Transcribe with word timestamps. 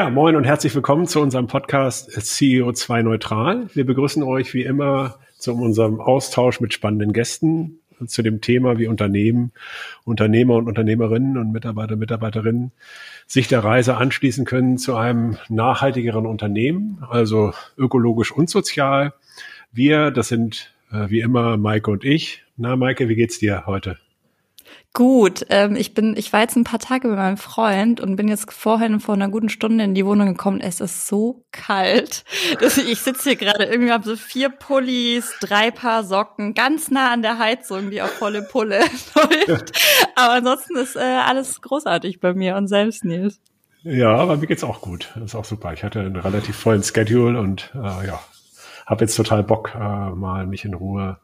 Ja, 0.00 0.08
moin 0.08 0.34
und 0.34 0.44
herzlich 0.44 0.74
willkommen 0.74 1.06
zu 1.06 1.20
unserem 1.20 1.46
Podcast 1.46 2.08
CEO2 2.10 3.02
Neutral. 3.02 3.66
Wir 3.74 3.84
begrüßen 3.84 4.22
euch 4.22 4.54
wie 4.54 4.62
immer 4.62 5.18
zu 5.36 5.52
unserem 5.52 6.00
Austausch 6.00 6.58
mit 6.58 6.72
spannenden 6.72 7.12
Gästen 7.12 7.80
zu 8.06 8.22
dem 8.22 8.40
Thema, 8.40 8.78
wie 8.78 8.86
Unternehmen, 8.86 9.52
Unternehmer 10.04 10.54
und 10.54 10.68
Unternehmerinnen 10.68 11.36
und 11.36 11.52
Mitarbeiter, 11.52 11.96
Mitarbeiterinnen 11.96 12.72
sich 13.26 13.46
der 13.46 13.62
Reise 13.62 13.98
anschließen 13.98 14.46
können 14.46 14.78
zu 14.78 14.96
einem 14.96 15.36
nachhaltigeren 15.50 16.24
Unternehmen, 16.24 17.04
also 17.10 17.52
ökologisch 17.76 18.32
und 18.32 18.48
sozial. 18.48 19.12
Wir, 19.70 20.10
das 20.10 20.28
sind 20.28 20.72
äh, 20.90 21.10
wie 21.10 21.20
immer 21.20 21.58
Maike 21.58 21.90
und 21.90 22.04
ich. 22.04 22.42
Na, 22.56 22.74
Maike, 22.74 23.10
wie 23.10 23.16
geht's 23.16 23.38
dir 23.38 23.64
heute? 23.66 23.98
Gut, 24.92 25.46
ähm, 25.50 25.76
ich 25.76 25.94
bin, 25.94 26.16
ich 26.16 26.32
war 26.32 26.40
jetzt 26.40 26.56
ein 26.56 26.64
paar 26.64 26.80
Tage 26.80 27.06
mit 27.06 27.16
meinem 27.16 27.36
Freund 27.36 28.00
und 28.00 28.16
bin 28.16 28.26
jetzt 28.26 28.52
vorhin 28.52 28.98
vor 28.98 29.14
einer 29.14 29.28
guten 29.28 29.48
Stunde 29.48 29.84
in 29.84 29.94
die 29.94 30.04
Wohnung 30.04 30.26
gekommen. 30.26 30.60
Es 30.60 30.80
ist 30.80 31.06
so 31.06 31.44
kalt. 31.52 32.24
Dass 32.60 32.76
ich, 32.76 32.90
ich 32.90 32.98
sitze 33.00 33.30
hier 33.30 33.36
gerade 33.36 33.64
irgendwie 33.64 33.92
habe 33.92 34.04
so 34.04 34.16
vier 34.16 34.48
Pullis, 34.48 35.32
drei 35.40 35.70
Paar 35.70 36.02
Socken, 36.02 36.54
ganz 36.54 36.90
nah 36.90 37.12
an 37.12 37.22
der 37.22 37.38
Heizung, 37.38 37.90
die 37.90 38.02
auf 38.02 38.10
volle 38.10 38.42
Pulle 38.42 38.80
läuft. 39.14 39.78
Aber 40.16 40.32
ansonsten 40.34 40.76
ist 40.76 40.96
äh, 40.96 41.20
alles 41.24 41.60
großartig 41.62 42.18
bei 42.18 42.34
mir 42.34 42.56
und 42.56 42.66
selbst 42.66 43.04
Nils. 43.04 43.40
Ja, 43.84 44.16
aber 44.16 44.38
mir 44.38 44.48
geht's 44.48 44.64
auch 44.64 44.80
gut. 44.80 45.12
Das 45.14 45.26
ist 45.26 45.34
auch 45.36 45.44
super. 45.44 45.72
Ich 45.72 45.84
hatte 45.84 46.00
einen 46.00 46.16
relativ 46.16 46.56
vollen 46.56 46.82
Schedule 46.82 47.38
und 47.38 47.70
äh, 47.74 48.06
ja, 48.06 48.20
habe 48.86 49.04
jetzt 49.04 49.14
total 49.14 49.44
Bock, 49.44 49.72
äh, 49.72 49.78
mal 49.78 50.48
mich 50.48 50.64
in 50.64 50.74
Ruhe 50.74 51.18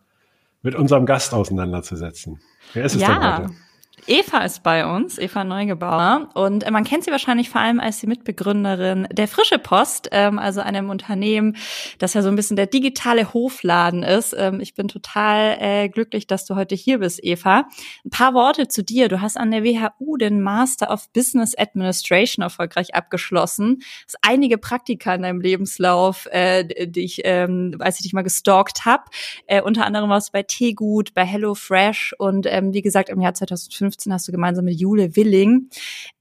mit 0.63 0.75
unserem 0.75 1.07
Gast 1.07 1.35
auseinanderzusetzen. 1.35 2.41
Wer 2.73 2.85
ist 2.85 2.95
es 2.95 3.03
ja. 3.03 3.19
denn 3.19 3.45
heute? 3.45 3.66
Eva 4.07 4.45
ist 4.45 4.63
bei 4.63 4.87
uns, 4.87 5.19
Eva 5.19 5.43
Neugebauer. 5.43 6.29
Und 6.35 6.65
äh, 6.65 6.71
man 6.71 6.85
kennt 6.85 7.05
sie 7.05 7.11
wahrscheinlich 7.11 7.49
vor 7.49 7.61
allem 7.61 7.81
als 7.81 7.99
die 7.99 8.07
Mitbegründerin 8.07 9.09
der 9.11 9.27
Frische 9.27 9.59
Post, 9.59 10.11
ähm, 10.13 10.39
also 10.39 10.61
einem 10.61 10.91
Unternehmen, 10.91 11.57
das 11.99 12.15
ja 12.15 12.23
so 12.23 12.29
ein 12.29 12.37
bisschen 12.37 12.57
der 12.57 12.67
digitale 12.67 13.33
Hofladen 13.33 14.03
ist. 14.03 14.35
Ähm, 14.39 14.61
ich 14.61 14.75
bin 14.75 14.89
total 14.89 15.57
äh, 15.59 15.89
glücklich, 15.89 16.27
dass 16.27 16.45
du 16.45 16.55
heute 16.55 16.75
hier 16.75 16.99
bist, 16.99 17.25
Eva. 17.25 17.67
Ein 18.05 18.11
paar 18.11 18.35
Worte 18.35 18.69
zu 18.69 18.85
dir. 18.85 19.09
Du 19.09 19.23
hast 19.23 19.37
an 19.37 19.51
der 19.51 19.65
WHU 19.65 20.19
den 20.19 20.41
Master 20.41 20.93
of 20.93 21.11
Business 21.13 21.57
Administration 21.57 22.43
erfolgreich 22.43 22.95
abgeschlossen. 22.95 23.83
Hast 24.05 24.19
einige 24.23 24.59
Praktika 24.59 25.15
in 25.15 25.23
deinem 25.23 25.41
Lebenslauf, 25.41 26.29
äh, 26.31 26.87
die 26.87 27.05
ich, 27.05 27.23
ähm, 27.25 27.77
als 27.81 27.97
ich 27.97 28.03
dich 28.03 28.13
mal 28.13 28.23
gestalkt 28.23 28.85
habe. 28.85 29.05
Äh, 29.47 29.63
unter 29.63 29.85
anderem 29.85 30.11
warst 30.11 30.29
du 30.29 30.33
bei 30.33 30.43
Teegut, 30.43 31.15
bei 31.15 31.25
HelloFresh 31.25 32.15
und 32.19 32.47
ähm, 32.47 32.73
wie 32.73 32.83
gesagt 32.83 33.09
im 33.09 33.21
Jahr 33.21 33.35
2015 33.35 33.86
2015 33.91 34.13
hast 34.13 34.29
du 34.29 34.33
gemeinsam 34.33 34.65
mit 34.65 34.79
Jule 34.79 35.17
Willing 35.17 35.69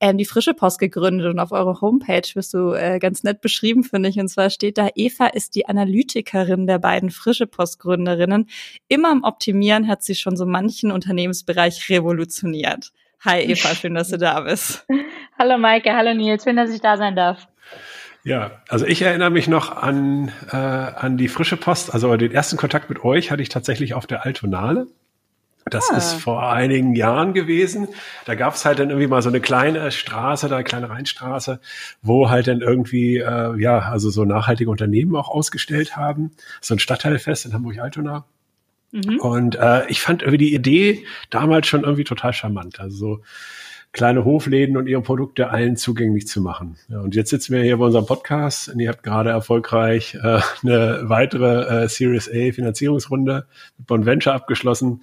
ähm, 0.00 0.18
die 0.18 0.24
Frische 0.24 0.54
Post 0.54 0.78
gegründet 0.78 1.26
und 1.26 1.38
auf 1.38 1.52
eurer 1.52 1.80
Homepage 1.80 2.22
wirst 2.34 2.54
du 2.54 2.72
äh, 2.72 2.98
ganz 2.98 3.22
nett 3.22 3.40
beschrieben, 3.40 3.84
finde 3.84 4.08
ich. 4.08 4.18
Und 4.18 4.28
zwar 4.28 4.50
steht 4.50 4.78
da, 4.78 4.88
Eva 4.94 5.26
ist 5.26 5.54
die 5.54 5.68
Analytikerin 5.68 6.66
der 6.66 6.78
beiden 6.78 7.10
Frische 7.10 7.46
Post 7.46 7.78
Gründerinnen. 7.78 8.48
Immer 8.88 9.10
am 9.10 9.22
Optimieren 9.22 9.88
hat 9.88 10.02
sie 10.02 10.14
schon 10.14 10.36
so 10.36 10.46
manchen 10.46 10.90
Unternehmensbereich 10.90 11.88
revolutioniert. 11.88 12.92
Hi 13.24 13.40
Eva, 13.40 13.74
schön, 13.74 13.94
dass 13.94 14.08
du 14.08 14.18
da 14.18 14.40
bist. 14.40 14.86
hallo 15.38 15.58
Maike, 15.58 15.94
hallo 15.94 16.14
Nils, 16.14 16.44
schön, 16.44 16.56
dass 16.56 16.70
ich 16.70 16.80
da 16.80 16.96
sein 16.96 17.16
darf. 17.16 17.48
Ja, 18.22 18.62
also 18.68 18.86
ich 18.86 19.02
erinnere 19.02 19.30
mich 19.30 19.46
noch 19.46 19.70
an, 19.70 20.32
äh, 20.50 20.56
an 20.56 21.16
die 21.16 21.28
frische 21.28 21.56
Post. 21.56 21.94
Also 21.94 22.16
den 22.16 22.32
ersten 22.32 22.56
Kontakt 22.56 22.88
mit 22.88 23.04
euch 23.04 23.30
hatte 23.30 23.40
ich 23.40 23.48
tatsächlich 23.48 23.94
auf 23.94 24.06
der 24.08 24.26
Altonale. 24.26 24.88
Das 25.68 25.90
ah. 25.90 25.96
ist 25.96 26.12
vor 26.14 26.48
einigen 26.48 26.94
Jahren 26.94 27.34
gewesen. 27.34 27.88
Da 28.24 28.36
gab 28.36 28.54
es 28.54 28.64
halt 28.64 28.78
dann 28.78 28.90
irgendwie 28.90 29.08
mal 29.08 29.20
so 29.20 29.28
eine 29.28 29.40
kleine 29.40 29.90
Straße, 29.90 30.48
da 30.48 30.56
eine 30.56 30.64
kleine 30.64 30.90
Rheinstraße, 30.90 31.60
wo 32.02 32.30
halt 32.30 32.46
dann 32.46 32.60
irgendwie, 32.60 33.16
äh, 33.16 33.60
ja, 33.60 33.80
also 33.80 34.10
so 34.10 34.24
nachhaltige 34.24 34.70
Unternehmen 34.70 35.16
auch 35.16 35.28
ausgestellt 35.28 35.96
haben. 35.96 36.30
So 36.60 36.74
ein 36.74 36.78
Stadtteilfest 36.78 37.46
in 37.46 37.52
Hamburg-Altona. 37.52 38.26
Mhm. 38.92 39.18
Und 39.18 39.56
äh, 39.56 39.88
ich 39.88 40.00
fand 40.00 40.22
irgendwie 40.22 40.44
die 40.44 40.54
Idee 40.54 41.04
damals 41.30 41.66
schon 41.66 41.82
irgendwie 41.82 42.04
total 42.04 42.32
charmant. 42.32 42.78
Also 42.78 42.96
so 42.96 43.22
kleine 43.90 44.24
Hofläden 44.24 44.76
und 44.76 44.86
ihre 44.86 45.02
Produkte 45.02 45.50
allen 45.50 45.76
zugänglich 45.76 46.28
zu 46.28 46.42
machen. 46.42 46.76
Ja, 46.88 47.00
und 47.00 47.16
jetzt 47.16 47.30
sitzen 47.30 47.54
wir 47.54 47.62
hier 47.62 47.78
bei 47.78 47.86
unserem 47.86 48.06
Podcast 48.06 48.68
und 48.68 48.78
ihr 48.78 48.90
habt 48.90 49.02
gerade 49.02 49.30
erfolgreich 49.30 50.14
äh, 50.14 50.40
eine 50.62 51.00
weitere 51.04 51.84
äh, 51.84 51.88
Series 51.88 52.28
A 52.28 52.52
Finanzierungsrunde 52.52 53.46
mit 53.78 53.86
Bond 53.88 54.06
Venture 54.06 54.34
abgeschlossen 54.34 55.00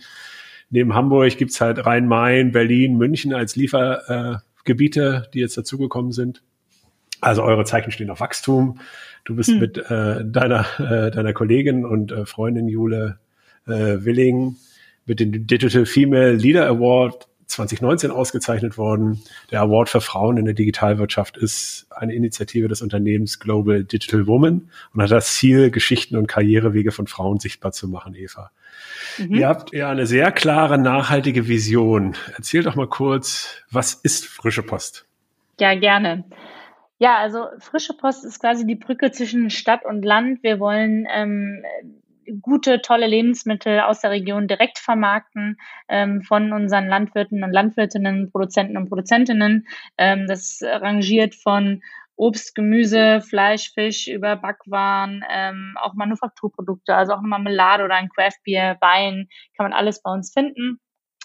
neben 0.73 0.95
Hamburg 0.95 1.37
gibt's 1.37 1.61
halt 1.61 1.85
Rhein-Main, 1.85 2.51
Berlin, 2.51 2.97
München 2.97 3.31
als 3.33 3.55
Liefergebiete, 3.55 5.23
äh, 5.25 5.31
die 5.31 5.39
jetzt 5.39 5.55
dazugekommen 5.55 6.11
sind. 6.11 6.41
Also 7.21 7.43
eure 7.43 7.63
Zeichen 7.63 7.91
stehen 7.91 8.09
auf 8.09 8.19
Wachstum. 8.19 8.79
Du 9.23 9.35
bist 9.35 9.51
hm. 9.51 9.59
mit 9.59 9.77
äh, 9.77 10.25
deiner, 10.25 10.65
äh, 10.79 11.11
deiner 11.11 11.31
Kollegin 11.31 11.85
und 11.85 12.11
äh, 12.11 12.25
Freundin 12.25 12.67
Jule 12.67 13.19
äh, 13.67 13.71
Willing 14.03 14.55
mit 15.05 15.19
dem 15.19 15.45
Digital 15.45 15.85
Female 15.85 16.33
Leader 16.33 16.67
Award 16.67 17.27
2019 17.45 18.11
ausgezeichnet 18.11 18.77
worden. 18.77 19.21
Der 19.51 19.61
Award 19.61 19.89
für 19.89 20.01
Frauen 20.01 20.37
in 20.37 20.45
der 20.45 20.53
Digitalwirtschaft 20.53 21.37
ist 21.37 21.87
eine 21.89 22.13
Initiative 22.13 22.67
des 22.67 22.81
Unternehmens 22.81 23.39
Global 23.39 23.83
Digital 23.83 24.27
Woman 24.27 24.69
und 24.93 25.01
hat 25.01 25.11
das 25.11 25.35
Ziel, 25.35 25.71
Geschichten 25.71 26.15
und 26.15 26.27
Karrierewege 26.27 26.91
von 26.91 27.07
Frauen 27.07 27.39
sichtbar 27.39 27.71
zu 27.71 27.87
machen, 27.87 28.15
Eva. 28.15 28.51
Mhm. 29.17 29.35
Ihr 29.35 29.47
habt 29.47 29.73
ja 29.73 29.89
eine 29.89 30.05
sehr 30.05 30.31
klare, 30.31 30.77
nachhaltige 30.77 31.47
Vision. 31.47 32.15
Erzähl 32.35 32.63
doch 32.63 32.75
mal 32.75 32.87
kurz, 32.87 33.63
was 33.71 33.93
ist 33.93 34.25
frische 34.25 34.63
Post? 34.63 35.05
Ja, 35.59 35.75
gerne. 35.75 36.23
Ja, 36.99 37.17
also 37.17 37.47
frische 37.59 37.93
Post 37.93 38.23
ist 38.23 38.39
quasi 38.39 38.65
die 38.65 38.75
Brücke 38.75 39.11
zwischen 39.11 39.49
Stadt 39.49 39.83
und 39.85 40.03
Land. 40.03 40.41
Wir 40.41 40.59
wollen 40.59 41.05
ähm, 41.13 41.63
gute, 42.41 42.81
tolle 42.81 43.07
Lebensmittel 43.07 43.79
aus 43.81 44.01
der 44.01 44.11
Region 44.11 44.47
direkt 44.47 44.79
vermarkten 44.79 45.57
ähm, 45.87 46.21
von 46.21 46.53
unseren 46.53 46.87
Landwirten 46.87 47.43
und 47.43 47.51
Landwirtinnen, 47.51 48.31
Produzenten 48.31 48.77
und 48.77 48.89
Produzentinnen. 48.89 49.67
Ähm, 49.97 50.27
das 50.27 50.59
rangiert 50.61 51.35
von 51.35 51.81
Obst, 52.15 52.55
Gemüse, 52.55 53.21
Fleisch, 53.21 53.71
Fisch, 53.73 54.07
über 54.07 54.35
Backwaren, 54.35 55.23
ähm, 55.31 55.75
auch 55.81 55.93
Manufakturprodukte, 55.93 56.95
also 56.95 57.13
auch 57.13 57.19
eine 57.19 57.27
Marmelade 57.27 57.83
oder 57.83 57.95
ein 57.95 58.09
Craftbier, 58.09 58.77
Wein, 58.81 59.27
kann 59.57 59.65
man 59.65 59.73
alles 59.73 60.01
bei 60.01 60.11
uns 60.11 60.31
finden. 60.31 60.79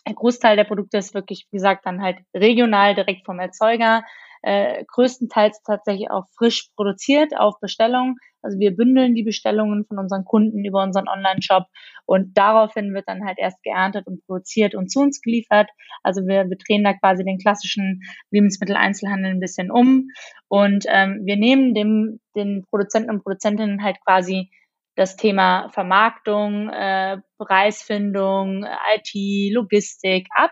Der 0.07 0.15
Großteil 0.15 0.57
der 0.57 0.65
Produkte 0.65 0.97
ist 0.97 1.13
wirklich, 1.15 1.47
wie 1.51 1.57
gesagt, 1.57 1.85
dann 1.85 2.03
halt 2.03 2.19
regional 2.35 2.95
direkt 2.95 3.27
vom 3.27 3.39
Erzeuger 3.39 4.05
äh, 4.43 4.85
größtenteils 4.87 5.63
tatsächlich 5.63 6.11
auch 6.11 6.25
frisch 6.37 6.71
produziert 6.77 7.37
auf 7.37 7.59
Bestellung. 7.61 8.17
Also 8.43 8.59
wir 8.59 8.77
bündeln 8.77 9.15
die 9.15 9.25
Bestellungen 9.25 9.85
von 9.87 9.99
unseren 9.99 10.25
Kunden 10.25 10.65
über 10.65 10.83
unseren 10.83 11.09
Online-Shop 11.09 11.65
und 12.07 12.39
daraufhin 12.39 12.95
wird 12.95 13.09
dann 13.09 13.25
halt 13.25 13.39
erst 13.39 13.63
geerntet 13.63 14.07
und 14.07 14.25
produziert 14.27 14.75
und 14.75 14.91
zu 14.91 15.01
uns 15.01 15.21
geliefert. 15.21 15.69
Also 16.03 16.23
wir, 16.27 16.49
wir 16.49 16.57
drehen 16.57 16.85
da 16.85 16.95
quasi 16.95 17.25
den 17.25 17.39
klassischen 17.39 18.03
Lebensmitteleinzelhandel 18.31 19.33
ein 19.33 19.41
bisschen 19.41 19.71
um 19.71 20.09
und 20.49 20.85
ähm, 20.89 21.23
wir 21.25 21.37
nehmen 21.37 21.75
dem, 21.75 22.21
den 22.37 22.65
Produzenten 22.71 23.11
und 23.11 23.23
Produzentinnen 23.23 23.83
halt 23.83 23.97
quasi 24.05 24.51
das 24.95 25.17
Thema 25.17 25.69
Vermarktung, 25.71 26.71
äh, 26.71 27.19
Preisfindung, 27.39 28.65
IT, 28.95 29.55
Logistik 29.55 30.27
ab 30.35 30.51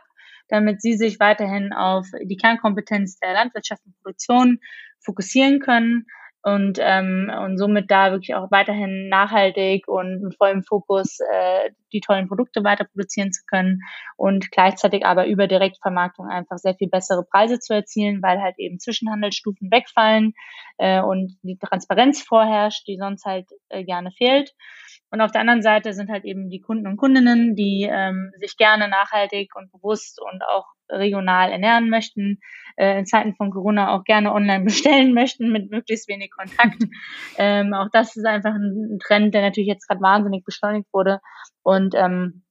damit 0.48 0.82
sie 0.82 0.94
sich 0.94 1.20
weiterhin 1.20 1.72
auf 1.72 2.06
die 2.22 2.36
Kernkompetenz 2.36 3.18
der 3.18 3.34
Landwirtschaft 3.34 3.82
und 3.84 3.96
Produktion 4.02 4.58
fokussieren 5.04 5.60
können 5.60 6.06
und, 6.42 6.78
ähm, 6.80 7.30
und 7.44 7.58
somit 7.58 7.90
da 7.90 8.12
wirklich 8.12 8.34
auch 8.34 8.50
weiterhin 8.50 9.08
nachhaltig 9.08 9.88
und 9.88 10.22
mit 10.22 10.36
vollem 10.36 10.62
Fokus 10.62 11.18
äh, 11.20 11.70
die 11.92 12.00
tollen 12.00 12.28
Produkte 12.28 12.64
weiter 12.64 12.84
produzieren 12.84 13.32
zu 13.32 13.42
können 13.46 13.80
und 14.16 14.50
gleichzeitig 14.50 15.04
aber 15.04 15.26
über 15.26 15.46
Direktvermarktung 15.46 16.28
einfach 16.28 16.58
sehr 16.58 16.74
viel 16.74 16.88
bessere 16.88 17.24
Preise 17.24 17.58
zu 17.58 17.74
erzielen, 17.74 18.22
weil 18.22 18.40
halt 18.40 18.58
eben 18.58 18.78
Zwischenhandelsstufen 18.78 19.70
wegfallen 19.70 20.34
äh, 20.78 21.00
und 21.00 21.36
die 21.42 21.58
Transparenz 21.58 22.22
vorherrscht, 22.22 22.86
die 22.86 22.96
sonst 22.98 23.24
halt 23.24 23.48
äh, 23.68 23.84
gerne 23.84 24.10
fehlt. 24.12 24.54
Und 25.10 25.20
auf 25.20 25.30
der 25.30 25.40
anderen 25.40 25.62
Seite 25.62 25.92
sind 25.92 26.10
halt 26.10 26.24
eben 26.24 26.50
die 26.50 26.60
Kunden 26.60 26.86
und 26.86 26.96
Kundinnen, 26.96 27.54
die 27.54 27.88
ähm, 27.90 28.32
sich 28.40 28.56
gerne 28.56 28.88
nachhaltig 28.88 29.54
und 29.54 29.70
bewusst 29.70 30.20
und 30.20 30.42
auch 30.44 30.66
regional 30.90 31.50
ernähren 31.50 31.90
möchten, 31.90 32.40
äh, 32.76 32.98
in 32.98 33.06
Zeiten 33.06 33.34
von 33.34 33.50
Corona 33.50 33.94
auch 33.94 34.04
gerne 34.04 34.32
online 34.32 34.64
bestellen 34.64 35.14
möchten 35.14 35.50
mit 35.50 35.70
möglichst 35.70 36.08
wenig 36.08 36.30
Kontakt. 36.30 36.82
ähm, 37.38 37.74
auch 37.74 37.88
das 37.92 38.16
ist 38.16 38.26
einfach 38.26 38.54
ein 38.54 38.98
Trend, 39.04 39.34
der 39.34 39.42
natürlich 39.42 39.68
jetzt 39.68 39.86
gerade 39.86 40.00
wahnsinnig 40.00 40.44
beschleunigt 40.44 40.88
wurde. 40.92 41.20
Und 41.62 41.85
ähm, 41.94 42.42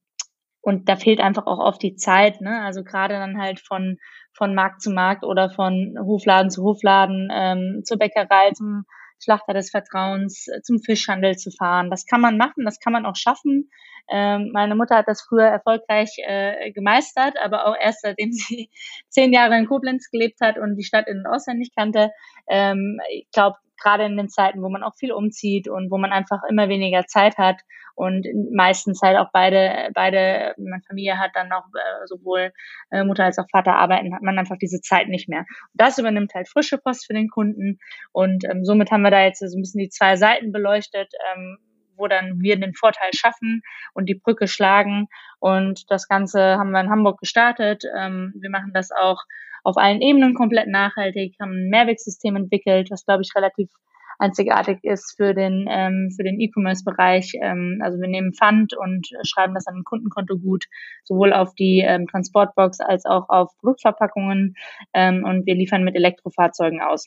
und 0.60 0.88
da 0.88 0.96
fehlt 0.96 1.20
einfach 1.20 1.46
auch 1.46 1.60
oft 1.60 1.80
die 1.82 1.94
Zeit, 1.94 2.40
ne? 2.40 2.62
Also 2.62 2.82
gerade 2.82 3.14
dann 3.14 3.40
halt 3.40 3.60
von 3.60 3.98
von 4.32 4.54
Markt 4.54 4.82
zu 4.82 4.90
Markt 4.90 5.24
oder 5.24 5.50
von 5.50 5.96
Hofladen 5.98 6.50
zu 6.50 6.62
Hofladen 6.62 7.28
ähm, 7.32 7.82
zur 7.84 7.98
Bäckerei 7.98 8.50
zum 8.52 8.84
Schlachter 9.22 9.54
des 9.54 9.70
Vertrauens 9.70 10.48
äh, 10.48 10.60
zum 10.62 10.80
Fischhandel 10.80 11.36
zu 11.36 11.50
fahren. 11.50 11.90
Das 11.90 12.04
kann 12.06 12.20
man 12.20 12.36
machen, 12.36 12.64
das 12.64 12.80
kann 12.80 12.92
man 12.92 13.06
auch 13.06 13.16
schaffen. 13.16 13.70
Ähm, 14.08 14.50
meine 14.52 14.74
Mutter 14.76 14.96
hat 14.96 15.08
das 15.08 15.22
früher 15.22 15.46
erfolgreich 15.46 16.10
äh, 16.18 16.70
gemeistert, 16.72 17.34
aber 17.42 17.66
auch 17.66 17.76
erst 17.80 18.02
seitdem 18.02 18.32
sie 18.32 18.70
zehn 19.08 19.32
Jahre 19.32 19.56
in 19.58 19.66
Koblenz 19.66 20.10
gelebt 20.10 20.40
hat 20.40 20.58
und 20.58 20.76
die 20.76 20.84
Stadt 20.84 21.08
in- 21.08 21.18
und 21.18 21.26
auswendig 21.26 21.70
kannte. 21.74 22.10
Ähm, 22.48 22.98
ich 23.10 23.28
glaube, 23.32 23.56
gerade 23.80 24.04
in 24.04 24.16
den 24.16 24.28
Zeiten, 24.28 24.62
wo 24.62 24.68
man 24.68 24.82
auch 24.82 24.94
viel 24.96 25.12
umzieht 25.12 25.68
und 25.68 25.90
wo 25.90 25.98
man 25.98 26.12
einfach 26.12 26.42
immer 26.48 26.68
weniger 26.68 27.06
Zeit 27.06 27.36
hat 27.38 27.60
und 27.96 28.26
meistens 28.52 29.00
halt 29.02 29.18
auch 29.18 29.30
beide, 29.32 29.90
beide, 29.94 30.54
meine 30.58 30.82
Familie 30.86 31.18
hat 31.18 31.32
dann 31.34 31.48
noch 31.48 31.64
äh, 31.74 32.06
sowohl 32.06 32.52
äh, 32.90 33.02
Mutter 33.02 33.24
als 33.24 33.38
auch 33.38 33.48
Vater 33.50 33.74
arbeiten, 33.74 34.14
hat 34.14 34.22
man 34.22 34.38
einfach 34.38 34.58
diese 34.58 34.80
Zeit 34.80 35.08
nicht 35.08 35.28
mehr. 35.28 35.40
Und 35.40 35.74
das 35.74 35.98
übernimmt 35.98 36.34
halt 36.34 36.48
frische 36.48 36.78
Post 36.78 37.06
für 37.06 37.14
den 37.14 37.28
Kunden 37.28 37.78
und 38.12 38.44
ähm, 38.44 38.64
somit 38.64 38.90
haben 38.90 39.02
wir 39.02 39.10
da 39.10 39.24
jetzt 39.24 39.40
so 39.40 39.46
ein 39.56 39.62
bisschen 39.62 39.80
die 39.80 39.88
zwei 39.88 40.16
Seiten 40.16 40.52
beleuchtet, 40.52 41.12
ähm, 41.34 41.58
wo 41.96 42.06
dann 42.06 42.40
wir 42.40 42.60
den 42.60 42.74
Vorteil 42.74 43.10
schaffen 43.14 43.62
und 43.94 44.08
die 44.08 44.14
Brücke 44.14 44.48
schlagen. 44.48 45.08
Und 45.40 45.90
das 45.90 46.08
Ganze 46.08 46.58
haben 46.58 46.70
wir 46.70 46.80
in 46.80 46.90
Hamburg 46.90 47.18
gestartet. 47.18 47.84
Ähm, 47.96 48.34
wir 48.38 48.50
machen 48.50 48.72
das 48.74 48.90
auch 48.92 49.22
auf 49.64 49.76
allen 49.76 50.00
Ebenen 50.00 50.34
komplett 50.34 50.68
nachhaltig, 50.68 51.34
haben 51.40 51.52
ein 51.52 51.70
Mehrwegsystem 51.70 52.36
entwickelt, 52.36 52.90
was, 52.90 53.04
glaube 53.04 53.22
ich, 53.22 53.34
relativ 53.34 53.68
einzigartig 54.18 54.78
ist 54.82 55.14
für 55.16 55.34
den 55.34 55.66
ähm, 55.68 56.10
für 56.16 56.24
den 56.24 56.40
E-Commerce-Bereich. 56.40 57.32
Ähm, 57.40 57.80
also 57.82 57.98
wir 58.00 58.08
nehmen 58.08 58.32
Pfand 58.32 58.74
und 58.76 59.08
schreiben 59.22 59.54
das 59.54 59.66
an 59.66 59.76
ein 59.76 59.84
Kundenkonto 59.84 60.38
gut, 60.38 60.64
sowohl 61.04 61.32
auf 61.32 61.54
die 61.54 61.80
ähm, 61.86 62.06
Transportbox 62.06 62.80
als 62.80 63.04
auch 63.04 63.28
auf 63.28 63.56
Produktverpackungen 63.58 64.54
ähm, 64.94 65.24
und 65.24 65.46
wir 65.46 65.54
liefern 65.54 65.84
mit 65.84 65.94
Elektrofahrzeugen 65.94 66.80
aus 66.80 67.06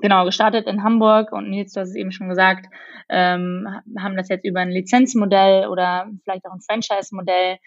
genau, 0.00 0.24
gestartet 0.24 0.66
in 0.66 0.82
Hamburg 0.82 1.32
und 1.32 1.50
Nils, 1.50 1.72
du 1.72 1.80
hast 1.80 1.90
es 1.90 1.96
eben 1.96 2.12
schon 2.12 2.28
gesagt, 2.28 2.66
ähm, 3.08 3.66
haben 3.98 4.16
das 4.16 4.28
jetzt 4.28 4.44
über 4.44 4.60
ein 4.60 4.70
Lizenzmodell 4.70 5.66
oder 5.66 6.08
vielleicht 6.24 6.46
auch 6.46 6.52
ein 6.52 6.60
Franchise-Modell 6.60 7.58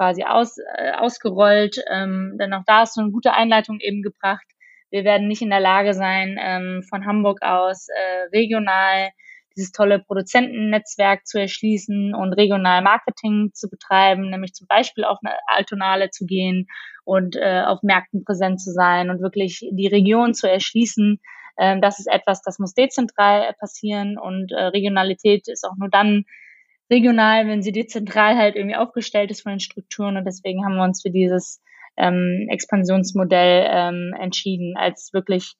quasi 0.00 0.24
aus, 0.24 0.56
äh, 0.76 0.92
ausgerollt. 0.92 1.82
Ähm, 1.90 2.36
denn 2.38 2.52
auch 2.54 2.64
da 2.66 2.82
ist 2.82 2.94
so 2.94 3.02
eine 3.02 3.10
gute 3.10 3.32
Einleitung 3.32 3.80
eben 3.80 4.02
gebracht. 4.02 4.46
Wir 4.90 5.04
werden 5.04 5.28
nicht 5.28 5.42
in 5.42 5.50
der 5.50 5.60
Lage 5.60 5.94
sein, 5.94 6.38
ähm, 6.40 6.82
von 6.88 7.06
Hamburg 7.06 7.42
aus 7.42 7.88
äh, 7.88 8.36
regional 8.36 9.10
dieses 9.56 9.72
tolle 9.72 9.98
Produzentennetzwerk 9.98 11.26
zu 11.26 11.40
erschließen 11.40 12.14
und 12.14 12.32
regional 12.34 12.82
Marketing 12.82 13.50
zu 13.52 13.68
betreiben, 13.68 14.30
nämlich 14.30 14.54
zum 14.54 14.66
Beispiel 14.68 15.04
auf 15.04 15.18
eine 15.22 15.34
Altonale 15.46 16.10
zu 16.10 16.24
gehen 16.24 16.68
und 17.04 17.36
äh, 17.36 17.62
auf 17.66 17.82
Märkten 17.82 18.24
präsent 18.24 18.60
zu 18.60 18.72
sein 18.72 19.10
und 19.10 19.20
wirklich 19.20 19.66
die 19.72 19.88
Region 19.88 20.34
zu 20.34 20.48
erschließen, 20.48 21.20
ähm, 21.58 21.80
das 21.80 21.98
ist 21.98 22.06
etwas, 22.06 22.42
das 22.42 22.58
muss 22.58 22.74
dezentral 22.74 23.52
passieren 23.58 24.18
und 24.18 24.52
äh, 24.52 24.62
Regionalität 24.66 25.48
ist 25.48 25.64
auch 25.64 25.76
nur 25.76 25.88
dann 25.88 26.24
regional, 26.90 27.46
wenn 27.46 27.62
sie 27.62 27.72
dezentral 27.72 28.36
halt 28.36 28.56
irgendwie 28.56 28.76
aufgestellt 28.76 29.30
ist 29.30 29.42
von 29.42 29.52
den 29.52 29.60
Strukturen 29.60 30.16
und 30.16 30.24
deswegen 30.24 30.64
haben 30.64 30.76
wir 30.76 30.84
uns 30.84 31.02
für 31.02 31.10
dieses 31.10 31.60
ähm, 32.00 32.46
Expansionsmodell 32.48 33.66
ähm, 33.68 34.14
entschieden 34.18 34.76
als 34.76 35.12
wirklich 35.12 35.54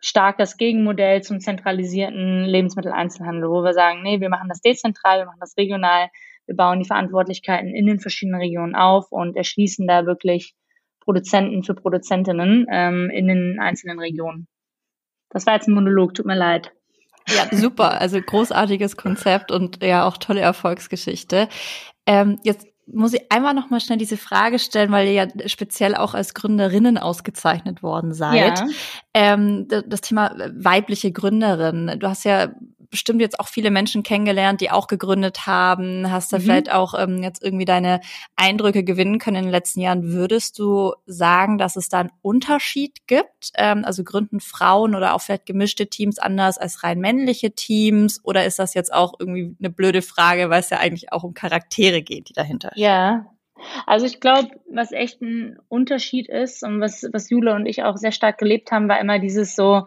starkes 0.00 0.56
Gegenmodell 0.56 1.22
zum 1.22 1.40
zentralisierten 1.40 2.44
Lebensmitteleinzelhandel, 2.44 3.48
wo 3.48 3.62
wir 3.62 3.72
sagen, 3.72 4.02
nee, 4.02 4.20
wir 4.20 4.28
machen 4.28 4.48
das 4.48 4.60
dezentral, 4.60 5.20
wir 5.20 5.26
machen 5.26 5.40
das 5.40 5.56
regional, 5.56 6.08
wir 6.46 6.56
bauen 6.56 6.80
die 6.80 6.86
Verantwortlichkeiten 6.86 7.74
in 7.74 7.86
den 7.86 8.00
verschiedenen 8.00 8.40
Regionen 8.40 8.74
auf 8.74 9.10
und 9.10 9.36
erschließen 9.36 9.86
da 9.86 10.06
wirklich 10.06 10.54
Produzenten 11.00 11.62
für 11.62 11.74
Produzentinnen 11.74 12.66
ähm, 12.70 13.10
in 13.10 13.28
den 13.28 13.58
einzelnen 13.60 13.98
Regionen. 13.98 14.48
Das 15.30 15.46
war 15.46 15.54
jetzt 15.54 15.68
ein 15.68 15.74
Monolog, 15.74 16.14
tut 16.14 16.26
mir 16.26 16.36
leid. 16.36 16.72
Ja, 17.28 17.56
super. 17.56 18.00
Also 18.00 18.20
großartiges 18.20 18.96
Konzept 18.96 19.50
und 19.50 19.82
ja 19.82 20.06
auch 20.06 20.18
tolle 20.18 20.40
Erfolgsgeschichte. 20.40 21.48
Ähm, 22.06 22.38
jetzt 22.42 22.66
muss 22.86 23.14
ich 23.14 23.30
einmal 23.30 23.54
noch 23.54 23.70
mal 23.70 23.80
schnell 23.80 23.98
diese 23.98 24.16
Frage 24.16 24.58
stellen, 24.58 24.92
weil 24.92 25.06
ihr 25.06 25.12
ja 25.12 25.26
speziell 25.48 25.94
auch 25.94 26.14
als 26.14 26.34
Gründerinnen 26.34 26.98
ausgezeichnet 26.98 27.82
worden 27.82 28.12
seid. 28.12 28.58
Ja. 28.58 28.66
Ähm, 29.14 29.68
das 29.68 30.00
Thema 30.02 30.34
weibliche 30.54 31.12
Gründerin. 31.12 31.96
Du 31.98 32.08
hast 32.08 32.24
ja 32.24 32.48
bestimmt 32.94 33.20
jetzt 33.20 33.40
auch 33.40 33.48
viele 33.48 33.72
Menschen 33.72 34.04
kennengelernt, 34.04 34.60
die 34.60 34.70
auch 34.70 34.86
gegründet 34.86 35.48
haben. 35.48 36.12
Hast 36.12 36.32
du 36.32 36.36
mhm. 36.36 36.42
vielleicht 36.42 36.72
auch 36.72 36.94
ähm, 36.96 37.24
jetzt 37.24 37.42
irgendwie 37.42 37.64
deine 37.64 38.00
Eindrücke 38.36 38.84
gewinnen 38.84 39.18
können 39.18 39.38
in 39.38 39.42
den 39.46 39.50
letzten 39.50 39.80
Jahren? 39.80 40.12
Würdest 40.12 40.60
du 40.60 40.94
sagen, 41.04 41.58
dass 41.58 41.74
es 41.74 41.88
da 41.88 41.98
einen 41.98 42.12
Unterschied 42.22 43.08
gibt? 43.08 43.50
Ähm, 43.56 43.84
also 43.84 44.04
gründen 44.04 44.38
Frauen 44.38 44.94
oder 44.94 45.14
auch 45.14 45.22
vielleicht 45.22 45.46
gemischte 45.46 45.88
Teams 45.88 46.20
anders 46.20 46.56
als 46.56 46.84
rein 46.84 47.00
männliche 47.00 47.50
Teams? 47.50 48.20
Oder 48.22 48.44
ist 48.44 48.60
das 48.60 48.74
jetzt 48.74 48.94
auch 48.94 49.14
irgendwie 49.18 49.56
eine 49.58 49.70
blöde 49.70 50.00
Frage, 50.00 50.48
weil 50.48 50.60
es 50.60 50.70
ja 50.70 50.78
eigentlich 50.78 51.12
auch 51.12 51.24
um 51.24 51.34
Charaktere 51.34 52.00
geht, 52.00 52.28
die 52.28 52.32
dahinter 52.32 52.70
Ja, 52.76 53.26
also 53.86 54.06
ich 54.06 54.20
glaube, 54.20 54.50
was 54.70 54.92
echt 54.92 55.20
ein 55.20 55.58
Unterschied 55.68 56.28
ist 56.28 56.62
und 56.62 56.80
was, 56.80 57.04
was 57.12 57.28
Jule 57.28 57.54
und 57.54 57.66
ich 57.66 57.82
auch 57.82 57.96
sehr 57.96 58.12
stark 58.12 58.38
gelebt 58.38 58.70
haben, 58.70 58.88
war 58.88 59.00
immer 59.00 59.18
dieses 59.18 59.56
so, 59.56 59.84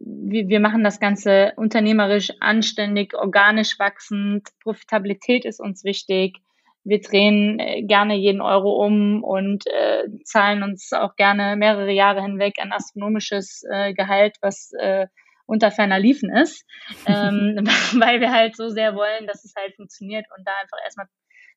wir, 0.00 0.48
wir 0.48 0.60
machen 0.60 0.84
das 0.84 1.00
Ganze 1.00 1.52
unternehmerisch 1.56 2.32
anständig, 2.40 3.14
organisch 3.14 3.78
wachsend. 3.78 4.48
Profitabilität 4.62 5.44
ist 5.44 5.60
uns 5.60 5.84
wichtig. 5.84 6.38
Wir 6.84 7.00
drehen 7.00 7.58
äh, 7.58 7.82
gerne 7.82 8.14
jeden 8.14 8.40
Euro 8.40 8.84
um 8.84 9.24
und 9.24 9.66
äh, 9.66 10.04
zahlen 10.24 10.62
uns 10.62 10.92
auch 10.92 11.16
gerne 11.16 11.56
mehrere 11.56 11.90
Jahre 11.90 12.22
hinweg 12.22 12.54
ein 12.58 12.72
astronomisches 12.72 13.64
äh, 13.68 13.92
Gehalt, 13.92 14.36
was 14.40 14.72
äh, 14.78 15.06
unter 15.46 15.70
ferner 15.70 15.98
Liefen 15.98 16.30
ist, 16.30 16.64
ähm, 17.06 17.56
weil 18.00 18.20
wir 18.20 18.30
halt 18.30 18.56
so 18.56 18.68
sehr 18.68 18.94
wollen, 18.94 19.26
dass 19.26 19.44
es 19.44 19.54
halt 19.56 19.74
funktioniert 19.74 20.26
und 20.36 20.46
da 20.46 20.52
einfach 20.62 20.78
erstmal 20.84 21.06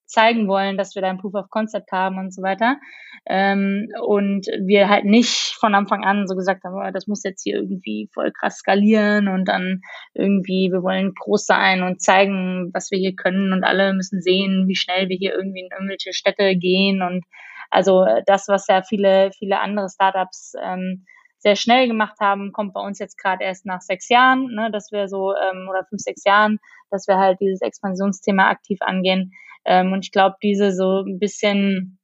zeigen 0.09 0.47
wollen, 0.47 0.77
dass 0.77 0.95
wir 0.95 1.01
da 1.01 1.09
ein 1.09 1.19
Proof 1.19 1.35
of 1.35 1.49
Concept 1.49 1.91
haben 1.91 2.17
und 2.17 2.33
so 2.33 2.41
weiter. 2.41 2.77
Ähm, 3.25 3.87
und 4.01 4.47
wir 4.59 4.89
halt 4.89 5.05
nicht 5.05 5.55
von 5.59 5.75
Anfang 5.75 6.03
an 6.03 6.27
so 6.27 6.35
gesagt 6.35 6.63
haben, 6.63 6.75
oh, 6.75 6.91
das 6.91 7.07
muss 7.07 7.23
jetzt 7.23 7.43
hier 7.43 7.55
irgendwie 7.55 8.09
voll 8.13 8.31
krass 8.31 8.57
skalieren 8.57 9.27
und 9.27 9.45
dann 9.45 9.81
irgendwie, 10.13 10.71
wir 10.71 10.81
wollen 10.83 11.13
groß 11.13 11.45
sein 11.45 11.83
und 11.83 12.01
zeigen, 12.01 12.71
was 12.73 12.91
wir 12.91 12.97
hier 12.97 13.15
können 13.15 13.53
und 13.53 13.63
alle 13.63 13.93
müssen 13.93 14.21
sehen, 14.21 14.67
wie 14.67 14.75
schnell 14.75 15.09
wir 15.09 15.17
hier 15.17 15.33
irgendwie 15.33 15.61
in 15.61 15.69
irgendwelche 15.71 16.13
Städte 16.13 16.55
gehen 16.55 17.01
und 17.01 17.23
also 17.69 18.05
das, 18.25 18.47
was 18.47 18.67
ja 18.67 18.81
viele, 18.81 19.29
viele 19.37 19.59
andere 19.59 19.89
Startups 19.89 20.53
ähm, 20.61 21.05
sehr 21.39 21.55
schnell 21.55 21.87
gemacht 21.87 22.19
haben, 22.19 22.51
kommt 22.51 22.73
bei 22.73 22.81
uns 22.81 22.99
jetzt 22.99 23.17
gerade 23.17 23.43
erst 23.43 23.65
nach 23.65 23.81
sechs 23.81 24.09
Jahren, 24.09 24.53
ne, 24.53 24.69
dass 24.71 24.91
wir 24.91 25.07
so 25.07 25.33
ähm, 25.35 25.67
oder 25.69 25.85
fünf, 25.85 26.01
sechs 26.01 26.23
Jahren, 26.25 26.59
dass 26.89 27.07
wir 27.07 27.17
halt 27.17 27.39
dieses 27.39 27.61
Expansionsthema 27.61 28.49
aktiv 28.49 28.79
angehen. 28.81 29.31
Ähm, 29.65 29.93
und 29.93 30.05
ich 30.05 30.11
glaube, 30.11 30.35
diese 30.43 30.73
so 30.73 31.01
ein 31.01 31.19
bisschen 31.19 31.99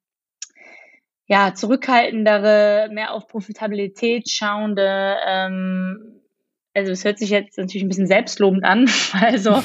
ja, 1.28 1.54
zurückhaltendere, 1.54 2.90
mehr 2.92 3.14
auf 3.14 3.28
Profitabilität 3.28 4.30
schauende, 4.30 5.18
ähm, 5.26 6.22
also 6.76 6.92
es 6.92 7.06
hört 7.06 7.18
sich 7.18 7.30
jetzt 7.30 7.58
natürlich 7.58 7.84
ein 7.84 7.88
bisschen 7.88 8.06
selbstlobend 8.06 8.64
an, 8.64 8.90
also, 9.14 9.52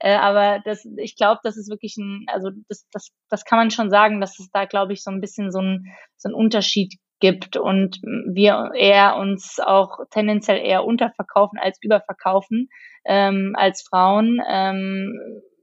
äh, 0.00 0.14
aber 0.14 0.62
das, 0.64 0.86
ich 0.96 1.16
glaube, 1.16 1.40
das 1.42 1.56
ist 1.56 1.68
wirklich 1.68 1.96
ein, 1.98 2.24
also 2.28 2.50
das, 2.68 2.86
das, 2.92 3.10
das 3.28 3.44
kann 3.44 3.58
man 3.58 3.70
schon 3.70 3.90
sagen, 3.90 4.20
dass 4.20 4.38
es 4.38 4.48
da, 4.50 4.64
glaube 4.64 4.92
ich, 4.92 5.02
so 5.02 5.10
ein 5.10 5.20
bisschen 5.20 5.50
so 5.50 5.60
ein, 5.60 5.84
so 6.16 6.28
ein 6.28 6.34
Unterschied 6.34 6.94
gibt 7.20 7.56
und 7.56 8.00
wir 8.02 8.72
eher 8.74 9.16
uns 9.16 9.58
auch 9.58 10.00
tendenziell 10.10 10.58
eher 10.58 10.84
unterverkaufen 10.84 11.58
als 11.58 11.78
überverkaufen 11.82 12.68
ähm, 13.04 13.54
als 13.56 13.82
Frauen. 13.82 14.40
Ähm, 14.48 15.18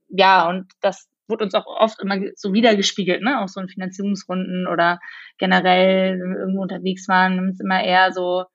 ja, 0.09 0.49
und 0.49 0.71
das, 0.81 1.07
wurde 1.27 1.45
uns 1.45 1.55
auch 1.55 1.65
oft 1.65 2.01
immer 2.01 2.17
so 2.35 2.53
wiedergespiegelt, 2.53 3.21
ne, 3.21 3.41
auch 3.41 3.47
so 3.47 3.61
in 3.61 3.69
Finanzierungsrunden 3.69 4.67
oder 4.67 4.99
generell, 5.37 6.19
wenn 6.19 6.33
wir 6.33 6.39
irgendwo 6.39 6.61
unterwegs 6.61 7.07
waren, 7.07 7.37
haben 7.37 7.49
uns 7.49 7.59
immer 7.59 7.83
eher 7.83 8.11
so 8.11 8.45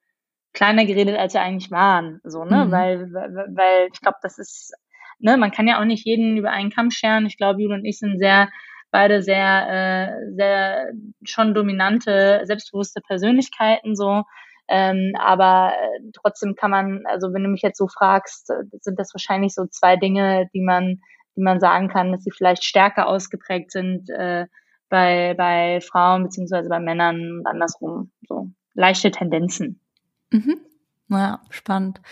kleiner 0.53 0.85
geredet, 0.85 1.17
als 1.17 1.35
wir 1.35 1.43
eigentlich 1.43 1.71
waren, 1.71 2.21
so, 2.25 2.45
ne, 2.45 2.67
mhm. 2.67 2.71
weil, 2.71 3.13
weil, 3.13 3.35
weil 3.55 3.89
ich 3.93 4.01
glaube, 4.01 4.19
das 4.23 4.39
ist, 4.39 4.75
ne, 5.19 5.37
man 5.37 5.51
kann 5.51 5.67
ja 5.67 5.81
auch 5.81 5.85
nicht 5.85 6.05
jeden 6.05 6.37
über 6.37 6.51
einen 6.51 6.71
Kamm 6.71 6.91
scheren. 6.91 7.27
Ich 7.27 7.37
glaube, 7.37 7.63
Jule 7.63 7.75
und 7.75 7.85
ich 7.85 7.99
sind 7.99 8.19
sehr, 8.19 8.49
beide 8.91 9.23
sehr, 9.23 9.69
äh, 9.71 10.35
sehr 10.35 10.93
schon 11.25 11.55
dominante, 11.55 12.41
selbstbewusste 12.45 13.01
Persönlichkeiten, 13.01 13.97
so, 13.97 14.25
ähm, 14.69 15.15
aber 15.19 15.73
äh, 15.73 16.11
trotzdem 16.13 16.55
kann 16.55 16.71
man, 16.71 17.03
also 17.07 17.33
wenn 17.33 17.43
du 17.43 17.49
mich 17.49 17.63
jetzt 17.63 17.79
so 17.79 17.89
fragst, 17.89 18.53
sind 18.81 18.99
das 18.99 19.15
wahrscheinlich 19.15 19.55
so 19.55 19.67
zwei 19.67 19.97
Dinge, 19.97 20.49
die 20.53 20.61
man 20.61 21.01
die 21.39 21.43
man 21.43 21.61
sagen 21.61 21.89
kann, 21.89 22.11
dass 22.11 22.25
sie 22.25 22.33
vielleicht 22.33 22.65
stärker 22.65 23.07
ausgeprägt 23.07 23.71
sind 23.71 24.11
äh, 24.11 24.47
bei, 24.89 25.35
bei 25.35 25.81
Frauen 25.81 26.25
beziehungsweise 26.25 26.69
bei 26.69 26.81
Männern 26.81 27.39
und 27.39 27.47
andersrum. 27.47 28.11
So 28.29 28.51
leichte 28.75 29.13
Tendenzen. 29.13 29.81
Mhm. 30.33 30.59
Ja, 31.11 31.41
spannend. 31.49 32.03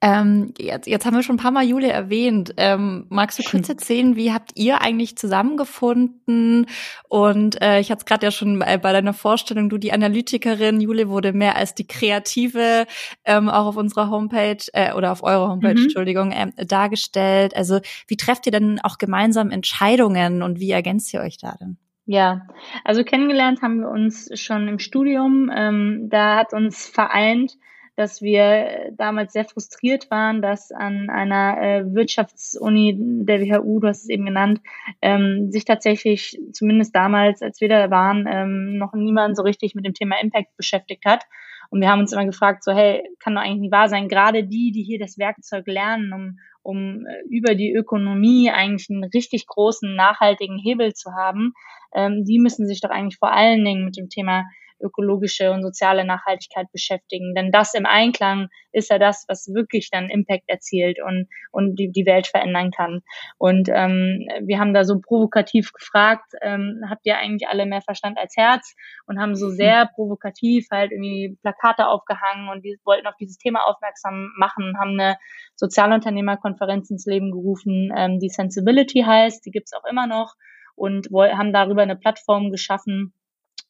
Ähm, 0.00 0.54
jetzt, 0.58 0.86
jetzt 0.86 1.04
haben 1.04 1.16
wir 1.16 1.24
schon 1.24 1.34
ein 1.34 1.42
paar 1.42 1.50
Mal 1.50 1.64
Jule 1.64 1.90
erwähnt. 1.90 2.54
Ähm, 2.56 3.06
magst 3.08 3.36
du 3.36 3.42
kurz 3.42 3.68
erzählen, 3.68 4.14
wie 4.14 4.32
habt 4.32 4.52
ihr 4.54 4.80
eigentlich 4.80 5.18
zusammengefunden? 5.18 6.66
Und 7.08 7.60
äh, 7.60 7.80
ich 7.80 7.90
hatte 7.90 8.00
es 8.00 8.04
gerade 8.06 8.26
ja 8.26 8.30
schon 8.30 8.60
bei, 8.60 8.76
bei, 8.76 8.92
deiner 8.92 9.12
Vorstellung, 9.12 9.68
du 9.70 9.76
die 9.76 9.92
Analytikerin, 9.92 10.80
Jule 10.80 11.08
wurde 11.08 11.32
mehr 11.32 11.56
als 11.56 11.74
die 11.74 11.86
Kreative 11.88 12.86
ähm, 13.24 13.48
auch 13.48 13.66
auf 13.66 13.76
unserer 13.76 14.08
Homepage 14.08 14.64
äh, 14.72 14.92
oder 14.92 15.10
auf 15.10 15.24
eurer 15.24 15.48
Homepage, 15.48 15.74
mhm. 15.74 15.84
Entschuldigung, 15.84 16.30
äh, 16.30 16.52
dargestellt. 16.64 17.56
Also 17.56 17.80
wie 18.06 18.16
trefft 18.16 18.46
ihr 18.46 18.52
denn 18.52 18.78
auch 18.84 18.98
gemeinsam 18.98 19.50
Entscheidungen 19.50 20.42
und 20.42 20.60
wie 20.60 20.70
ergänzt 20.70 21.12
ihr 21.12 21.22
euch 21.22 21.38
da 21.38 21.56
denn? 21.60 21.76
Ja, 22.06 22.46
also 22.84 23.02
kennengelernt 23.02 23.62
haben 23.62 23.80
wir 23.80 23.88
uns 23.88 24.30
schon 24.38 24.68
im 24.68 24.78
Studium. 24.78 25.50
Ähm, 25.52 26.08
da 26.08 26.36
hat 26.36 26.52
uns 26.52 26.86
vereint, 26.86 27.56
dass 27.96 28.22
wir 28.22 28.92
damals 28.96 29.32
sehr 29.32 29.44
frustriert 29.44 30.10
waren, 30.10 30.42
dass 30.42 30.72
an 30.72 31.10
einer 31.10 31.60
äh, 31.60 31.94
Wirtschaftsuni 31.94 32.96
der 32.98 33.40
WHU, 33.40 33.80
du 33.80 33.88
hast 33.88 34.02
es 34.02 34.08
eben 34.08 34.26
genannt, 34.26 34.60
ähm, 35.00 35.50
sich 35.50 35.64
tatsächlich, 35.64 36.38
zumindest 36.52 36.94
damals, 36.94 37.40
als 37.40 37.60
wir 37.60 37.68
da 37.68 37.90
waren, 37.90 38.26
ähm, 38.28 38.78
noch 38.78 38.94
niemand 38.94 39.36
so 39.36 39.42
richtig 39.42 39.74
mit 39.74 39.86
dem 39.86 39.94
Thema 39.94 40.16
Impact 40.20 40.56
beschäftigt 40.56 41.04
hat. 41.04 41.24
Und 41.70 41.80
wir 41.80 41.88
haben 41.88 42.00
uns 42.00 42.12
immer 42.12 42.26
gefragt, 42.26 42.62
so, 42.64 42.72
hey, 42.72 43.02
kann 43.20 43.34
doch 43.34 43.42
eigentlich 43.42 43.62
nicht 43.62 43.72
wahr 43.72 43.88
sein, 43.88 44.08
gerade 44.08 44.44
die, 44.44 44.72
die 44.72 44.82
hier 44.82 44.98
das 44.98 45.18
Werkzeug 45.18 45.66
lernen, 45.66 46.12
um, 46.12 46.38
um 46.62 47.06
äh, 47.06 47.22
über 47.28 47.54
die 47.54 47.72
Ökonomie 47.72 48.50
eigentlich 48.50 48.90
einen 48.90 49.04
richtig 49.04 49.46
großen, 49.46 49.94
nachhaltigen 49.94 50.58
Hebel 50.58 50.94
zu 50.94 51.12
haben, 51.12 51.52
ähm, 51.94 52.24
die 52.24 52.38
müssen 52.38 52.66
sich 52.66 52.80
doch 52.80 52.90
eigentlich 52.90 53.18
vor 53.18 53.32
allen 53.32 53.64
Dingen 53.64 53.84
mit 53.84 53.96
dem 53.96 54.08
Thema 54.08 54.44
ökologische 54.84 55.50
und 55.50 55.62
soziale 55.62 56.04
Nachhaltigkeit 56.04 56.70
beschäftigen. 56.72 57.34
Denn 57.34 57.50
das 57.50 57.74
im 57.74 57.86
Einklang 57.86 58.48
ist 58.72 58.90
ja 58.90 58.98
das, 58.98 59.24
was 59.28 59.52
wirklich 59.54 59.90
dann 59.90 60.10
Impact 60.10 60.44
erzielt 60.48 60.98
und, 61.04 61.28
und 61.50 61.76
die, 61.76 61.90
die 61.90 62.06
Welt 62.06 62.26
verändern 62.26 62.70
kann. 62.70 63.00
Und 63.38 63.68
ähm, 63.68 64.26
wir 64.42 64.58
haben 64.58 64.74
da 64.74 64.84
so 64.84 65.00
provokativ 65.00 65.72
gefragt, 65.72 66.32
ähm, 66.42 66.82
habt 66.88 67.06
ihr 67.06 67.18
eigentlich 67.18 67.48
alle 67.48 67.66
mehr 67.66 67.82
Verstand 67.82 68.18
als 68.18 68.36
Herz? 68.36 68.74
Und 69.06 69.20
haben 69.20 69.34
so 69.34 69.50
sehr 69.50 69.86
provokativ 69.94 70.66
halt 70.70 70.92
irgendwie 70.92 71.36
Plakate 71.42 71.88
aufgehangen 71.88 72.48
und 72.48 72.64
die 72.64 72.78
wollten 72.84 73.06
auf 73.06 73.16
dieses 73.18 73.38
Thema 73.38 73.64
aufmerksam 73.64 74.32
machen, 74.36 74.78
haben 74.78 74.98
eine 75.00 75.16
Sozialunternehmerkonferenz 75.56 76.90
ins 76.90 77.06
Leben 77.06 77.30
gerufen, 77.30 77.92
ähm, 77.96 78.18
die 78.18 78.28
Sensibility 78.28 79.02
heißt, 79.02 79.44
die 79.46 79.50
gibt's 79.50 79.72
auch 79.72 79.84
immer 79.84 80.06
noch 80.06 80.34
und 80.76 81.08
haben 81.12 81.52
darüber 81.52 81.82
eine 81.82 81.96
Plattform 81.96 82.50
geschaffen, 82.50 83.12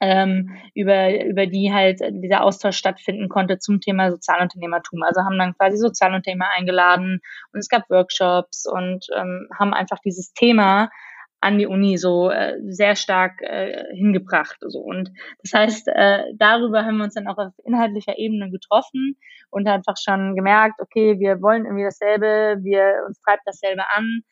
ähm, 0.01 0.51
über, 0.75 1.25
über 1.25 1.47
die 1.47 1.73
halt 1.73 2.01
dieser 2.11 2.43
Austausch 2.43 2.77
stattfinden 2.77 3.29
konnte 3.29 3.59
zum 3.59 3.81
Thema 3.81 4.11
Sozialunternehmertum. 4.11 5.03
Also 5.03 5.23
haben 5.23 5.39
dann 5.39 5.55
quasi 5.55 5.77
Sozialunternehmer 5.77 6.49
eingeladen 6.57 7.21
und 7.53 7.59
es 7.59 7.69
gab 7.69 7.89
Workshops 7.91 8.67
und 8.67 9.07
ähm, 9.17 9.49
haben 9.59 9.73
einfach 9.73 9.99
dieses 10.01 10.33
Thema 10.33 10.91
an 11.45 11.59
die 11.59 11.67
Uni 11.67 11.99
so 11.99 12.31
äh, 12.31 12.59
sehr 12.69 12.97
stark 12.97 13.43
äh, 13.43 13.85
hingebracht. 13.95 14.57
So. 14.61 14.81
Und 14.81 15.11
das 15.43 15.53
heißt, 15.53 15.89
äh, 15.89 16.33
darüber 16.37 16.87
haben 16.87 16.97
wir 16.97 17.05
uns 17.05 17.15
dann 17.15 17.29
auch 17.29 17.37
auf 17.37 17.53
inhaltlicher 17.65 18.17
Ebene 18.17 18.51
getroffen 18.51 19.19
und 19.51 19.69
einfach 19.69 19.97
schon 20.03 20.35
gemerkt, 20.37 20.81
okay, 20.81 21.21
wir 21.21 21.43
wollen 21.43 21.67
irgendwie 21.67 21.85
dasselbe, 21.85 22.63
wir 22.63 23.05
uns 23.07 23.21
treibt 23.21 23.43
dasselbe 23.45 23.83
an 23.95 24.23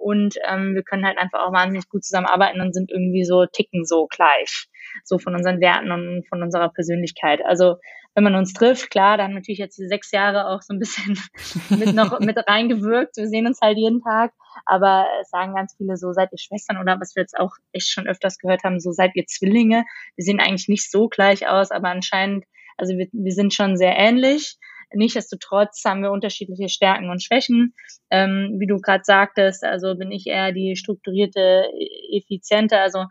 und 0.00 0.36
ähm, 0.48 0.74
wir 0.74 0.82
können 0.82 1.06
halt 1.06 1.18
einfach 1.18 1.40
auch 1.40 1.52
wahnsinnig 1.52 1.88
gut 1.88 2.04
zusammenarbeiten 2.04 2.60
und 2.60 2.72
sind 2.72 2.90
irgendwie 2.90 3.24
so 3.24 3.46
ticken 3.46 3.84
so 3.84 4.06
gleich, 4.06 4.66
so 5.04 5.18
von 5.18 5.34
unseren 5.34 5.60
Werten 5.60 5.90
und 5.92 6.26
von 6.28 6.42
unserer 6.42 6.70
Persönlichkeit. 6.70 7.44
Also 7.44 7.76
wenn 8.14 8.24
man 8.24 8.34
uns 8.34 8.52
trifft, 8.52 8.90
klar, 8.90 9.16
da 9.16 9.24
haben 9.24 9.34
natürlich 9.34 9.58
jetzt 9.58 9.78
die 9.78 9.86
sechs 9.86 10.10
Jahre 10.10 10.48
auch 10.48 10.62
so 10.62 10.74
ein 10.74 10.78
bisschen 10.78 11.18
mit 11.70 11.94
noch 11.94 12.18
mit 12.20 12.36
reingewirkt. 12.36 13.16
Wir 13.16 13.28
sehen 13.28 13.46
uns 13.46 13.60
halt 13.60 13.78
jeden 13.78 14.02
Tag, 14.02 14.32
aber 14.66 15.06
es 15.20 15.30
sagen 15.30 15.54
ganz 15.54 15.74
viele 15.76 15.96
so, 15.96 16.12
seid 16.12 16.32
ihr 16.32 16.38
Schwestern 16.38 16.78
oder 16.78 16.98
was 17.00 17.14
wir 17.14 17.22
jetzt 17.22 17.38
auch 17.38 17.52
echt 17.72 17.88
schon 17.88 18.08
öfters 18.08 18.38
gehört 18.38 18.64
haben, 18.64 18.80
so 18.80 18.90
seid 18.90 19.12
ihr 19.14 19.26
Zwillinge. 19.26 19.84
Wir 20.16 20.24
sehen 20.24 20.40
eigentlich 20.40 20.68
nicht 20.68 20.90
so 20.90 21.08
gleich 21.08 21.46
aus, 21.46 21.70
aber 21.70 21.88
anscheinend, 21.88 22.44
also 22.76 22.96
wir, 22.96 23.06
wir 23.12 23.32
sind 23.32 23.54
schon 23.54 23.76
sehr 23.76 23.96
ähnlich. 23.96 24.56
Nichtsdestotrotz 24.92 25.82
haben 25.84 26.02
wir 26.02 26.10
unterschiedliche 26.10 26.68
Stärken 26.68 27.10
und 27.10 27.22
Schwächen. 27.22 27.74
Ähm, 28.10 28.56
wie 28.58 28.66
du 28.66 28.78
gerade 28.80 29.04
sagtest, 29.04 29.64
also 29.64 29.94
bin 29.96 30.10
ich 30.10 30.26
eher 30.26 30.52
die 30.52 30.76
strukturierte, 30.76 31.64
e-, 31.78 32.18
effiziente, 32.18 32.78
also 32.78 33.04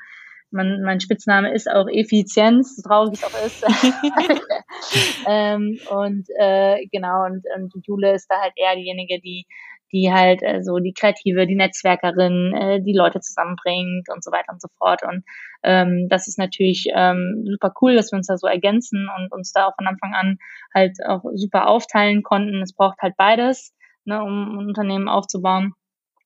mein, 0.52 0.82
mein 0.82 1.00
Spitzname 1.00 1.54
ist 1.54 1.70
auch 1.70 1.88
Effizienz, 1.88 2.76
so 2.76 2.82
traurig 2.82 3.14
es 3.14 3.24
auch 3.24 3.46
ist. 3.46 3.64
ähm, 5.28 5.80
und 5.90 6.28
äh, 6.38 6.86
genau, 6.92 7.26
und, 7.26 7.46
und 7.56 7.74
Jule 7.86 8.14
ist 8.14 8.28
da 8.30 8.42
halt 8.42 8.54
eher 8.56 8.76
diejenige, 8.76 9.20
die 9.22 9.46
die 9.92 10.12
halt 10.12 10.42
äh, 10.44 10.62
so 10.64 10.78
die 10.80 10.94
Kreative, 10.94 11.48
die 11.48 11.56
Netzwerkerin, 11.56 12.54
äh, 12.54 12.82
die 12.82 12.94
Leute 12.94 13.20
zusammenbringt 13.20 14.10
und 14.14 14.24
so 14.24 14.32
weiter 14.32 14.54
und 14.54 14.62
so 14.62 14.68
fort. 14.78 15.02
Und 15.04 15.24
ähm, 15.64 16.08
das 16.10 16.28
ist 16.28 16.38
natürlich 16.38 16.88
ähm, 16.94 17.46
super 17.50 17.74
cool, 17.82 17.96
dass 17.96 18.12
wir 18.12 18.18
uns 18.18 18.28
da 18.28 18.38
so 18.38 18.48
ergänzen 18.48 19.10
und 19.18 19.32
uns 19.32 19.52
da 19.52 19.68
auch 19.68 19.76
von 19.76 19.88
Anfang 19.88 20.14
an 20.14 20.38
halt 20.74 20.98
auch 21.08 21.24
super 21.34 21.68
aufteilen 21.68 22.24
konnten. 22.24 22.62
Es 22.62 22.74
braucht 22.74 23.00
halt 23.02 23.16
beides, 23.18 23.74
ne, 24.06 24.22
um 24.24 24.60
ein 24.60 24.68
Unternehmen 24.68 25.10
aufzubauen. 25.10 25.74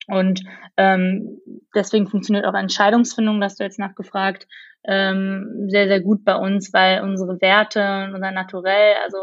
Und 0.08 0.42
ähm, 0.76 1.40
deswegen 1.74 2.08
funktioniert 2.08 2.46
auch 2.46 2.54
Entscheidungsfindung, 2.54 3.40
das 3.40 3.56
du 3.56 3.64
jetzt 3.64 3.80
nachgefragt, 3.80 4.48
ähm, 4.86 5.68
sehr, 5.70 5.88
sehr 5.88 6.02
gut 6.02 6.26
bei 6.26 6.36
uns, 6.36 6.74
weil 6.74 7.02
unsere 7.02 7.40
Werte 7.40 8.06
und 8.06 8.16
unser 8.16 8.32
Naturell, 8.32 8.96
also 9.04 9.18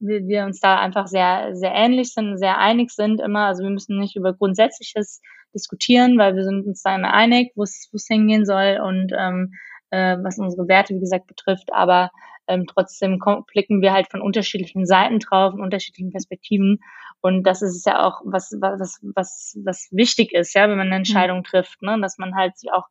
wir, 0.00 0.26
wir 0.26 0.44
uns 0.44 0.60
da 0.60 0.78
einfach 0.78 1.06
sehr, 1.06 1.54
sehr 1.54 1.72
ähnlich 1.72 2.12
sind, 2.12 2.38
sehr 2.38 2.58
einig 2.58 2.90
sind 2.90 3.20
immer. 3.20 3.46
Also 3.46 3.62
wir 3.62 3.70
müssen 3.70 3.98
nicht 3.98 4.16
über 4.16 4.32
Grundsätzliches 4.32 5.20
diskutieren, 5.54 6.18
weil 6.18 6.34
wir 6.34 6.44
sind 6.44 6.66
uns 6.66 6.82
da 6.82 6.96
immer 6.96 7.12
einig, 7.12 7.52
wo 7.54 7.64
es 7.64 8.06
hingehen 8.08 8.44
soll 8.44 8.80
und 8.82 9.12
ähm, 9.16 9.52
äh, 9.90 10.16
was 10.22 10.38
unsere 10.38 10.68
Werte, 10.68 10.94
wie 10.94 11.00
gesagt, 11.00 11.26
betrifft. 11.26 11.72
Aber 11.72 12.10
ähm, 12.46 12.66
trotzdem 12.66 13.20
blicken 13.52 13.80
wir 13.80 13.92
halt 13.92 14.10
von 14.10 14.22
unterschiedlichen 14.22 14.86
Seiten 14.86 15.18
drauf, 15.18 15.54
in 15.54 15.60
unterschiedlichen 15.60 16.10
Perspektiven. 16.10 16.80
Und 17.20 17.44
das 17.44 17.62
ist 17.62 17.86
ja 17.86 18.06
auch 18.06 18.22
was, 18.24 18.56
was, 18.60 18.98
was, 19.02 19.58
was 19.64 19.88
wichtig 19.90 20.32
ist, 20.32 20.54
ja, 20.54 20.62
wenn 20.62 20.78
man 20.78 20.86
eine 20.86 20.96
mhm. 20.96 21.00
Entscheidung 21.00 21.44
trifft, 21.44 21.82
ne? 21.82 21.98
dass 22.00 22.18
man 22.18 22.34
halt 22.34 22.58
sich 22.58 22.72
auch 22.72 22.86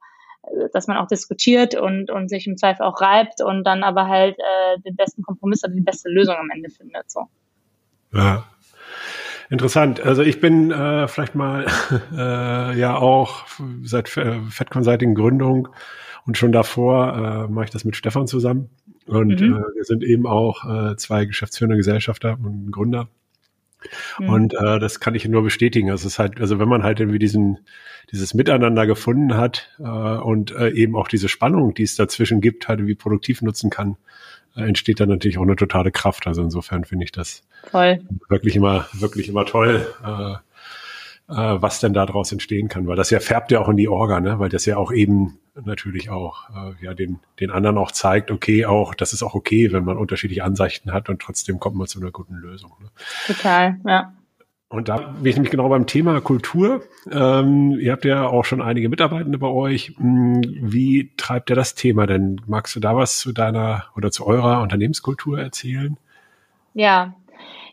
dass 0.74 0.88
man 0.88 0.98
auch 0.98 1.08
diskutiert 1.08 1.76
und, 1.76 2.10
und 2.10 2.30
sich 2.30 2.48
im 2.48 2.58
Zweifel 2.58 2.84
auch 2.84 3.02
reibt 3.02 3.42
und 3.42 3.64
dann 3.64 3.84
aber 3.84 4.08
halt 4.08 4.38
äh, 4.38 4.80
den 4.82 4.96
besten 4.96 5.22
Kompromiss 5.22 5.64
oder 5.64 5.74
die 5.74 5.82
beste 5.82 6.10
Lösung 6.10 6.36
am 6.36 6.50
Ende 6.50 6.70
findet. 6.70 7.10
So. 7.12 7.28
Ja. 8.14 8.46
Interessant. 9.50 10.00
Also 10.00 10.22
ich 10.22 10.40
bin 10.40 10.72
äh, 10.72 11.08
vielleicht 11.08 11.34
mal 11.36 11.66
äh, 12.12 12.80
ja 12.80 12.96
auch 12.96 13.46
seit 13.84 14.08
Fed 14.08 14.70
Consulting 14.70 15.16
Gründung 15.16 15.70
und 16.26 16.38
schon 16.38 16.52
davor 16.52 17.16
äh, 17.16 17.52
mache 17.52 17.66
ich 17.66 17.72
das 17.72 17.86
mit 17.86 17.96
Stefan 17.96 18.28
zusammen. 18.28 18.70
Und 19.08 19.42
mhm. 19.42 19.56
äh, 19.56 19.76
wir 19.76 19.84
sind 19.84 20.04
eben 20.04 20.28
auch 20.28 20.66
äh, 20.66 20.96
zwei 20.98 21.26
geschäftsführende 21.26 21.78
Gesellschafter 21.78 22.38
und 22.44 22.72
Gründer. 22.72 23.10
Mhm. 24.20 24.30
Und 24.30 24.54
äh, 24.54 24.80
das 24.80 25.00
kann 25.00 25.16
ich 25.16 25.28
nur 25.28 25.44
bestätigen. 25.44 25.90
Es 25.90 26.06
ist 26.06 26.20
halt, 26.20 26.40
also 26.40 26.60
wenn 26.60 26.70
man 26.70 26.84
halt 26.84 27.00
irgendwie 27.00 27.20
diesen, 27.20 27.60
dieses 28.12 28.34
Miteinander 28.34 28.86
gefunden 28.88 29.36
hat 29.36 29.70
äh, 29.80 29.84
und 29.84 30.52
äh, 30.52 30.70
eben 30.72 30.96
auch 30.96 31.08
diese 31.08 31.30
Spannung, 31.30 31.74
die 31.74 31.84
es 31.84 31.96
dazwischen 31.96 32.42
gibt, 32.42 32.68
halt 32.68 32.86
wie 32.86 32.96
produktiv 32.96 33.42
nutzen 33.42 33.70
kann, 33.70 33.98
äh, 34.56 34.64
entsteht 34.64 35.00
dann 35.00 35.10
natürlich 35.10 35.38
auch 35.38 35.44
eine 35.44 35.56
totale 35.56 35.92
Kraft. 35.92 36.28
Also 36.28 36.42
insofern 36.42 36.86
finde 36.86 37.06
ich 37.06 37.12
das 37.12 37.44
Voll. 37.70 38.02
wirklich 38.30 38.56
immer, 38.56 38.88
wirklich 38.94 39.30
immer 39.30 39.46
toll. 39.46 39.88
Äh, 40.04 40.36
äh, 41.30 41.62
was 41.62 41.80
denn 41.80 41.94
daraus 41.94 42.32
entstehen 42.32 42.68
kann, 42.68 42.88
weil 42.88 42.96
das 42.96 43.10
ja 43.10 43.20
färbt 43.20 43.52
ja 43.52 43.60
auch 43.60 43.70
in 43.70 43.78
die 43.78 43.88
Orga, 43.88 44.20
ne? 44.20 44.40
weil 44.40 44.50
das 44.50 44.66
ja 44.66 44.78
auch 44.78 44.92
eben 44.92 45.40
natürlich 45.64 46.10
auch 46.10 46.50
äh, 46.50 46.86
ja 46.86 46.94
den 46.94 47.20
den 47.40 47.52
anderen 47.52 47.78
auch 47.78 47.92
zeigt, 47.92 48.32
okay, 48.32 48.66
auch 48.66 48.94
das 48.94 49.14
ist 49.14 49.24
auch 49.24 49.36
okay, 49.36 49.72
wenn 49.72 49.84
man 49.84 49.98
unterschiedliche 49.98 50.44
Ansichten 50.44 50.92
hat 50.92 51.10
und 51.10 51.22
trotzdem 51.22 51.60
kommt 51.60 51.76
man 51.76 51.88
zu 51.88 52.00
einer 52.00 52.12
guten 52.12 52.36
Lösung. 52.36 52.72
Ne? 52.82 52.90
Total, 53.28 53.80
ja. 53.86 54.14
Und 54.72 54.88
da 54.88 54.98
bin 54.98 55.26
ich 55.26 55.36
nämlich 55.36 55.50
genau 55.50 55.68
beim 55.68 55.88
Thema 55.88 56.22
Kultur. 56.22 56.84
Ähm, 57.12 57.72
ihr 57.80 57.92
habt 57.92 58.06
ja 58.06 58.28
auch 58.28 58.46
schon 58.46 58.62
einige 58.62 58.88
Mitarbeitende 58.88 59.40
bei 59.40 59.48
euch. 59.48 59.96
Hm, 59.98 60.42
wie 60.44 61.12
treibt 61.18 61.50
ihr 61.50 61.56
das 61.56 61.74
Thema 61.74 62.06
denn? 62.06 62.40
Magst 62.46 62.76
du 62.76 62.80
da 62.80 62.96
was 62.96 63.18
zu 63.18 63.32
deiner 63.32 63.86
oder 63.96 64.12
zu 64.12 64.28
eurer 64.28 64.62
Unternehmenskultur 64.62 65.40
erzählen? 65.40 65.98
Ja, 66.76 67.16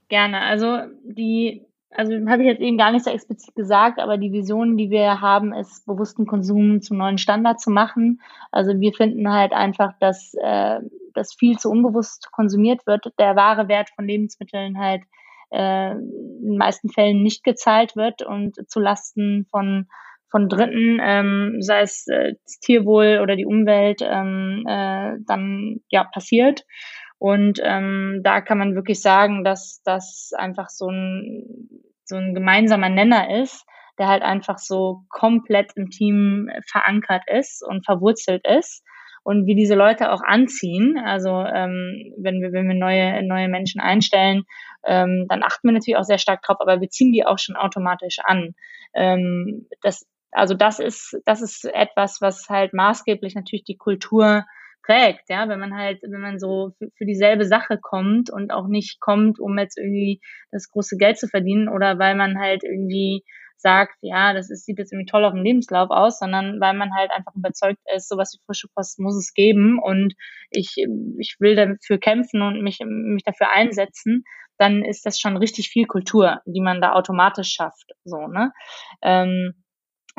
gerne. 0.08 0.40
Also 0.40 0.78
die 1.04 1.66
also 1.96 2.12
habe 2.28 2.42
ich 2.42 2.48
jetzt 2.48 2.60
eben 2.60 2.78
gar 2.78 2.92
nicht 2.92 3.04
so 3.04 3.10
explizit 3.10 3.54
gesagt, 3.54 3.98
aber 3.98 4.18
die 4.18 4.32
Vision, 4.32 4.76
die 4.76 4.90
wir 4.90 5.20
haben, 5.20 5.52
ist, 5.52 5.86
bewussten 5.86 6.26
Konsum 6.26 6.82
zum 6.82 6.98
neuen 6.98 7.18
Standard 7.18 7.60
zu 7.60 7.70
machen. 7.70 8.20
Also 8.52 8.78
wir 8.78 8.92
finden 8.92 9.32
halt 9.32 9.52
einfach, 9.52 9.92
dass, 10.00 10.34
äh, 10.34 10.80
dass 11.14 11.34
viel 11.34 11.58
zu 11.58 11.70
unbewusst 11.70 12.30
konsumiert 12.32 12.86
wird, 12.86 13.12
der 13.18 13.36
wahre 13.36 13.68
Wert 13.68 13.90
von 13.94 14.06
Lebensmitteln 14.06 14.78
halt 14.78 15.02
äh, 15.50 15.92
in 15.92 16.42
den 16.42 16.58
meisten 16.58 16.88
Fällen 16.88 17.22
nicht 17.22 17.44
gezahlt 17.44 17.96
wird 17.96 18.22
und 18.22 18.70
zu 18.70 18.80
Lasten 18.80 19.46
von 19.50 19.86
von 20.28 20.48
Dritten, 20.48 20.98
ähm, 21.00 21.56
sei 21.60 21.82
es 21.82 22.06
äh, 22.08 22.34
das 22.44 22.58
Tierwohl 22.58 23.20
oder 23.22 23.36
die 23.36 23.46
Umwelt, 23.46 24.00
ähm, 24.02 24.64
äh, 24.66 25.16
dann 25.24 25.80
ja 25.88 26.04
passiert. 26.04 26.64
Und 27.18 27.60
ähm, 27.62 28.20
da 28.22 28.40
kann 28.40 28.58
man 28.58 28.74
wirklich 28.74 29.00
sagen, 29.00 29.44
dass 29.44 29.80
das 29.84 30.32
einfach 30.36 30.68
so 30.68 30.88
ein, 30.88 31.70
so 32.06 32.16
ein 32.16 32.34
gemeinsamer 32.34 32.88
Nenner 32.88 33.42
ist, 33.42 33.64
der 33.98 34.08
halt 34.08 34.22
einfach 34.22 34.58
so 34.58 35.04
komplett 35.08 35.72
im 35.76 35.90
Team 35.90 36.50
verankert 36.66 37.22
ist 37.26 37.62
und 37.66 37.84
verwurzelt 37.84 38.46
ist 38.46 38.82
und 39.22 39.46
wie 39.46 39.56
diese 39.56 39.74
Leute 39.74 40.12
auch 40.12 40.22
anziehen. 40.22 40.98
Also 41.04 41.30
ähm, 41.30 42.14
wenn 42.16 42.40
wir 42.40 42.52
wenn 42.52 42.68
wir 42.68 42.76
neue 42.76 43.26
neue 43.26 43.48
Menschen 43.48 43.80
einstellen, 43.80 44.44
ähm, 44.84 45.26
dann 45.28 45.42
achten 45.42 45.66
wir 45.66 45.72
natürlich 45.72 45.96
auch 45.96 46.04
sehr 46.04 46.18
stark 46.18 46.42
drauf, 46.42 46.58
aber 46.60 46.80
wir 46.80 46.88
ziehen 46.90 47.12
die 47.12 47.26
auch 47.26 47.38
schon 47.38 47.56
automatisch 47.56 48.18
an. 48.22 48.54
Ähm, 48.94 49.66
das 49.82 50.06
also 50.30 50.54
das 50.54 50.78
ist 50.78 51.18
das 51.24 51.42
ist 51.42 51.64
etwas, 51.64 52.20
was 52.20 52.48
halt 52.48 52.72
maßgeblich 52.72 53.34
natürlich 53.34 53.64
die 53.64 53.76
Kultur 53.76 54.44
prägt, 54.86 55.28
ja, 55.28 55.48
wenn 55.48 55.60
man 55.60 55.74
halt, 55.74 56.00
wenn 56.02 56.20
man 56.20 56.38
so 56.38 56.72
für, 56.78 56.88
für 56.96 57.04
dieselbe 57.06 57.44
Sache 57.44 57.78
kommt 57.80 58.30
und 58.30 58.52
auch 58.52 58.68
nicht 58.68 59.00
kommt, 59.00 59.40
um 59.40 59.58
jetzt 59.58 59.78
irgendwie 59.78 60.20
das 60.52 60.68
große 60.70 60.96
Geld 60.96 61.18
zu 61.18 61.28
verdienen 61.28 61.68
oder 61.68 61.98
weil 61.98 62.14
man 62.14 62.38
halt 62.38 62.62
irgendwie 62.64 63.24
sagt, 63.58 63.96
ja, 64.02 64.32
das 64.34 64.50
ist, 64.50 64.64
sieht 64.66 64.78
jetzt 64.78 64.92
irgendwie 64.92 65.10
toll 65.10 65.24
auf 65.24 65.32
dem 65.32 65.42
Lebenslauf 65.42 65.90
aus, 65.90 66.18
sondern 66.18 66.60
weil 66.60 66.74
man 66.74 66.94
halt 66.94 67.10
einfach 67.10 67.34
überzeugt 67.34 67.80
ist, 67.94 68.08
sowas 68.08 68.34
wie 68.34 68.44
frische 68.46 68.68
Post 68.74 68.98
muss 69.00 69.16
es 69.16 69.32
geben 69.34 69.78
und 69.82 70.14
ich, 70.50 70.74
ich 71.18 71.36
will 71.40 71.56
dafür 71.56 71.98
kämpfen 71.98 72.42
und 72.42 72.62
mich, 72.62 72.78
mich 72.84 73.24
dafür 73.24 73.50
einsetzen, 73.50 74.24
dann 74.58 74.84
ist 74.84 75.04
das 75.04 75.18
schon 75.18 75.36
richtig 75.36 75.68
viel 75.68 75.86
Kultur, 75.86 76.40
die 76.46 76.60
man 76.60 76.80
da 76.80 76.92
automatisch 76.92 77.52
schafft, 77.52 77.92
so, 78.04 78.26
ne? 78.26 78.52
Ähm, 79.02 79.54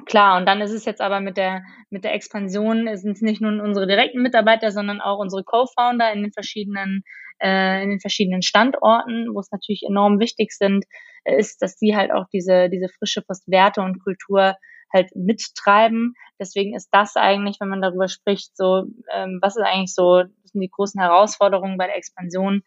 Klar, 0.06 0.38
und 0.38 0.46
dann 0.46 0.62
ist 0.62 0.72
es 0.72 0.86
jetzt 0.86 1.02
aber 1.02 1.20
mit 1.20 1.38
der, 1.38 1.64
mit 1.90 2.04
der 2.04 2.14
Expansion, 2.14 2.88
sind 2.98 3.14
es 3.14 3.22
nicht 3.22 3.42
nur 3.42 3.52
unsere 3.62 3.88
direkten 3.88 4.22
Mitarbeiter, 4.22 4.72
sondern 4.72 5.02
auch 5.02 5.20
unsere 5.20 5.44
Co-Founder 5.44 6.14
in 6.14 6.22
den 6.22 6.32
verschiedenen, 6.32 7.04
äh, 7.40 7.84
in 7.84 7.90
den 7.90 8.00
verschiedenen 8.00 8.42
Standorten, 8.42 9.34
wo 9.34 9.40
es 9.40 9.52
natürlich 9.52 9.84
enorm 9.88 10.20
wichtig 10.20 10.52
sind, 10.52 10.86
äh, 11.26 11.38
ist, 11.38 11.62
dass 11.62 11.78
die 11.78 11.96
halt 11.96 12.12
auch 12.12 12.26
diese, 12.32 12.70
diese 12.70 12.88
frische 12.90 13.22
Postwerte 13.22 13.82
und 13.82 14.00
Kultur 14.04 14.56
halt 14.94 15.10
mittreiben. 15.16 16.14
Deswegen 16.40 16.76
ist 16.76 16.90
das 16.92 17.16
eigentlich, 17.18 17.58
wenn 17.60 17.70
man 17.70 17.82
darüber 17.82 18.08
spricht, 18.08 18.56
so, 18.56 18.86
ähm, 19.14 19.40
was 19.42 19.58
ist 19.58 19.64
eigentlich 19.64 19.94
so, 19.94 20.22
das 20.24 20.52
sind 20.52 20.62
die 20.62 20.70
großen 20.72 21.02
Herausforderungen 21.02 21.78
bei 21.78 21.88
der 21.88 21.98
Expansion. 21.98 22.62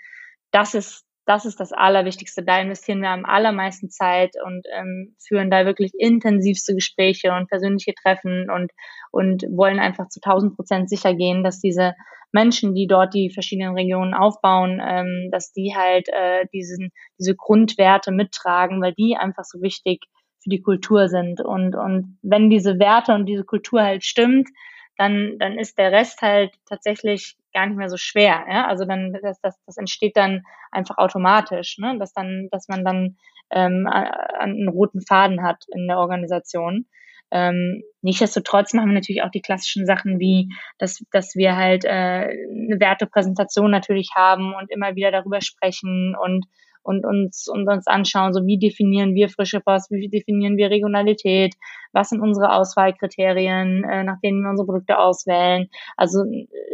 Das 0.51 0.75
ist 0.75 1.05
das 1.31 1.45
ist 1.45 1.61
das 1.61 1.73
Allerwichtigste. 1.73 2.43
Da 2.43 2.61
investieren 2.61 3.03
wir 3.03 3.11
am 3.11 3.25
allermeisten 3.25 3.89
Zeit 3.89 4.35
und 4.45 4.67
ähm, 4.77 5.15
führen 5.25 5.49
da 5.49 5.65
wirklich 5.65 5.93
intensivste 5.97 6.75
Gespräche 6.75 7.33
und 7.33 7.49
persönliche 7.49 7.95
Treffen 7.95 8.51
und, 8.51 8.73
und 9.13 9.45
wollen 9.49 9.79
einfach 9.79 10.09
zu 10.09 10.19
1000 10.21 10.57
Prozent 10.57 10.91
sicher 10.91 11.15
gehen, 11.15 11.45
dass 11.45 11.61
diese 11.61 11.95
Menschen, 12.33 12.75
die 12.75 12.89
dort 12.89 13.15
die 13.15 13.31
verschiedenen 13.31 13.77
Regionen 13.77 14.13
aufbauen, 14.13 14.83
ähm, 14.85 15.29
dass 15.31 15.53
die 15.53 15.73
halt 15.77 16.09
äh, 16.09 16.47
diesen, 16.53 16.91
diese 17.17 17.37
Grundwerte 17.37 18.11
mittragen, 18.11 18.83
weil 18.83 18.95
die 18.95 19.17
einfach 19.17 19.45
so 19.45 19.63
wichtig 19.63 20.01
für 20.43 20.51
die 20.51 20.63
Kultur 20.63 21.09
sind. 21.09 21.41
Und, 21.41 21.77
und 21.77 22.19
wenn 22.23 22.51
diese 22.51 22.81
Werte 22.81 23.15
und 23.15 23.27
diese 23.27 23.45
Kultur 23.45 23.83
halt 23.83 24.05
stimmt, 24.05 24.49
dann, 24.97 25.39
dann 25.39 25.59
ist 25.59 25.79
der 25.79 25.93
Rest 25.93 26.23
halt 26.23 26.53
tatsächlich 26.69 27.37
gar 27.53 27.67
nicht 27.67 27.77
mehr 27.77 27.89
so 27.89 27.97
schwer. 27.97 28.45
Ja? 28.49 28.67
Also 28.67 28.85
dann, 28.85 29.17
das, 29.23 29.41
das, 29.41 29.57
das 29.67 29.77
entsteht 29.77 30.17
dann 30.17 30.43
einfach 30.71 30.99
automatisch, 30.99 31.79
ne? 31.79 31.97
dass 31.99 32.13
dann, 32.13 32.49
dass 32.51 32.69
man 32.69 32.85
dann 32.85 33.17
ähm, 33.51 33.87
einen 33.87 34.69
roten 34.69 35.01
Faden 35.01 35.43
hat 35.43 35.65
in 35.69 35.89
der 35.89 35.99
Organisation. 35.99 36.87
Ähm, 37.33 37.83
nichtsdestotrotz 38.03 38.75
machen 38.75 38.89
wir 38.89 38.95
natürlich 38.95 39.23
auch 39.23 39.31
die 39.31 39.43
klassischen 39.43 39.87
Sachen 39.87 40.19
wie, 40.19 40.53
dass, 40.79 41.05
dass 41.13 41.37
wir 41.37 41.57
halt 41.57 41.85
äh, 41.85 41.89
eine 41.89 42.77
Wertepräsentation 42.81 43.71
natürlich 43.71 44.11
haben 44.17 44.55
und 44.55 44.71
immer 44.71 44.97
wieder 44.97 45.13
darüber 45.13 45.41
sprechen 45.41 46.17
und 46.21 46.47
und 46.83 47.05
uns, 47.05 47.47
und 47.49 47.69
uns 47.69 47.87
anschauen, 47.87 48.33
so 48.33 48.47
wie 48.47 48.59
definieren 48.59 49.15
wir 49.15 49.29
frische 49.29 49.61
Post, 49.61 49.91
wie 49.91 50.09
definieren 50.09 50.57
wir 50.57 50.71
Regionalität, 50.71 51.55
was 51.93 52.09
sind 52.09 52.21
unsere 52.21 52.53
Auswahlkriterien, 52.53 53.85
äh, 53.85 54.05
nach 54.05 54.21
denen 54.23 54.43
wir 54.43 54.51
unsere 54.51 54.67
Produkte 54.67 54.99
auswählen. 54.99 55.69
Also 55.97 56.25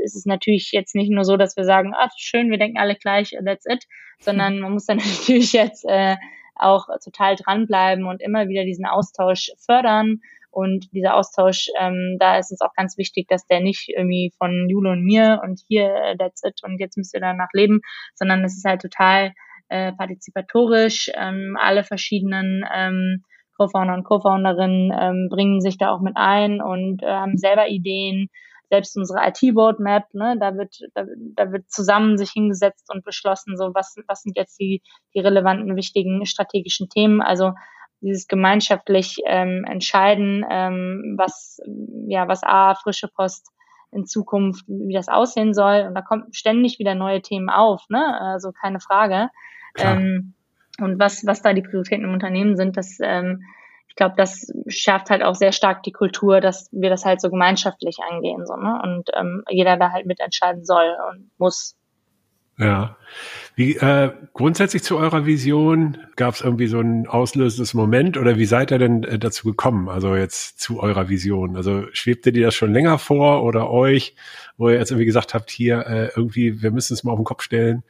es 0.04 0.14
ist 0.14 0.26
natürlich 0.26 0.70
jetzt 0.72 0.94
nicht 0.94 1.10
nur 1.10 1.24
so, 1.24 1.36
dass 1.36 1.56
wir 1.56 1.64
sagen, 1.64 1.92
ah, 1.94 2.10
schön, 2.16 2.50
wir 2.50 2.58
denken 2.58 2.78
alle 2.78 2.94
gleich, 2.94 3.36
that's 3.44 3.66
it, 3.66 3.84
sondern 4.20 4.60
man 4.60 4.72
muss 4.72 4.86
dann 4.86 4.98
natürlich 5.18 5.52
jetzt 5.52 5.84
äh, 5.86 6.16
auch 6.54 6.86
total 7.04 7.36
dranbleiben 7.36 8.06
und 8.06 8.22
immer 8.22 8.48
wieder 8.48 8.64
diesen 8.64 8.86
Austausch 8.86 9.50
fördern. 9.58 10.20
Und 10.50 10.90
dieser 10.94 11.16
Austausch, 11.16 11.68
ähm, 11.78 12.16
da 12.18 12.38
ist 12.38 12.50
es 12.50 12.62
auch 12.62 12.72
ganz 12.74 12.96
wichtig, 12.96 13.28
dass 13.28 13.46
der 13.46 13.60
nicht 13.60 13.90
irgendwie 13.90 14.32
von 14.38 14.70
Jule 14.70 14.92
und 14.92 15.04
mir 15.04 15.42
und 15.44 15.60
hier, 15.68 15.94
äh, 15.94 16.16
that's 16.16 16.42
it 16.44 16.62
und 16.62 16.78
jetzt 16.80 16.96
müsst 16.96 17.12
ihr 17.12 17.20
danach 17.20 17.50
leben, 17.52 17.80
sondern 18.14 18.42
es 18.42 18.56
ist 18.56 18.64
halt 18.64 18.80
total 18.80 19.34
äh, 19.68 19.92
partizipatorisch. 19.92 21.10
Ähm, 21.14 21.56
alle 21.60 21.84
verschiedenen 21.84 22.64
ähm, 22.72 23.22
Co-Founder 23.56 23.94
und 23.94 24.04
Co-Founderinnen 24.04 24.92
ähm, 24.98 25.28
bringen 25.30 25.60
sich 25.60 25.78
da 25.78 25.90
auch 25.90 26.00
mit 26.00 26.14
ein 26.16 26.60
und 26.60 27.02
äh, 27.02 27.06
haben 27.06 27.38
selber 27.38 27.68
Ideen. 27.68 28.28
Selbst 28.68 28.96
unsere 28.96 29.20
IT-Roadmap, 29.20 30.12
ne, 30.12 30.36
da 30.40 30.56
wird, 30.56 30.80
da, 30.94 31.04
da 31.36 31.52
wird 31.52 31.70
zusammen 31.70 32.18
sich 32.18 32.30
hingesetzt 32.30 32.92
und 32.92 33.04
beschlossen, 33.04 33.56
so 33.56 33.70
was, 33.74 33.94
was 34.08 34.22
sind 34.22 34.36
jetzt 34.36 34.58
die, 34.58 34.82
die 35.14 35.20
relevanten, 35.20 35.76
wichtigen 35.76 36.26
strategischen 36.26 36.88
Themen. 36.88 37.22
Also 37.22 37.52
dieses 38.00 38.26
gemeinschaftlich 38.26 39.18
ähm, 39.24 39.64
entscheiden, 39.64 40.44
ähm, 40.50 41.14
was, 41.16 41.60
ja, 42.08 42.26
was 42.28 42.42
A, 42.42 42.74
frische 42.74 43.08
Post 43.08 43.48
in 43.92 44.04
Zukunft, 44.04 44.64
wie 44.66 44.94
das 44.94 45.08
aussehen 45.08 45.54
soll. 45.54 45.86
Und 45.88 45.94
da 45.94 46.02
kommt 46.02 46.34
ständig 46.36 46.78
wieder 46.78 46.94
neue 46.94 47.22
Themen 47.22 47.48
auf, 47.48 47.84
ne? 47.88 48.20
Also 48.20 48.52
keine 48.52 48.80
Frage. 48.80 49.30
Ähm, 49.78 50.34
und 50.80 50.98
was, 50.98 51.26
was 51.26 51.42
da 51.42 51.52
die 51.52 51.62
Prioritäten 51.62 52.04
im 52.04 52.12
Unternehmen 52.12 52.56
sind, 52.56 52.76
das, 52.76 52.98
ähm, 53.00 53.42
ich 53.88 53.96
glaube, 53.96 54.14
das 54.16 54.52
schärft 54.68 55.10
halt 55.10 55.22
auch 55.22 55.34
sehr 55.34 55.52
stark 55.52 55.82
die 55.82 55.92
Kultur, 55.92 56.40
dass 56.40 56.68
wir 56.72 56.90
das 56.90 57.04
halt 57.04 57.20
so 57.20 57.30
gemeinschaftlich 57.30 57.98
angehen, 58.10 58.44
so, 58.44 58.56
ne? 58.56 58.80
Und 58.82 59.08
ähm, 59.14 59.42
jeder 59.48 59.76
da 59.76 59.90
halt 59.90 60.06
mitentscheiden 60.06 60.64
soll 60.64 60.94
und 61.10 61.30
muss. 61.38 61.76
Ja. 62.58 62.96
Wie 63.54 63.76
äh, 63.76 64.12
grundsätzlich 64.32 64.82
zu 64.82 64.96
eurer 64.96 65.26
Vision 65.26 65.98
gab 66.16 66.34
es 66.34 66.40
irgendwie 66.40 66.66
so 66.66 66.80
ein 66.80 67.06
auslösendes 67.06 67.74
Moment 67.74 68.16
oder 68.16 68.38
wie 68.38 68.46
seid 68.46 68.70
ihr 68.70 68.78
denn 68.78 69.04
äh, 69.04 69.18
dazu 69.18 69.48
gekommen? 69.48 69.88
Also 69.88 70.14
jetzt 70.14 70.60
zu 70.60 70.80
eurer 70.80 71.08
Vision. 71.08 71.56
Also 71.56 71.84
schwebte 71.92 72.32
dir 72.32 72.46
das 72.46 72.54
schon 72.54 72.72
länger 72.72 72.98
vor 72.98 73.44
oder 73.44 73.70
euch, 73.70 74.14
wo 74.56 74.68
ihr 74.68 74.76
jetzt 74.76 74.90
irgendwie 74.90 75.06
gesagt 75.06 75.34
habt, 75.34 75.50
hier 75.50 75.86
äh, 75.86 76.10
irgendwie, 76.16 76.62
wir 76.62 76.70
müssen 76.70 76.94
es 76.94 77.04
mal 77.04 77.12
auf 77.12 77.18
den 77.18 77.24
Kopf 77.24 77.42
stellen, 77.42 77.82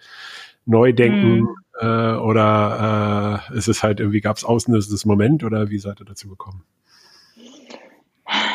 neu 0.66 0.92
denken, 0.92 1.40
mhm 1.40 1.48
äh, 1.80 2.14
oder 2.16 3.42
äh, 3.50 3.56
ist 3.56 3.68
es 3.68 3.82
halt 3.82 4.00
irgendwie, 4.00 4.20
gab 4.20 4.36
es 4.36 4.44
auslösendes 4.44 5.04
Moment 5.04 5.44
oder 5.44 5.70
wie 5.70 5.78
seid 5.78 6.00
ihr 6.00 6.06
dazu 6.06 6.28
gekommen? 6.28 6.64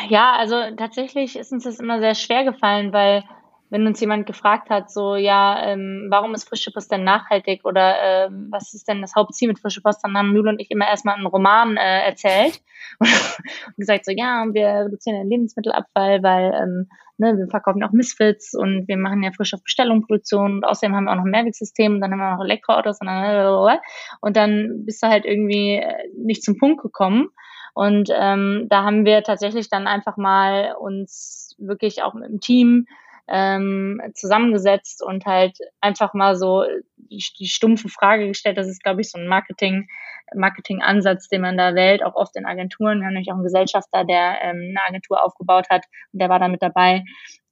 Ja, 0.08 0.34
also 0.34 0.56
tatsächlich 0.76 1.36
ist 1.36 1.52
uns 1.52 1.64
das 1.64 1.80
immer 1.80 2.00
sehr 2.00 2.14
schwer 2.14 2.44
gefallen, 2.44 2.92
weil 2.92 3.24
wenn 3.70 3.86
uns 3.86 4.00
jemand 4.00 4.26
gefragt 4.26 4.68
hat, 4.68 4.90
so, 4.90 5.16
ja, 5.16 5.64
ähm, 5.64 6.08
warum 6.10 6.34
ist 6.34 6.46
frische 6.46 6.70
Post 6.70 6.92
denn 6.92 7.04
nachhaltig 7.04 7.64
oder 7.64 8.26
äh, 8.26 8.28
was 8.50 8.74
ist 8.74 8.86
denn 8.86 9.00
das 9.00 9.14
Hauptziel 9.14 9.48
mit 9.48 9.60
frische 9.60 9.80
Post, 9.80 10.00
dann 10.04 10.14
haben 10.14 10.36
Jule 10.36 10.50
und 10.50 10.60
ich 10.60 10.70
immer 10.70 10.86
erstmal 10.86 11.14
einen 11.14 11.24
Roman 11.24 11.78
äh, 11.78 12.02
erzählt 12.04 12.60
und 12.98 13.76
gesagt, 13.78 14.04
so, 14.04 14.12
ja, 14.12 14.44
wir 14.52 14.84
reduzieren 14.84 15.20
den 15.20 15.30
Lebensmittelabfall, 15.30 16.22
weil 16.22 16.52
ähm, 16.52 16.90
ne, 17.22 17.38
wir 17.38 17.48
verkaufen 17.48 17.82
auch 17.82 17.92
Misfits 17.92 18.54
und 18.54 18.86
wir 18.88 18.96
machen 18.96 19.22
ja 19.22 19.30
frisch 19.32 19.54
auf 19.54 19.62
Bestellung 19.62 20.02
Produktion 20.02 20.56
und 20.56 20.64
außerdem 20.64 20.94
haben 20.94 21.04
wir 21.04 21.12
auch 21.12 21.16
noch 21.16 21.24
ein 21.24 21.30
Mehrwegsystem 21.30 21.94
und 21.94 22.00
dann 22.00 22.12
haben 22.12 22.18
wir 22.18 22.36
noch 22.36 22.44
Elektroautos 22.44 23.00
und 23.00 23.06
dann, 23.06 23.78
und 24.20 24.36
dann 24.36 24.84
bist 24.84 25.02
du 25.02 25.06
halt 25.06 25.24
irgendwie 25.24 25.76
äh, 25.76 26.08
nicht 26.16 26.42
zum 26.42 26.58
Punkt 26.58 26.82
gekommen. 26.82 27.28
Und 27.74 28.10
ähm, 28.14 28.66
da 28.68 28.84
haben 28.84 29.06
wir 29.06 29.22
tatsächlich 29.22 29.70
dann 29.70 29.86
einfach 29.86 30.18
mal 30.18 30.74
uns 30.78 31.54
wirklich 31.58 32.02
auch 32.02 32.12
mit 32.12 32.28
dem 32.28 32.40
Team 32.40 32.86
ähm, 33.28 34.00
zusammengesetzt 34.14 35.02
und 35.02 35.26
halt 35.26 35.58
einfach 35.80 36.14
mal 36.14 36.36
so 36.36 36.64
die, 36.96 37.24
die 37.38 37.46
stumpfe 37.46 37.88
Frage 37.88 38.28
gestellt. 38.28 38.58
Das 38.58 38.68
ist, 38.68 38.82
glaube 38.82 39.00
ich, 39.00 39.10
so 39.10 39.18
ein 39.18 39.26
Marketing, 39.26 39.88
Marketing-Ansatz, 40.34 41.28
den 41.28 41.42
man 41.42 41.56
da 41.56 41.74
wählt, 41.74 42.02
auch 42.02 42.14
oft 42.14 42.36
in 42.36 42.46
Agenturen. 42.46 43.00
Wir 43.00 43.06
haben 43.06 43.14
nämlich 43.14 43.30
auch 43.30 43.36
einen 43.36 43.44
Gesellschafter, 43.44 44.04
der 44.04 44.38
ähm, 44.42 44.68
eine 44.70 44.84
Agentur 44.88 45.22
aufgebaut 45.22 45.68
hat 45.70 45.84
und 46.12 46.20
der 46.20 46.28
war 46.28 46.38
da 46.38 46.48
mit 46.48 46.62
dabei. 46.62 47.04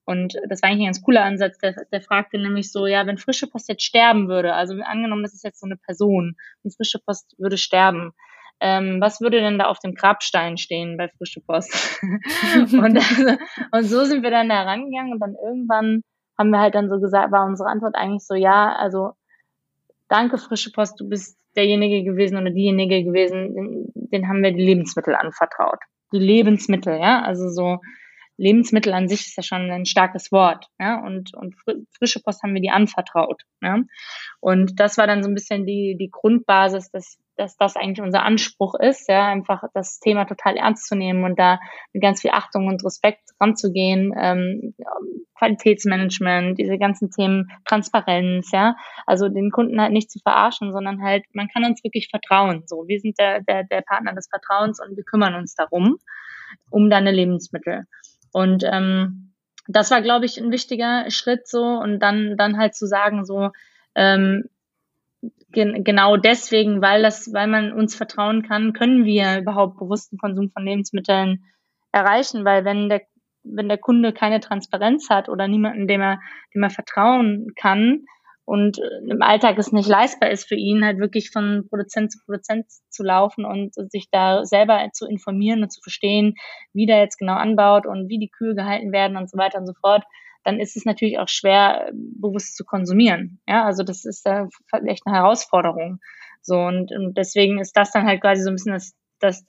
Und 0.05 0.35
das 0.49 0.63
war 0.63 0.71
eigentlich 0.71 0.83
ein 0.83 0.93
ganz 0.93 1.03
cooler 1.03 1.23
Ansatz. 1.23 1.59
Der, 1.59 1.75
der 1.93 2.01
fragte 2.01 2.39
nämlich 2.39 2.73
so, 2.73 2.87
ja, 2.87 3.07
wenn 3.07 3.19
frische 3.19 3.47
Post 3.47 3.69
jetzt 3.69 3.85
sterben 3.85 4.29
würde, 4.29 4.55
also 4.55 4.75
angenommen, 4.83 5.23
das 5.23 5.35
ist 5.35 5.45
jetzt 5.45 5.61
so 5.61 5.67
eine 5.67 5.77
Person, 5.77 6.37
und 6.65 6.75
frische 6.75 6.99
Post 6.99 7.37
würde 7.39 7.57
sterben, 7.57 8.13
ähm, 8.61 9.01
was 9.01 9.21
würde 9.21 9.41
denn 9.41 9.59
da 9.59 9.67
auf 9.67 9.79
dem 9.79 9.95
Grabstein 9.95 10.57
stehen 10.57 10.97
bei 10.97 11.09
Frische 11.09 11.41
Post? 11.41 12.01
und, 12.73 12.97
also, 12.97 13.37
und 13.73 13.85
so 13.85 14.05
sind 14.05 14.23
wir 14.23 14.31
dann 14.31 14.49
da 14.49 14.63
rangegangen 14.63 15.13
und 15.13 15.21
dann 15.21 15.35
irgendwann 15.35 16.03
haben 16.39 16.51
wir 16.51 16.61
halt 16.61 16.75
dann 16.75 16.89
so 16.89 17.01
gesagt, 17.01 17.33
war 17.33 17.47
unsere 17.47 17.69
Antwort 17.69 17.95
eigentlich 17.95 18.27
so, 18.27 18.35
ja, 18.35 18.75
also 18.75 19.13
danke 20.09 20.39
Frische 20.39 20.73
Post, 20.73 21.01
du 21.01 21.09
bist 21.09 21.39
derjenige 21.57 22.03
gewesen 22.05 22.39
oder 22.39 22.51
diejenige 22.51 23.05
gewesen, 23.05 23.55
den, 23.55 23.93
den 23.95 24.29
haben 24.29 24.43
wir 24.43 24.53
die 24.53 24.65
Lebensmittel 24.65 25.15
anvertraut. 25.15 25.79
Die 26.13 26.19
Lebensmittel, 26.19 26.99
ja, 26.99 27.23
also 27.23 27.49
so 27.49 27.79
Lebensmittel 28.37 28.95
an 28.95 29.07
sich 29.07 29.27
ist 29.27 29.37
ja 29.37 29.43
schon 29.43 29.71
ein 29.71 29.85
starkes 29.85 30.33
Wort, 30.33 30.67
ja, 30.79 31.05
und, 31.05 31.35
und 31.35 31.55
frische 31.97 32.21
Post 32.21 32.43
haben 32.43 32.55
wir 32.55 32.63
die 32.63 32.71
anvertraut, 32.71 33.43
ja. 33.63 33.83
Und 34.41 34.81
das 34.81 34.97
war 34.97 35.07
dann 35.07 35.23
so 35.23 35.29
ein 35.29 35.35
bisschen 35.35 35.67
die, 35.67 35.97
die 35.99 36.11
Grundbasis, 36.11 36.91
dass, 36.91 37.19
dass 37.41 37.57
das 37.57 37.75
eigentlich 37.75 38.03
unser 38.03 38.23
Anspruch 38.23 38.75
ist, 38.75 39.09
ja, 39.09 39.27
einfach 39.27 39.65
das 39.73 39.99
Thema 39.99 40.27
total 40.27 40.57
ernst 40.57 40.87
zu 40.87 40.95
nehmen 40.95 41.25
und 41.25 41.39
da 41.39 41.59
mit 41.93 42.03
ganz 42.03 42.21
viel 42.21 42.33
Achtung 42.33 42.67
und 42.67 42.85
Respekt 42.85 43.31
ranzugehen, 43.41 44.13
ähm, 44.17 44.75
Qualitätsmanagement, 45.39 46.59
diese 46.59 46.77
ganzen 46.77 47.11
Themen, 47.11 47.51
Transparenz, 47.65 48.53
ja, 48.53 48.77
also 49.07 49.29
den 49.29 49.51
Kunden 49.51 49.81
halt 49.81 49.93
nicht 49.93 50.11
zu 50.11 50.19
verarschen, 50.19 50.73
sondern 50.73 51.03
halt, 51.03 51.25
man 51.33 51.49
kann 51.49 51.65
uns 51.65 51.83
wirklich 51.83 52.09
vertrauen, 52.11 52.65
so, 52.67 52.85
wir 52.87 53.01
sind 53.01 53.19
der, 53.19 53.41
der, 53.41 53.65
der 53.65 53.81
Partner 53.81 54.13
des 54.13 54.29
Vertrauens 54.29 54.79
und 54.79 54.97
wir 54.97 55.05
kümmern 55.05 55.35
uns 55.35 55.55
darum, 55.55 55.97
um 56.69 56.91
deine 56.91 57.11
Lebensmittel. 57.11 57.85
Und 58.33 58.65
ähm, 58.71 59.33
das 59.67 59.91
war, 59.91 60.03
glaube 60.03 60.27
ich, 60.27 60.39
ein 60.39 60.53
wichtiger 60.53 61.11
Schritt 61.11 61.49
so 61.49 61.63
und 61.63 62.01
dann, 62.01 62.37
dann 62.37 62.59
halt 62.59 62.75
zu 62.75 62.87
sagen, 62.87 63.25
so, 63.25 63.49
ähm, 63.95 64.45
gen 65.53 65.85
genau 65.85 66.17
deswegen, 66.17 66.81
weil 66.81 67.03
das, 67.03 67.33
weil 67.33 67.47
man 67.47 67.73
uns 67.73 67.95
vertrauen 67.95 68.43
kann, 68.43 68.73
können 68.73 69.05
wir 69.05 69.39
überhaupt 69.39 69.79
bewussten 69.79 70.19
Konsum 70.19 70.51
von 70.51 70.65
Lebensmitteln 70.65 71.45
erreichen, 71.93 72.45
weil 72.45 72.65
wenn 72.65 72.89
der 72.89 73.03
wenn 73.43 73.69
der 73.69 73.79
Kunde 73.79 74.13
keine 74.13 74.41
Transparenz 74.41 75.09
hat 75.09 75.31
oder 75.31 75.49
niemanden, 75.49 75.89
dem 75.89 76.03
er, 76.03 76.21
dem 76.55 76.63
er 76.63 76.69
vertrauen 76.69 77.47
kann, 77.57 78.05
und 78.51 78.81
äh, 78.81 79.09
im 79.09 79.23
Alltag 79.23 79.59
es 79.59 79.71
nicht 79.71 79.89
leistbar 79.89 80.29
ist 80.29 80.49
für 80.49 80.57
ihn, 80.57 80.85
halt 80.85 80.99
wirklich 80.99 81.31
von 81.31 81.69
Produzent 81.69 82.11
zu 82.11 82.19
Produzent 82.25 82.67
zu 82.89 83.05
laufen 83.05 83.45
und 83.45 83.75
sich 83.93 84.09
da 84.11 84.45
selber 84.45 84.89
zu 84.93 85.07
informieren 85.07 85.63
und 85.63 85.71
zu 85.71 85.81
verstehen, 85.81 86.35
wie 86.73 86.85
der 86.85 86.99
jetzt 86.99 87.17
genau 87.17 87.35
anbaut 87.35 87.87
und 87.87 88.09
wie 88.09 88.19
die 88.19 88.29
Kühe 88.29 88.57
gehalten 88.57 88.91
werden 88.91 89.17
und 89.17 89.31
so 89.31 89.39
weiter 89.39 89.59
und 89.59 89.69
so 89.69 89.75
fort, 89.81 90.03
dann 90.45 90.59
ist 90.59 90.77
es 90.77 90.85
natürlich 90.85 91.19
auch 91.19 91.29
schwer, 91.29 91.91
bewusst 91.93 92.57
zu 92.57 92.65
konsumieren. 92.65 93.41
Ja, 93.47 93.65
also 93.65 93.83
das 93.83 94.05
ist 94.05 94.27
da 94.27 94.49
echt 94.87 95.07
eine 95.07 95.17
Herausforderung. 95.17 96.01
So, 96.43 96.59
und, 96.59 96.91
und 96.93 97.17
deswegen 97.17 97.61
ist 97.61 97.77
das 97.77 97.91
dann 97.93 98.07
halt 98.07 98.21
quasi 98.21 98.43
so 98.43 98.51
ein 98.51 98.55
bisschen 98.55 98.73
das, 98.73 98.95
das, 99.19 99.45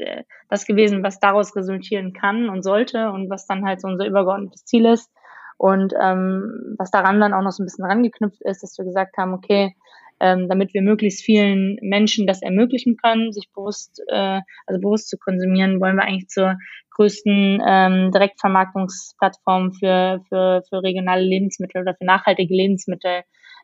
das 0.49 0.65
gewesen, 0.65 1.04
was 1.04 1.19
daraus 1.19 1.56
resultieren 1.56 2.13
kann 2.13 2.49
und 2.49 2.63
sollte 2.63 3.12
und 3.12 3.30
was 3.30 3.45
dann 3.45 3.65
halt 3.65 3.82
so 3.82 3.88
unser 3.88 4.06
übergeordnetes 4.06 4.65
Ziel 4.65 4.86
ist 4.86 5.10
und 5.58 5.93
ähm, 6.01 6.75
was 6.77 6.91
daran 6.91 7.19
dann 7.21 7.34
auch 7.34 7.43
noch 7.43 7.51
so 7.51 7.63
ein 7.63 7.67
bisschen 7.67 7.86
rangeknüpft 7.86 8.41
ist, 8.41 8.63
dass 8.63 8.77
wir 8.77 8.86
gesagt 8.86 9.17
haben, 9.17 9.34
okay, 9.34 9.75
ähm, 10.21 10.47
damit 10.47 10.73
wir 10.73 10.81
möglichst 10.81 11.23
vielen 11.23 11.77
Menschen 11.81 12.27
das 12.27 12.41
ermöglichen 12.41 12.95
können, 12.95 13.34
sich 13.34 13.49
bewusst, 13.53 14.01
äh, 14.07 14.39
also 14.67 14.79
bewusst 14.79 15.10
zu 15.10 15.17
konsumieren, 15.17 15.81
wollen 15.81 15.97
wir 15.97 16.03
eigentlich 16.03 16.29
zur 16.29 16.57
größten 16.91 17.62
ähm, 17.67 18.12
Direktvermarktungsplattform 18.12 19.73
für, 19.73 20.21
für, 20.29 20.62
für 20.69 20.84
regionale 20.84 21.23
Lebensmittel 21.23 21.81
oder 21.81 21.95
für 21.95 22.05
nachhaltige 22.05 22.53
Lebensmittel 22.53 23.23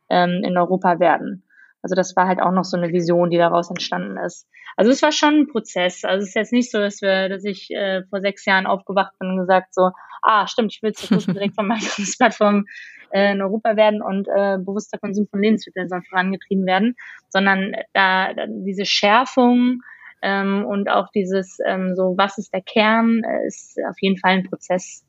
ähm, 0.10 0.42
in 0.44 0.58
Europa 0.58 1.00
werden. 1.00 1.44
Also 1.88 1.96
das 1.96 2.18
war 2.18 2.28
halt 2.28 2.42
auch 2.42 2.52
noch 2.52 2.66
so 2.66 2.76
eine 2.76 2.92
Vision, 2.92 3.30
die 3.30 3.38
daraus 3.38 3.70
entstanden 3.70 4.18
ist. 4.18 4.46
Also 4.76 4.92
es 4.92 5.02
war 5.02 5.14
schon 5.14 5.36
ein 5.36 5.48
Prozess. 5.48 6.04
Also 6.04 6.24
es 6.24 6.30
ist 6.32 6.36
jetzt 6.36 6.52
nicht 6.52 6.70
so, 6.70 6.80
dass 6.80 7.02
wir, 7.02 7.30
dass 7.30 7.46
ich 7.46 7.72
äh, 7.72 8.04
vor 8.10 8.20
sechs 8.20 8.44
Jahren 8.44 8.68
aufgewacht 8.68 9.14
bin 9.20 9.30
und 9.30 9.38
gesagt 9.38 9.74
so, 9.74 9.92
ah, 10.22 10.46
stimmt, 10.48 10.74
ich 10.74 10.84
will 10.84 10.92
zur 10.92 11.08
größten 11.08 11.34
Direktvermarktungsplattform 11.34 12.66
äh, 13.12 13.32
in 13.32 13.42
Europa 13.42 13.78
werden 13.78 14.02
und 14.02 14.28
äh, 14.28 14.58
bewusster 14.58 14.98
Konsum 14.98 15.28
von 15.32 15.42
Lebensmitteln 15.42 15.88
soll 15.88 16.02
vorangetrieben 16.10 16.66
werden, 16.66 16.98
sondern 17.30 17.72
da, 17.94 18.34
da 18.34 18.48
diese 18.50 18.86
Schärfung 18.86 19.80
ähm, 20.22 20.66
und 20.66 20.90
auch 20.90 21.08
dieses 21.16 21.60
ähm, 21.66 21.96
so, 21.96 22.16
was 22.18 22.38
ist 22.38 22.54
der 22.54 22.64
Kern, 22.64 23.24
äh, 23.24 23.48
ist 23.48 23.80
auf 23.90 23.96
jeden 24.02 24.18
Fall 24.18 24.32
ein 24.32 24.44
Prozess. 24.44 25.07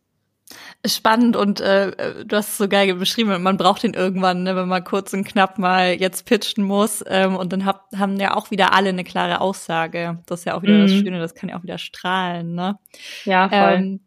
Spannend 0.87 1.37
und 1.37 1.61
äh, 1.61 2.25
du 2.25 2.37
hast 2.37 2.49
es 2.49 2.59
so 2.59 2.69
geil 2.69 2.95
beschrieben, 2.95 3.43
man 3.43 3.57
braucht 3.57 3.85
ihn 3.85 3.95
irgendwann, 3.95 4.45
ne, 4.45 4.57
wenn 4.57 4.69
man 4.69 4.85
kurz 4.85 5.13
und 5.13 5.25
knapp 5.25 5.59
mal 5.59 5.95
jetzt 5.95 6.25
pitchen 6.25 6.65
muss. 6.65 7.05
Ähm, 7.07 7.37
und 7.37 7.53
dann 7.53 7.65
hab, 7.65 7.89
haben 7.97 8.19
ja 8.19 8.35
auch 8.37 8.51
wieder 8.51 8.73
alle 8.73 8.89
eine 8.91 9.05
klare 9.05 9.41
Aussage. 9.41 10.19
Das 10.27 10.41
ist 10.41 10.45
ja 10.45 10.55
auch 10.55 10.63
wieder 10.63 10.75
mhm. 10.75 10.83
das 10.83 10.93
Schöne, 10.93 11.19
das 11.19 11.35
kann 11.35 11.51
ja 11.51 11.59
auch 11.59 11.63
wieder 11.63 11.79
strahlen. 11.79 12.55
Ne? 12.55 12.79
Ja, 13.25 13.49
voll. 13.49 13.59
Ähm, 13.59 14.01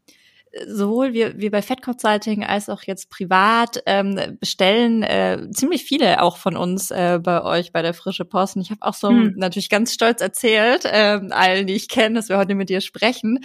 sowohl 0.67 1.13
wir, 1.13 1.39
wir 1.39 1.49
bei 1.49 1.61
Fed 1.61 1.81
Consulting 1.81 2.43
als 2.43 2.69
auch 2.69 2.83
jetzt 2.83 3.09
privat 3.09 3.81
ähm, 3.85 4.37
bestellen 4.39 5.01
äh, 5.03 5.47
ziemlich 5.51 5.83
viele 5.83 6.21
auch 6.21 6.37
von 6.37 6.57
uns 6.57 6.91
äh, 6.91 7.19
bei 7.21 7.43
euch 7.43 7.71
bei 7.71 7.81
der 7.81 7.93
Frische 7.93 8.25
Post. 8.25 8.57
Und 8.57 8.63
ich 8.63 8.71
habe 8.71 8.81
auch 8.81 8.93
so 8.93 9.09
hm. 9.09 9.33
natürlich 9.37 9.69
ganz 9.69 9.93
stolz 9.93 10.21
erzählt, 10.21 10.85
äh, 10.85 11.19
allen, 11.29 11.67
die 11.67 11.73
ich 11.73 11.87
kenne, 11.87 12.15
dass 12.15 12.29
wir 12.29 12.37
heute 12.37 12.55
mit 12.55 12.69
dir 12.69 12.81
sprechen. 12.81 13.39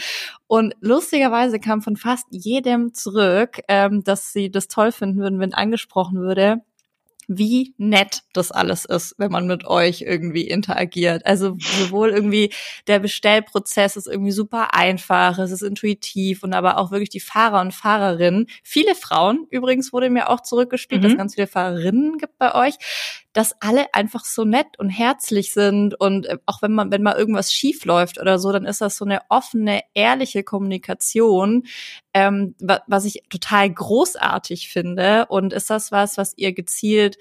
Und 0.48 0.74
lustigerweise 0.80 1.60
kam 1.60 1.80
von 1.80 1.96
fast 1.96 2.26
jedem 2.30 2.92
zurück, 2.92 3.60
ähm, 3.68 4.02
dass 4.02 4.32
sie 4.32 4.50
das 4.50 4.68
toll 4.68 4.90
finden 4.90 5.20
würden, 5.20 5.38
wenn 5.38 5.54
angesprochen 5.54 6.18
würde, 6.18 6.62
wie 7.28 7.74
nett 7.76 8.22
das 8.32 8.52
alles 8.52 8.84
ist, 8.84 9.14
wenn 9.18 9.32
man 9.32 9.46
mit 9.46 9.66
euch 9.66 10.02
irgendwie 10.02 10.46
interagiert. 10.48 11.26
Also 11.26 11.56
sowohl 11.58 12.10
irgendwie 12.10 12.52
der 12.86 13.00
Bestellprozess 13.00 13.96
ist 13.96 14.06
irgendwie 14.06 14.32
super 14.32 14.74
einfach, 14.74 15.38
es 15.38 15.50
ist 15.50 15.62
intuitiv 15.62 16.42
und 16.42 16.52
aber 16.52 16.78
auch 16.78 16.90
wirklich 16.90 17.10
die 17.10 17.20
Fahrer 17.20 17.60
und 17.60 17.74
Fahrerinnen. 17.74 18.46
Viele 18.62 18.94
Frauen 18.94 19.46
übrigens 19.50 19.92
wurde 19.92 20.10
mir 20.10 20.30
auch 20.30 20.40
zurückgespielt, 20.40 21.00
mhm. 21.00 21.04
dass 21.04 21.12
es 21.12 21.18
ganz 21.18 21.34
viele 21.34 21.46
Fahrerinnen 21.46 22.18
gibt 22.18 22.38
bei 22.38 22.54
euch, 22.54 22.74
dass 23.36 23.54
alle 23.60 23.92
einfach 23.92 24.24
so 24.24 24.46
nett 24.46 24.78
und 24.78 24.88
herzlich 24.88 25.52
sind 25.52 25.98
und 26.00 26.24
äh, 26.24 26.38
auch 26.46 26.62
wenn 26.62 26.72
man, 26.72 26.90
wenn 26.90 27.02
mal 27.02 27.16
irgendwas 27.16 27.52
schief 27.52 27.84
läuft 27.84 28.18
oder 28.18 28.38
so, 28.38 28.50
dann 28.50 28.64
ist 28.64 28.80
das 28.80 28.96
so 28.96 29.04
eine 29.04 29.20
offene, 29.28 29.82
ehrliche 29.92 30.42
Kommunikation, 30.42 31.64
ähm, 32.14 32.54
was 32.58 33.04
ich 33.04 33.24
total 33.28 33.70
großartig 33.70 34.70
finde. 34.70 35.26
Und 35.28 35.52
ist 35.52 35.68
das 35.68 35.92
was, 35.92 36.16
was 36.16 36.32
ihr 36.38 36.54
gezielt 36.54 37.18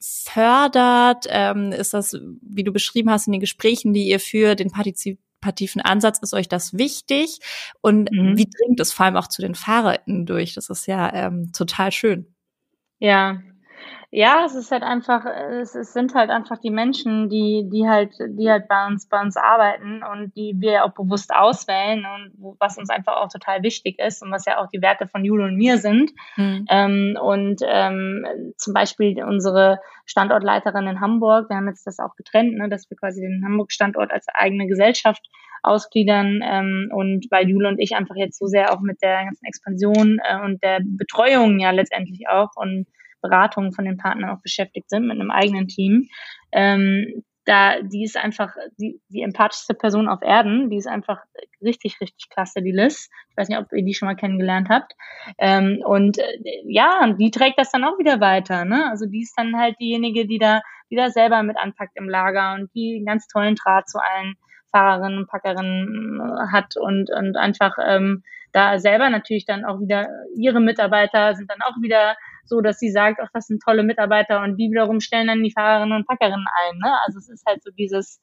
fördert? 0.00 1.26
Ähm, 1.28 1.72
ist 1.72 1.92
das, 1.92 2.16
wie 2.40 2.64
du 2.64 2.72
beschrieben 2.72 3.10
hast 3.10 3.26
in 3.26 3.32
den 3.32 3.40
Gesprächen, 3.40 3.92
die 3.92 4.08
ihr 4.08 4.20
führt, 4.20 4.60
den 4.60 4.70
partizipativen 4.70 5.82
Ansatz, 5.82 6.18
ist 6.20 6.32
euch 6.32 6.48
das 6.48 6.78
wichtig? 6.78 7.40
Und 7.82 8.10
mhm. 8.10 8.38
wie 8.38 8.48
dringt 8.48 8.80
es 8.80 8.94
vor 8.94 9.04
allem 9.04 9.16
auch 9.16 9.28
zu 9.28 9.42
den 9.42 9.54
FahrerInnen 9.54 10.24
durch? 10.24 10.54
Das 10.54 10.70
ist 10.70 10.86
ja 10.86 11.12
ähm, 11.12 11.52
total 11.52 11.92
schön. 11.92 12.34
Ja, 13.00 13.42
ja, 14.10 14.44
es 14.46 14.54
ist 14.54 14.72
halt 14.72 14.82
einfach, 14.82 15.26
es, 15.26 15.74
es 15.74 15.92
sind 15.92 16.14
halt 16.14 16.30
einfach 16.30 16.56
die 16.58 16.70
Menschen, 16.70 17.28
die, 17.28 17.68
die 17.70 17.86
halt, 17.86 18.14
die 18.18 18.48
halt 18.48 18.66
bei 18.66 18.86
uns, 18.86 19.06
bei 19.06 19.20
uns 19.20 19.36
arbeiten 19.36 20.02
und 20.02 20.34
die 20.34 20.54
wir 20.56 20.86
auch 20.86 20.94
bewusst 20.94 21.34
auswählen 21.34 22.06
und 22.06 22.56
was 22.58 22.78
uns 22.78 22.88
einfach 22.88 23.16
auch 23.16 23.28
total 23.28 23.62
wichtig 23.62 23.98
ist 23.98 24.22
und 24.22 24.30
was 24.30 24.46
ja 24.46 24.58
auch 24.58 24.68
die 24.68 24.80
Werte 24.80 25.08
von 25.08 25.26
Jule 25.26 25.44
und 25.44 25.56
mir 25.56 25.76
sind. 25.76 26.12
Mhm. 26.36 26.64
Ähm, 26.70 27.18
und 27.20 27.60
ähm, 27.66 28.24
zum 28.56 28.72
Beispiel 28.72 29.22
unsere 29.22 29.78
Standortleiterin 30.06 30.86
in 30.86 31.00
Hamburg, 31.00 31.50
wir 31.50 31.56
haben 31.56 31.68
jetzt 31.68 31.86
das 31.86 31.98
auch 31.98 32.16
getrennt, 32.16 32.54
ne, 32.54 32.70
dass 32.70 32.88
wir 32.88 32.96
quasi 32.96 33.20
den 33.20 33.44
Hamburg-Standort 33.44 34.10
als 34.10 34.26
eigene 34.32 34.66
Gesellschaft 34.68 35.28
ausgliedern 35.62 36.40
ähm, 36.42 36.90
und 36.94 37.26
weil 37.30 37.46
Jule 37.46 37.68
und 37.68 37.78
ich 37.78 37.94
einfach 37.94 38.16
jetzt 38.16 38.38
so 38.38 38.46
sehr 38.46 38.72
auch 38.72 38.80
mit 38.80 39.02
der 39.02 39.24
ganzen 39.24 39.44
Expansion 39.44 40.18
äh, 40.26 40.40
und 40.42 40.62
der 40.62 40.80
Betreuung 40.82 41.58
ja 41.58 41.72
letztendlich 41.72 42.26
auch 42.28 42.52
und 42.54 42.86
Beratung 43.20 43.72
von 43.72 43.84
den 43.84 43.96
Partnern 43.96 44.30
auch 44.30 44.42
beschäftigt 44.42 44.90
sind 44.90 45.06
mit 45.06 45.18
einem 45.18 45.30
eigenen 45.30 45.68
Team. 45.68 46.08
Ähm, 46.52 47.24
da, 47.48 47.80
die 47.80 48.04
ist 48.04 48.18
einfach 48.18 48.54
die, 48.78 49.00
die 49.08 49.22
empathischste 49.22 49.72
Person 49.72 50.06
auf 50.06 50.20
Erden. 50.20 50.68
Die 50.68 50.76
ist 50.76 50.86
einfach 50.86 51.22
richtig, 51.62 51.98
richtig 51.98 52.28
klasse, 52.28 52.60
die 52.60 52.72
Liz. 52.72 53.08
Ich 53.30 53.36
weiß 53.38 53.48
nicht, 53.48 53.58
ob 53.58 53.72
ihr 53.72 53.82
die 53.82 53.94
schon 53.94 54.06
mal 54.06 54.16
kennengelernt 54.16 54.68
habt. 54.68 54.92
Ähm, 55.38 55.80
und 55.82 56.18
äh, 56.18 56.24
ja, 56.64 57.10
die 57.18 57.30
trägt 57.30 57.58
das 57.58 57.70
dann 57.70 57.84
auch 57.84 57.98
wieder 57.98 58.20
weiter. 58.20 58.66
Ne? 58.66 58.90
Also 58.90 59.06
die 59.06 59.22
ist 59.22 59.32
dann 59.38 59.56
halt 59.56 59.76
diejenige, 59.80 60.26
die 60.26 60.38
da, 60.38 60.60
die 60.90 60.96
da 60.96 61.08
selber 61.08 61.42
mit 61.42 61.56
anpackt 61.56 61.96
im 61.96 62.10
Lager 62.10 62.52
und 62.52 62.70
die 62.74 62.96
einen 62.96 63.06
ganz 63.06 63.26
tollen 63.28 63.54
Draht 63.54 63.88
zu 63.88 63.98
allen 63.98 64.34
Fahrerinnen 64.70 65.18
und 65.18 65.28
Packerinnen 65.28 66.20
äh, 66.20 66.52
hat 66.52 66.76
und, 66.76 67.10
und 67.10 67.36
einfach 67.36 67.76
ähm, 67.84 68.22
da 68.52 68.78
selber 68.78 69.10
natürlich 69.10 69.44
dann 69.44 69.64
auch 69.64 69.80
wieder 69.80 70.08
ihre 70.36 70.60
Mitarbeiter 70.60 71.34
sind 71.34 71.50
dann 71.50 71.62
auch 71.62 71.80
wieder 71.82 72.16
so, 72.44 72.60
dass 72.60 72.78
sie 72.78 72.90
sagt, 72.90 73.20
ach, 73.22 73.28
das 73.34 73.46
sind 73.46 73.62
tolle 73.62 73.82
Mitarbeiter 73.82 74.42
und 74.42 74.56
die 74.56 74.70
wiederum 74.70 75.00
stellen 75.00 75.26
dann 75.26 75.42
die 75.42 75.52
Fahrerinnen 75.52 75.96
und 75.96 76.06
Packerinnen 76.06 76.46
ein. 76.62 76.78
Ne? 76.78 76.92
Also 77.06 77.18
es 77.18 77.28
ist 77.28 77.44
halt 77.46 77.62
so 77.62 77.70
dieses 77.70 78.22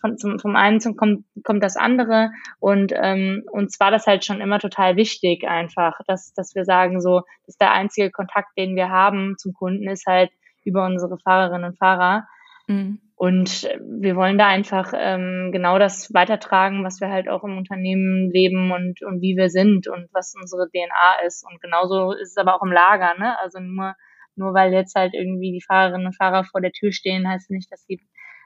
von, 0.00 0.16
zum, 0.16 0.38
vom 0.38 0.56
einen 0.56 0.80
zum 0.80 0.96
kommt, 0.96 1.24
kommt 1.44 1.62
das 1.62 1.76
andere 1.76 2.30
und 2.60 2.92
ähm, 2.94 3.42
uns 3.50 3.78
war 3.80 3.90
das 3.90 4.06
halt 4.06 4.24
schon 4.24 4.40
immer 4.40 4.58
total 4.58 4.96
wichtig 4.96 5.46
einfach, 5.46 6.00
dass, 6.06 6.32
dass 6.34 6.54
wir 6.54 6.64
sagen 6.64 7.00
so, 7.00 7.22
dass 7.46 7.56
der 7.56 7.72
einzige 7.72 8.10
Kontakt, 8.10 8.56
den 8.56 8.76
wir 8.76 8.90
haben 8.90 9.36
zum 9.38 9.52
Kunden 9.52 9.88
ist 9.88 10.06
halt 10.06 10.30
über 10.64 10.86
unsere 10.86 11.18
Fahrerinnen 11.18 11.70
und 11.70 11.78
Fahrer. 11.78 12.26
Mhm. 12.66 13.00
Und 13.18 13.68
wir 13.82 14.14
wollen 14.14 14.38
da 14.38 14.46
einfach 14.46 14.92
ähm, 14.94 15.50
genau 15.50 15.80
das 15.80 16.14
weitertragen, 16.14 16.84
was 16.84 17.00
wir 17.00 17.10
halt 17.10 17.28
auch 17.28 17.42
im 17.42 17.58
Unternehmen 17.58 18.30
leben 18.30 18.70
und, 18.70 19.02
und 19.02 19.20
wie 19.20 19.36
wir 19.36 19.50
sind 19.50 19.88
und 19.88 20.06
was 20.12 20.36
unsere 20.40 20.68
DNA 20.70 21.26
ist. 21.26 21.44
Und 21.44 21.60
genauso 21.60 22.12
ist 22.12 22.30
es 22.30 22.36
aber 22.36 22.54
auch 22.54 22.62
im 22.62 22.70
Lager, 22.70 23.18
ne? 23.18 23.36
Also 23.40 23.58
nur, 23.58 23.96
nur 24.36 24.54
weil 24.54 24.72
jetzt 24.72 24.94
halt 24.94 25.14
irgendwie 25.14 25.50
die 25.50 25.64
Fahrerinnen 25.66 26.06
und 26.06 26.16
Fahrer 26.16 26.44
vor 26.44 26.60
der 26.60 26.70
Tür 26.70 26.92
stehen, 26.92 27.28
heißt 27.28 27.50
nicht, 27.50 27.72
dass 27.72 27.84
die 27.86 28.00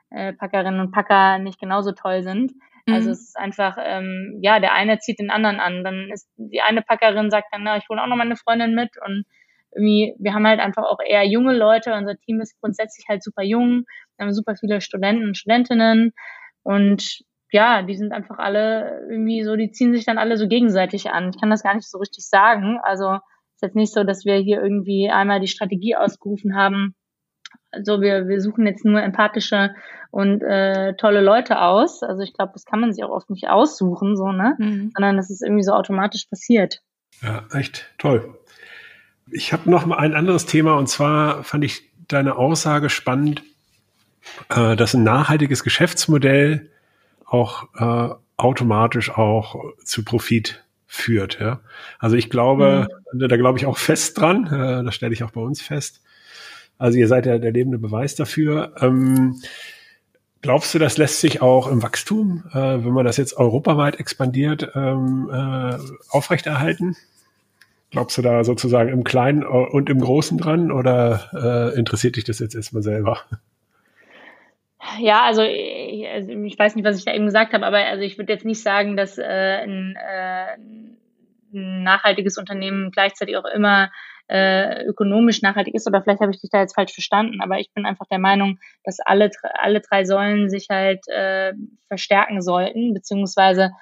äh, 0.08 0.32
Packerinnen 0.32 0.80
und 0.80 0.90
Packer 0.90 1.38
nicht 1.38 1.60
genauso 1.60 1.92
toll 1.92 2.22
sind. 2.22 2.52
Also 2.86 3.08
mhm. 3.08 3.12
es 3.12 3.20
ist 3.20 3.36
einfach, 3.36 3.76
ähm, 3.78 4.38
ja, 4.40 4.58
der 4.58 4.72
eine 4.72 4.98
zieht 5.00 5.18
den 5.18 5.30
anderen 5.30 5.60
an. 5.60 5.84
Dann 5.84 6.08
ist 6.10 6.30
die 6.38 6.62
eine 6.62 6.80
Packerin 6.80 7.30
sagt 7.30 7.48
dann, 7.52 7.62
na, 7.62 7.76
ich 7.76 7.84
hole 7.90 8.02
auch 8.02 8.06
noch 8.06 8.16
meine 8.16 8.36
Freundin 8.36 8.74
mit 8.74 8.96
und 9.06 9.24
irgendwie, 9.74 10.14
wir 10.18 10.34
haben 10.34 10.46
halt 10.46 10.60
einfach 10.60 10.84
auch 10.84 10.98
eher 11.04 11.24
junge 11.24 11.56
Leute. 11.56 11.94
Unser 11.94 12.16
Team 12.16 12.40
ist 12.40 12.60
grundsätzlich 12.60 13.06
halt 13.08 13.22
super 13.22 13.42
jung. 13.42 13.84
Wir 14.16 14.26
haben 14.26 14.32
super 14.32 14.56
viele 14.56 14.80
Studenten 14.80 15.26
und 15.28 15.36
Studentinnen 15.36 16.12
und 16.62 17.22
ja, 17.50 17.82
die 17.82 17.96
sind 17.96 18.12
einfach 18.12 18.38
alle 18.38 19.06
irgendwie 19.10 19.42
so, 19.42 19.56
die 19.56 19.70
ziehen 19.70 19.92
sich 19.92 20.06
dann 20.06 20.18
alle 20.18 20.38
so 20.38 20.48
gegenseitig 20.48 21.10
an. 21.10 21.30
Ich 21.30 21.40
kann 21.40 21.50
das 21.50 21.62
gar 21.62 21.74
nicht 21.74 21.88
so 21.88 21.98
richtig 21.98 22.26
sagen. 22.26 22.78
Also 22.82 23.18
ist 23.62 23.62
jetzt 23.62 23.76
nicht 23.76 23.92
so, 23.92 24.04
dass 24.04 24.24
wir 24.24 24.36
hier 24.36 24.62
irgendwie 24.62 25.10
einmal 25.10 25.38
die 25.38 25.48
Strategie 25.48 25.94
ausgerufen 25.94 26.56
haben. 26.56 26.94
Also 27.70 28.00
wir, 28.00 28.26
wir 28.26 28.40
suchen 28.40 28.66
jetzt 28.66 28.84
nur 28.84 29.02
empathische 29.02 29.74
und 30.10 30.42
äh, 30.42 30.94
tolle 30.94 31.20
Leute 31.20 31.60
aus. 31.60 32.02
Also 32.02 32.22
ich 32.22 32.32
glaube, 32.32 32.52
das 32.54 32.64
kann 32.64 32.80
man 32.80 32.92
sich 32.92 33.04
auch 33.04 33.10
oft 33.10 33.28
nicht 33.28 33.48
aussuchen, 33.48 34.16
so, 34.16 34.32
ne? 34.32 34.56
Mhm. 34.58 34.92
Sondern 34.94 35.16
das 35.16 35.30
ist 35.30 35.42
irgendwie 35.42 35.62
so 35.62 35.72
automatisch 35.72 36.26
passiert. 36.26 36.80
Ja, 37.20 37.44
echt 37.52 37.92
toll. 37.98 38.38
Ich 39.32 39.52
habe 39.52 39.70
noch 39.70 39.86
mal 39.86 39.96
ein 39.96 40.14
anderes 40.14 40.46
Thema 40.46 40.74
und 40.74 40.88
zwar 40.88 41.42
fand 41.42 41.64
ich 41.64 41.90
deine 42.08 42.36
Aussage 42.36 42.90
spannend, 42.90 43.42
äh, 44.50 44.76
dass 44.76 44.94
ein 44.94 45.04
nachhaltiges 45.04 45.64
Geschäftsmodell 45.64 46.70
auch 47.24 47.64
äh, 47.76 48.14
automatisch 48.36 49.10
auch 49.10 49.56
zu 49.84 50.04
Profit 50.04 50.62
führt. 50.86 51.40
Ja? 51.40 51.60
Also 51.98 52.16
ich 52.16 52.28
glaube, 52.28 52.88
mhm. 53.12 53.28
da 53.28 53.36
glaube 53.36 53.58
ich 53.58 53.66
auch 53.66 53.78
fest 53.78 54.20
dran, 54.20 54.46
äh, 54.46 54.84
das 54.84 54.94
stelle 54.94 55.14
ich 55.14 55.24
auch 55.24 55.30
bei 55.30 55.40
uns 55.40 55.62
fest. 55.62 56.02
Also 56.78 56.98
ihr 56.98 57.08
seid 57.08 57.26
ja 57.26 57.38
der 57.38 57.52
lebende 57.52 57.78
Beweis 57.78 58.14
dafür. 58.14 58.74
Ähm, 58.80 59.40
glaubst 60.42 60.74
du, 60.74 60.78
das 60.78 60.98
lässt 60.98 61.20
sich 61.20 61.40
auch 61.40 61.68
im 61.68 61.82
Wachstum, 61.82 62.44
äh, 62.52 62.84
wenn 62.84 62.92
man 62.92 63.06
das 63.06 63.16
jetzt 63.16 63.36
europaweit 63.36 63.98
expandiert, 63.98 64.72
ähm, 64.74 65.30
äh, 65.32 65.78
aufrechterhalten? 66.10 66.96
Glaubst 67.92 68.16
du 68.16 68.22
da 68.22 68.42
sozusagen 68.42 68.88
im 68.88 69.04
Kleinen 69.04 69.44
und 69.44 69.90
im 69.90 70.00
Großen 70.00 70.38
dran 70.38 70.72
oder 70.72 71.72
äh, 71.74 71.78
interessiert 71.78 72.16
dich 72.16 72.24
das 72.24 72.38
jetzt 72.38 72.54
erstmal 72.54 72.82
selber? 72.82 73.20
Ja, 74.98 75.24
also 75.24 75.42
ich, 75.42 76.08
also 76.08 76.32
ich, 76.32 76.58
weiß 76.58 76.74
nicht, 76.74 76.86
was 76.86 76.98
ich 76.98 77.04
da 77.04 77.12
eben 77.12 77.26
gesagt 77.26 77.52
habe, 77.52 77.66
aber 77.66 77.76
also 77.78 78.02
ich 78.02 78.16
würde 78.16 78.32
jetzt 78.32 78.46
nicht 78.46 78.62
sagen, 78.62 78.96
dass 78.96 79.18
äh, 79.18 79.22
ein, 79.22 79.94
äh, 79.96 80.54
ein 81.52 81.82
nachhaltiges 81.82 82.38
Unternehmen 82.38 82.90
gleichzeitig 82.92 83.36
auch 83.36 83.44
immer 83.44 83.90
äh, 84.26 84.84
ökonomisch 84.86 85.42
nachhaltig 85.42 85.74
ist 85.74 85.86
oder 85.86 86.02
vielleicht 86.02 86.20
habe 86.20 86.32
ich 86.32 86.40
dich 86.40 86.50
da 86.50 86.60
jetzt 86.60 86.74
falsch 86.74 86.94
verstanden, 86.94 87.42
aber 87.42 87.58
ich 87.58 87.70
bin 87.74 87.84
einfach 87.84 88.06
der 88.10 88.18
Meinung, 88.18 88.58
dass 88.84 89.00
alle 89.00 89.30
alle 89.54 89.80
drei 89.80 90.06
Säulen 90.06 90.48
sich 90.48 90.68
halt 90.70 91.06
äh, 91.08 91.52
verstärken 91.88 92.40
sollten, 92.40 92.94
beziehungsweise 92.94 93.72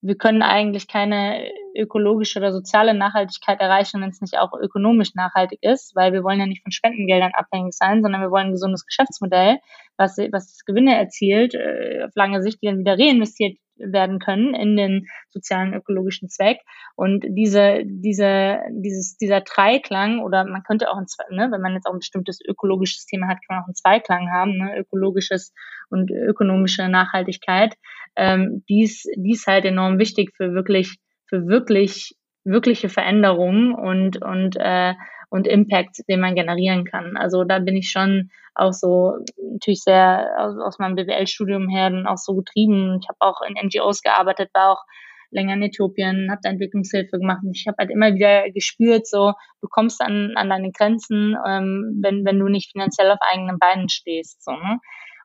wir 0.00 0.16
können 0.16 0.42
eigentlich 0.42 0.86
keine 0.86 1.50
ökologische 1.74 2.38
oder 2.38 2.52
soziale 2.52 2.94
Nachhaltigkeit 2.94 3.60
erreichen, 3.60 4.00
wenn 4.00 4.10
es 4.10 4.20
nicht 4.20 4.38
auch 4.38 4.52
ökonomisch 4.52 5.14
nachhaltig 5.14 5.58
ist, 5.62 5.94
weil 5.96 6.12
wir 6.12 6.22
wollen 6.22 6.40
ja 6.40 6.46
nicht 6.46 6.62
von 6.62 6.72
Spendengeldern 6.72 7.32
abhängig 7.34 7.74
sein, 7.74 8.02
sondern 8.02 8.20
wir 8.20 8.30
wollen 8.30 8.46
ein 8.46 8.52
gesundes 8.52 8.86
Geschäftsmodell, 8.86 9.58
was, 9.96 10.16
was 10.18 10.64
Gewinne 10.64 10.96
erzielt, 10.96 11.54
äh, 11.54 12.04
auf 12.06 12.12
lange 12.14 12.42
Sicht, 12.42 12.62
die 12.62 12.66
dann 12.66 12.78
wieder 12.78 12.98
reinvestiert 12.98 13.58
werden 13.78 14.18
können 14.18 14.54
in 14.54 14.76
den 14.76 15.06
sozialen 15.30 15.74
ökologischen 15.74 16.28
Zweck. 16.28 16.60
Und 16.96 17.24
diese, 17.28 17.82
diese, 17.84 18.58
dieses, 18.70 19.16
dieser 19.16 19.40
Dreiklang, 19.40 20.20
oder 20.20 20.44
man 20.44 20.62
könnte 20.62 20.90
auch 20.90 20.96
ein, 20.96 21.06
ne, 21.30 21.48
wenn 21.50 21.60
man 21.60 21.74
jetzt 21.74 21.86
auch 21.86 21.92
ein 21.92 22.00
bestimmtes 22.00 22.40
ökologisches 22.46 23.06
Thema 23.06 23.28
hat, 23.28 23.38
kann 23.46 23.56
man 23.56 23.62
auch 23.62 23.68
einen 23.68 23.74
Zweiklang 23.74 24.30
haben, 24.30 24.56
ne, 24.56 24.78
ökologisches 24.78 25.52
und 25.90 26.10
ökonomische 26.10 26.88
Nachhaltigkeit. 26.88 27.74
Ähm, 28.16 28.64
dies, 28.68 29.04
dies 29.16 29.46
halt 29.46 29.64
enorm 29.64 29.98
wichtig 29.98 30.32
für 30.36 30.52
wirklich, 30.54 30.98
für 31.26 31.46
wirklich, 31.46 32.14
wirkliche 32.48 32.88
Veränderungen 32.88 33.74
und, 33.74 34.22
und, 34.22 34.56
äh, 34.56 34.94
und 35.30 35.46
Impact, 35.46 36.02
den 36.08 36.20
man 36.20 36.34
generieren 36.34 36.84
kann. 36.84 37.16
Also 37.16 37.44
da 37.44 37.58
bin 37.58 37.76
ich 37.76 37.90
schon 37.90 38.30
auch 38.54 38.72
so 38.72 39.18
natürlich 39.52 39.82
sehr 39.82 40.34
aus, 40.38 40.56
aus 40.58 40.78
meinem 40.78 40.96
BWL-Studium 40.96 41.68
her 41.68 41.90
dann 41.90 42.06
auch 42.06 42.16
so 42.16 42.34
getrieben. 42.34 42.98
Ich 43.00 43.08
habe 43.08 43.18
auch 43.20 43.40
in 43.42 43.54
NGOs 43.54 44.02
gearbeitet, 44.02 44.50
war 44.52 44.72
auch 44.72 44.84
länger 45.30 45.54
in 45.54 45.62
Äthiopien, 45.62 46.30
habe 46.30 46.40
da 46.42 46.50
Entwicklungshilfe 46.50 47.18
gemacht 47.18 47.40
und 47.44 47.56
ich 47.56 47.66
habe 47.66 47.76
halt 47.78 47.90
immer 47.90 48.14
wieder 48.14 48.50
gespürt, 48.50 49.06
so 49.06 49.34
du 49.60 49.68
kommst 49.68 50.00
an, 50.00 50.32
an 50.36 50.48
deine 50.48 50.72
Grenzen, 50.72 51.36
ähm, 51.46 52.00
wenn, 52.02 52.24
wenn 52.24 52.38
du 52.38 52.48
nicht 52.48 52.72
finanziell 52.72 53.10
auf 53.10 53.18
eigenen 53.30 53.58
Beinen 53.58 53.88
stehst. 53.88 54.42
So, 54.42 54.52
ne? 54.52 54.78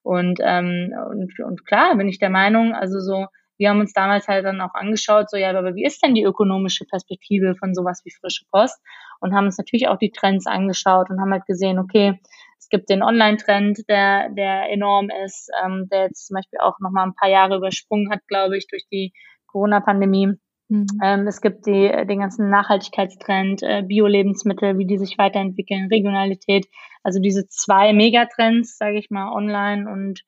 Und, 0.03 0.39
ähm, 0.43 0.93
und, 1.09 1.39
und 1.39 1.65
klar 1.65 1.95
bin 1.95 2.09
ich 2.09 2.19
der 2.19 2.29
Meinung, 2.29 2.75
also 2.75 2.99
so, 2.99 3.27
wir 3.63 3.69
haben 3.69 3.79
uns 3.79 3.93
damals 3.93 4.27
halt 4.27 4.43
dann 4.43 4.59
auch 4.59 4.73
angeschaut, 4.73 5.29
so 5.29 5.37
ja, 5.37 5.57
aber 5.57 5.73
wie 5.73 5.85
ist 5.85 6.03
denn 6.03 6.15
die 6.15 6.23
ökonomische 6.23 6.83
Perspektive 6.83 7.55
von 7.55 7.73
sowas 7.73 8.01
wie 8.03 8.11
frische 8.11 8.43
Post? 8.51 8.77
Und 9.21 9.33
haben 9.33 9.45
uns 9.45 9.57
natürlich 9.57 9.87
auch 9.87 9.97
die 9.97 10.11
Trends 10.11 10.47
angeschaut 10.47 11.09
und 11.09 11.21
haben 11.21 11.31
halt 11.31 11.45
gesehen, 11.45 11.79
okay, 11.79 12.19
es 12.59 12.67
gibt 12.67 12.89
den 12.89 13.01
Online-Trend, 13.01 13.87
der, 13.87 14.29
der 14.31 14.69
enorm 14.69 15.09
ist, 15.25 15.49
ähm, 15.63 15.87
der 15.89 16.07
jetzt 16.07 16.27
zum 16.27 16.35
Beispiel 16.35 16.59
auch 16.59 16.77
nochmal 16.81 17.05
ein 17.05 17.15
paar 17.15 17.29
Jahre 17.29 17.55
übersprungen 17.55 18.11
hat, 18.11 18.19
glaube 18.27 18.57
ich, 18.57 18.67
durch 18.67 18.83
die 18.91 19.13
Corona-Pandemie. 19.47 20.33
Mhm. 20.67 20.87
Ähm, 21.01 21.27
es 21.27 21.39
gibt 21.39 21.65
die, 21.65 21.89
den 22.05 22.19
ganzen 22.19 22.49
Nachhaltigkeitstrend, 22.49 23.63
äh, 23.63 23.83
Bio-Lebensmittel, 23.83 24.77
wie 24.77 24.87
die 24.87 24.97
sich 24.97 25.17
weiterentwickeln, 25.17 25.87
Regionalität. 25.87 26.67
Also 27.01 27.21
diese 27.21 27.47
zwei 27.47 27.93
Megatrends, 27.93 28.77
sage 28.77 28.97
ich 28.97 29.09
mal, 29.09 29.31
online 29.31 29.89
und 29.89 30.21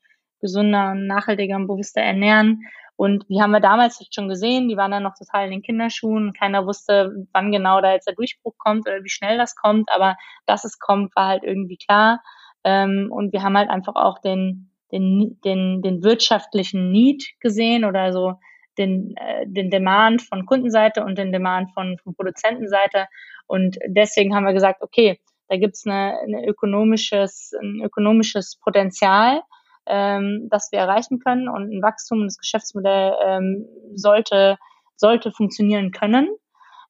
gesunder, 0.45 0.93
nachhaltiger 0.93 1.55
und 1.55 1.67
bewusster 1.67 2.01
ernähren. 2.01 2.61
Und 2.97 3.25
die 3.27 3.41
haben 3.41 3.51
wir 3.51 3.59
damals 3.59 3.99
schon 4.13 4.29
gesehen, 4.29 4.69
die 4.69 4.77
waren 4.77 4.91
dann 4.91 5.03
noch 5.03 5.17
total 5.17 5.45
in 5.45 5.51
den 5.51 5.61
Kinderschuhen. 5.61 6.33
Keiner 6.33 6.65
wusste, 6.65 7.25
wann 7.33 7.51
genau 7.51 7.81
da 7.81 7.91
jetzt 7.91 8.07
der 8.07 8.15
Durchbruch 8.15 8.53
kommt 8.57 8.87
oder 8.87 9.03
wie 9.03 9.09
schnell 9.09 9.37
das 9.37 9.55
kommt, 9.55 9.89
aber 9.91 10.15
dass 10.45 10.63
es 10.63 10.79
kommt, 10.79 11.15
war 11.15 11.27
halt 11.27 11.43
irgendwie 11.43 11.77
klar. 11.77 12.21
Ähm, 12.63 13.09
und 13.11 13.33
wir 13.33 13.43
haben 13.43 13.57
halt 13.57 13.69
einfach 13.69 13.95
auch 13.95 14.19
den, 14.19 14.71
den, 14.91 15.39
den, 15.43 15.81
den 15.81 16.03
wirtschaftlichen 16.03 16.91
Need 16.91 17.23
gesehen 17.41 17.83
oder 17.83 18.13
so 18.13 18.35
den, 18.77 19.15
äh, 19.17 19.45
den 19.45 19.69
Demand 19.69 20.21
von 20.21 20.45
Kundenseite 20.45 21.03
und 21.03 21.17
den 21.17 21.31
Demand 21.31 21.73
von, 21.73 21.97
von 21.97 22.15
Produzentenseite. 22.15 23.07
Und 23.47 23.77
deswegen 23.87 24.35
haben 24.35 24.45
wir 24.45 24.53
gesagt, 24.53 24.81
okay, 24.81 25.19
da 25.47 25.57
gibt's 25.57 25.85
eine, 25.85 26.19
eine 26.19 26.45
ökonomisches, 26.45 27.51
ein 27.61 27.81
ökonomisches 27.83 28.57
Potenzial 28.63 29.41
ähm, 29.85 30.47
das 30.49 30.71
wir 30.71 30.79
erreichen 30.79 31.19
können. 31.19 31.49
Und 31.49 31.71
ein 31.71 31.81
Wachstum 31.81 32.19
und 32.19 32.25
das 32.25 32.37
Geschäftsmodell 32.37 33.13
ähm, 33.25 33.67
sollte, 33.93 34.57
sollte 34.95 35.31
funktionieren 35.31 35.91
können. 35.91 36.27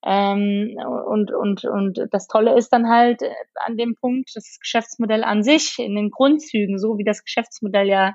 Ähm, 0.05 0.77
und, 1.07 1.31
und, 1.31 1.65
und 1.65 1.99
das 2.11 2.27
Tolle 2.27 2.55
ist 2.55 2.69
dann 2.69 2.89
halt 2.89 3.21
an 3.65 3.75
dem 3.75 3.95
Punkt, 3.95 4.29
das 4.35 4.59
Geschäftsmodell 4.59 5.23
an 5.23 5.41
sich 5.41 5.79
in 5.79 5.95
den 5.95 6.11
Grundzügen, 6.11 6.77
so 6.77 6.97
wie 6.97 7.03
das 7.03 7.23
Geschäftsmodell 7.23 7.87
ja 7.87 8.13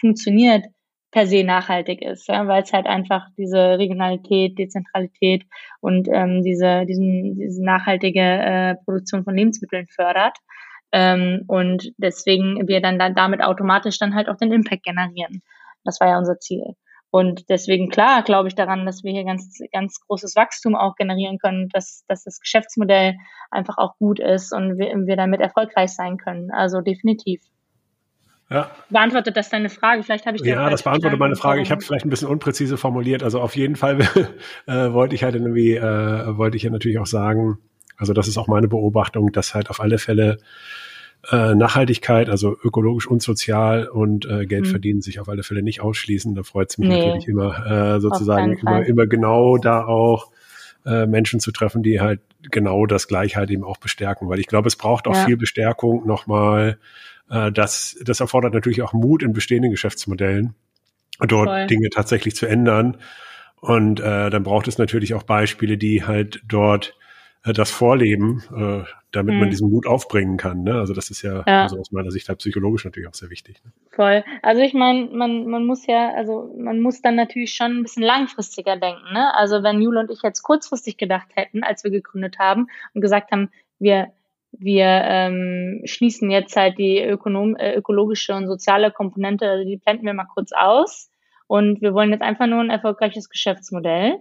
funktioniert, 0.00 0.64
per 1.10 1.26
se 1.26 1.44
nachhaltig 1.44 2.02
ist, 2.02 2.28
ja, 2.28 2.46
weil 2.46 2.62
es 2.62 2.72
halt 2.72 2.86
einfach 2.86 3.28
diese 3.38 3.78
Regionalität, 3.78 4.58
Dezentralität 4.58 5.44
und 5.80 6.08
ähm, 6.12 6.42
diese, 6.42 6.84
diesen, 6.86 7.36
diese 7.38 7.64
nachhaltige 7.64 8.20
äh, 8.20 8.74
Produktion 8.84 9.24
von 9.24 9.34
Lebensmitteln 9.34 9.86
fördert. 9.86 10.36
Ähm, 10.92 11.44
und 11.46 11.92
deswegen 11.98 12.66
wir 12.66 12.80
dann, 12.80 12.98
dann 12.98 13.14
damit 13.14 13.42
automatisch 13.42 13.98
dann 13.98 14.14
halt 14.14 14.28
auch 14.28 14.36
den 14.36 14.52
Impact 14.52 14.84
generieren. 14.84 15.42
Das 15.84 16.00
war 16.00 16.08
ja 16.08 16.18
unser 16.18 16.38
Ziel. 16.38 16.74
Und 17.10 17.48
deswegen 17.48 17.88
klar 17.88 18.22
glaube 18.22 18.48
ich 18.48 18.54
daran, 18.54 18.84
dass 18.84 19.02
wir 19.02 19.12
hier 19.12 19.24
ganz, 19.24 19.60
ganz 19.72 20.00
großes 20.06 20.36
Wachstum 20.36 20.76
auch 20.76 20.94
generieren 20.96 21.38
können, 21.38 21.68
dass, 21.70 22.04
dass 22.06 22.24
das 22.24 22.40
Geschäftsmodell 22.40 23.16
einfach 23.50 23.78
auch 23.78 23.96
gut 23.98 24.20
ist 24.20 24.52
und 24.52 24.78
wir, 24.78 24.94
wir 25.06 25.16
damit 25.16 25.40
erfolgreich 25.40 25.94
sein 25.94 26.18
können. 26.18 26.50
Also 26.50 26.80
definitiv. 26.80 27.40
Ja. 28.50 28.70
Beantwortet 28.88 29.36
das 29.36 29.50
deine 29.50 29.68
Frage? 29.68 30.02
Vielleicht 30.02 30.26
habe 30.26 30.36
ich 30.36 30.42
Ja, 30.42 30.70
das 30.70 30.82
beantwortet 30.82 31.18
meine 31.18 31.36
Frage. 31.36 31.60
Ich 31.60 31.70
habe 31.70 31.80
es 31.80 31.86
vielleicht 31.86 32.06
ein 32.06 32.10
bisschen 32.10 32.28
unpräzise 32.28 32.78
formuliert. 32.78 33.22
Also 33.22 33.40
auf 33.40 33.56
jeden 33.56 33.76
Fall 33.76 34.00
äh, 34.66 34.92
wollte 34.92 35.14
ich 35.14 35.22
halt 35.22 35.34
irgendwie, 35.34 35.76
äh, 35.76 36.36
wollte 36.36 36.56
ich 36.56 36.62
ja 36.62 36.70
natürlich 36.70 36.98
auch 36.98 37.06
sagen, 37.06 37.58
also 37.98 38.12
das 38.12 38.28
ist 38.28 38.38
auch 38.38 38.46
meine 38.46 38.68
Beobachtung, 38.68 39.32
dass 39.32 39.54
halt 39.54 39.68
auf 39.68 39.80
alle 39.80 39.98
Fälle 39.98 40.38
äh, 41.30 41.54
Nachhaltigkeit, 41.54 42.30
also 42.30 42.56
ökologisch 42.62 43.06
und 43.06 43.22
sozial 43.22 43.88
und 43.88 44.24
äh, 44.24 44.46
Geld 44.46 44.66
mhm. 44.66 44.70
verdienen 44.70 45.02
sich 45.02 45.18
auf 45.18 45.28
alle 45.28 45.42
Fälle 45.42 45.62
nicht 45.62 45.80
ausschließen. 45.80 46.34
Da 46.34 46.44
freut 46.44 46.70
es 46.70 46.78
mich 46.78 46.88
nee, 46.88 47.06
natürlich 47.06 47.28
immer, 47.28 47.96
äh, 47.96 48.00
sozusagen 48.00 48.56
immer, 48.56 48.86
immer 48.86 49.06
genau 49.06 49.58
da 49.58 49.84
auch 49.84 50.30
äh, 50.86 51.06
Menschen 51.06 51.40
zu 51.40 51.50
treffen, 51.50 51.82
die 51.82 52.00
halt 52.00 52.20
genau 52.50 52.86
das 52.86 53.08
Gleiche 53.08 53.36
halt 53.36 53.50
eben 53.50 53.64
auch 53.64 53.78
bestärken. 53.78 54.28
Weil 54.28 54.38
ich 54.38 54.46
glaube, 54.46 54.68
es 54.68 54.76
braucht 54.76 55.08
auch 55.08 55.14
ja. 55.14 55.24
viel 55.24 55.36
Bestärkung 55.36 56.06
nochmal. 56.06 56.78
Äh, 57.28 57.50
das, 57.50 57.98
das 58.04 58.20
erfordert 58.20 58.54
natürlich 58.54 58.82
auch 58.82 58.92
Mut 58.92 59.24
in 59.24 59.32
bestehenden 59.32 59.72
Geschäftsmodellen, 59.72 60.54
dort 61.18 61.48
Voll. 61.48 61.66
Dinge 61.66 61.90
tatsächlich 61.90 62.36
zu 62.36 62.46
ändern. 62.46 62.96
Und 63.60 63.98
äh, 63.98 64.30
dann 64.30 64.44
braucht 64.44 64.68
es 64.68 64.78
natürlich 64.78 65.14
auch 65.14 65.24
Beispiele, 65.24 65.76
die 65.76 66.04
halt 66.04 66.40
dort 66.46 66.94
das 67.44 67.70
vorleben, 67.70 68.42
äh, 68.54 68.84
damit 69.12 69.34
mhm. 69.34 69.40
man 69.40 69.50
diesen 69.50 69.70
Mut 69.70 69.86
aufbringen 69.86 70.36
kann. 70.36 70.64
Ne? 70.64 70.74
Also 70.74 70.92
das 70.92 71.10
ist 71.10 71.22
ja, 71.22 71.44
ja. 71.46 71.62
Also 71.62 71.78
aus 71.78 71.92
meiner 71.92 72.10
Sicht 72.10 72.28
halt 72.28 72.38
psychologisch 72.38 72.84
natürlich 72.84 73.08
auch 73.08 73.14
sehr 73.14 73.30
wichtig. 73.30 73.62
Ne? 73.64 73.72
Voll. 73.90 74.24
Also 74.42 74.62
ich 74.62 74.74
meine, 74.74 75.06
man, 75.06 75.46
man 75.46 75.64
muss 75.64 75.86
ja, 75.86 76.12
also 76.14 76.52
man 76.58 76.80
muss 76.80 77.00
dann 77.00 77.16
natürlich 77.16 77.54
schon 77.54 77.78
ein 77.78 77.82
bisschen 77.82 78.02
langfristiger 78.02 78.76
denken. 78.76 79.12
Ne? 79.12 79.34
Also 79.34 79.62
wenn 79.62 79.80
Jule 79.80 80.00
und 80.00 80.10
ich 80.10 80.22
jetzt 80.22 80.42
kurzfristig 80.42 80.96
gedacht 80.96 81.28
hätten, 81.34 81.62
als 81.62 81.84
wir 81.84 81.90
gegründet 81.90 82.38
haben 82.38 82.66
und 82.94 83.00
gesagt 83.00 83.30
haben, 83.30 83.50
wir 83.78 84.12
wir 84.50 84.86
ähm, 84.86 85.82
schließen 85.84 86.30
jetzt 86.30 86.56
halt 86.56 86.78
die 86.78 87.02
ökonom 87.02 87.54
äh, 87.56 87.74
ökologische 87.74 88.34
und 88.34 88.46
soziale 88.46 88.90
Komponente, 88.90 89.46
also 89.46 89.68
die 89.68 89.76
blenden 89.76 90.06
wir 90.06 90.14
mal 90.14 90.24
kurz 90.24 90.52
aus 90.52 91.10
und 91.46 91.82
wir 91.82 91.92
wollen 91.92 92.10
jetzt 92.10 92.22
einfach 92.22 92.46
nur 92.46 92.60
ein 92.60 92.70
erfolgreiches 92.70 93.28
Geschäftsmodell 93.28 94.16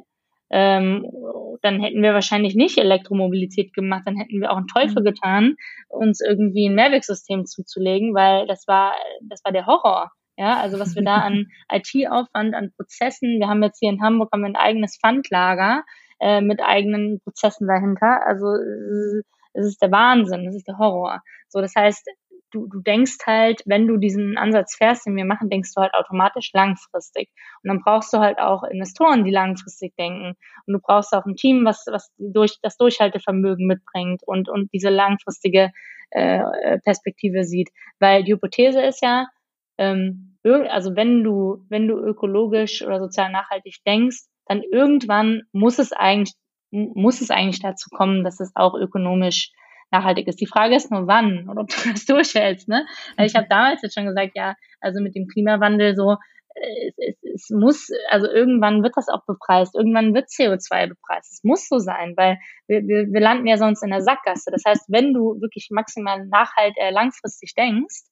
ähm, 0.49 1.05
dann 1.61 1.81
hätten 1.81 2.01
wir 2.01 2.13
wahrscheinlich 2.13 2.55
nicht 2.55 2.77
Elektromobilität 2.77 3.73
gemacht, 3.73 4.03
dann 4.05 4.17
hätten 4.17 4.39
wir 4.39 4.51
auch 4.51 4.57
einen 4.57 4.67
Teufel 4.67 5.01
mhm. 5.01 5.05
getan, 5.05 5.55
uns 5.89 6.21
irgendwie 6.21 6.67
ein 6.67 6.75
Mehrwegsystem 6.75 7.45
zuzulegen, 7.45 8.13
weil 8.13 8.47
das 8.47 8.67
war, 8.67 8.93
das 9.21 9.43
war 9.43 9.51
der 9.51 9.65
Horror. 9.65 10.11
Ja, 10.37 10.59
also 10.59 10.79
was 10.79 10.95
wir 10.95 11.03
da 11.03 11.15
an 11.17 11.47
IT-Aufwand, 11.71 12.53
an 12.53 12.71
Prozessen, 12.75 13.39
wir 13.39 13.47
haben 13.47 13.63
jetzt 13.63 13.79
hier 13.79 13.89
in 13.89 14.01
Hamburg 14.01 14.29
haben 14.31 14.41
wir 14.41 14.47
ein 14.47 14.55
eigenes 14.55 14.97
Pfandlager 14.97 15.83
äh, 16.19 16.41
mit 16.41 16.61
eigenen 16.61 17.19
Prozessen 17.21 17.67
dahinter. 17.67 18.25
Also 18.25 18.53
es 19.53 19.65
ist 19.65 19.81
der 19.81 19.91
Wahnsinn, 19.91 20.47
es 20.47 20.55
ist 20.55 20.67
der 20.67 20.77
Horror. 20.77 21.21
So, 21.49 21.61
das 21.61 21.75
heißt, 21.75 22.07
du, 22.51 22.67
du 22.67 22.81
denkst 22.81 23.17
halt, 23.25 23.61
wenn 23.65 23.87
du 23.87 23.97
diesen 23.97 24.37
Ansatz 24.37 24.75
fährst, 24.75 25.05
den 25.05 25.15
wir 25.15 25.25
machen, 25.25 25.49
denkst 25.49 25.73
du 25.75 25.81
halt 25.81 25.93
automatisch 25.93 26.51
langfristig. 26.53 27.29
Und 27.63 27.69
dann 27.69 27.81
brauchst 27.81 28.13
du 28.13 28.19
halt 28.19 28.39
auch 28.39 28.63
Investoren, 28.63 29.23
die 29.23 29.31
langfristig 29.31 29.95
denken. 29.95 30.35
Und 30.65 30.73
du 30.73 30.79
brauchst 30.79 31.13
auch 31.13 31.25
ein 31.25 31.35
Team, 31.35 31.65
was, 31.65 31.85
was 31.89 32.11
durch, 32.17 32.57
das 32.61 32.77
Durchhaltevermögen 32.77 33.67
mitbringt 33.67 34.21
und, 34.25 34.49
und 34.49 34.71
diese 34.73 34.89
langfristige 34.89 35.71
äh, 36.11 36.79
Perspektive 36.83 37.43
sieht. 37.43 37.69
Weil 37.99 38.23
die 38.23 38.33
Hypothese 38.33 38.81
ist 38.81 39.01
ja, 39.01 39.27
ähm, 39.77 40.37
also 40.43 40.95
wenn 40.95 41.23
du, 41.23 41.65
wenn 41.69 41.87
du 41.87 41.97
ökologisch 41.97 42.81
oder 42.81 42.99
sozial 42.99 43.31
nachhaltig 43.31 43.77
denkst, 43.85 44.25
dann 44.45 44.63
irgendwann 44.63 45.41
muss 45.51 45.77
es 45.77 45.91
eigentlich, 45.91 46.33
muss 46.71 47.21
es 47.21 47.31
eigentlich 47.31 47.61
dazu 47.61 47.89
kommen, 47.89 48.23
dass 48.23 48.39
es 48.39 48.51
auch 48.55 48.75
ökonomisch 48.75 49.51
nachhaltig 49.91 50.27
ist. 50.27 50.41
Die 50.41 50.47
Frage 50.47 50.75
ist 50.75 50.91
nur 50.91 51.07
wann 51.07 51.47
und 51.49 51.57
ob 51.57 51.67
du 51.69 51.91
das 51.91 52.05
durchhältst. 52.05 52.67
Ne? 52.67 52.85
Ich 53.17 53.35
habe 53.35 53.47
damals 53.49 53.81
jetzt 53.81 53.95
schon 53.95 54.05
gesagt, 54.05 54.31
ja, 54.35 54.55
also 54.81 55.01
mit 55.01 55.15
dem 55.15 55.27
Klimawandel 55.27 55.95
so, 55.95 56.17
es, 56.59 56.95
es, 56.97 57.33
es 57.33 57.49
muss, 57.49 57.89
also 58.09 58.27
irgendwann 58.27 58.83
wird 58.83 58.93
das 58.95 59.09
auch 59.09 59.25
bepreist, 59.25 59.75
irgendwann 59.75 60.13
wird 60.13 60.29
CO2 60.29 60.87
bepreist. 60.87 61.33
Es 61.33 61.43
muss 61.43 61.67
so 61.67 61.79
sein, 61.79 62.13
weil 62.15 62.39
wir, 62.67 62.81
wir, 62.87 63.07
wir 63.11 63.21
landen 63.21 63.47
ja 63.47 63.57
sonst 63.57 63.83
in 63.83 63.91
der 63.91 64.01
Sackgasse. 64.01 64.51
Das 64.51 64.63
heißt, 64.65 64.85
wenn 64.89 65.13
du 65.13 65.39
wirklich 65.41 65.69
maximal 65.71 66.25
nachhalt, 66.25 66.75
äh, 66.77 66.91
langfristig 66.91 67.53
denkst, 67.55 68.03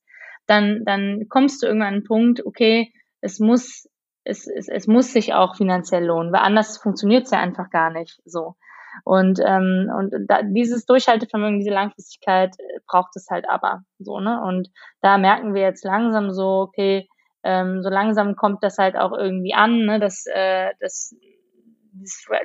dann, 0.48 0.84
dann 0.86 1.26
kommst 1.30 1.64
du 1.64 1.68
irgendwann 1.68 1.88
an 1.88 1.94
einen 1.96 2.04
Punkt, 2.04 2.46
okay, 2.46 2.94
es 3.22 3.40
muss, 3.40 3.90
es, 4.24 4.48
es, 4.48 4.68
es 4.68 4.88
muss 4.88 5.12
sich 5.12 5.34
auch 5.34 5.56
finanziell 5.56 6.06
lohnen, 6.06 6.32
weil 6.32 6.42
anders 6.42 6.78
funktioniert 6.78 7.26
es 7.26 7.32
ja 7.32 7.40
einfach 7.40 7.70
gar 7.72 7.90
nicht 7.90 8.20
so. 8.26 8.56
Und, 9.04 9.40
ähm, 9.44 9.92
und 9.96 10.14
da, 10.28 10.42
dieses 10.44 10.86
Durchhaltevermögen, 10.86 11.60
diese 11.60 11.74
Langfristigkeit 11.74 12.56
äh, 12.60 12.80
braucht 12.88 13.16
es 13.16 13.28
halt 13.30 13.50
aber 13.50 13.82
so, 14.00 14.20
ne? 14.20 14.42
Und 14.42 14.70
da 15.02 15.18
merken 15.18 15.54
wir 15.54 15.62
jetzt 15.62 15.84
langsam 15.84 16.32
so, 16.32 16.62
okay, 16.62 17.08
ähm, 17.44 17.84
so 17.84 17.90
langsam 17.90 18.36
kommt 18.36 18.64
das 18.64 18.78
halt 18.78 18.98
auch 18.98 19.12
irgendwie 19.12 19.54
an, 19.54 19.86
ne? 19.86 20.00
dass, 20.00 20.26
äh, 20.26 20.72
dass 20.80 21.16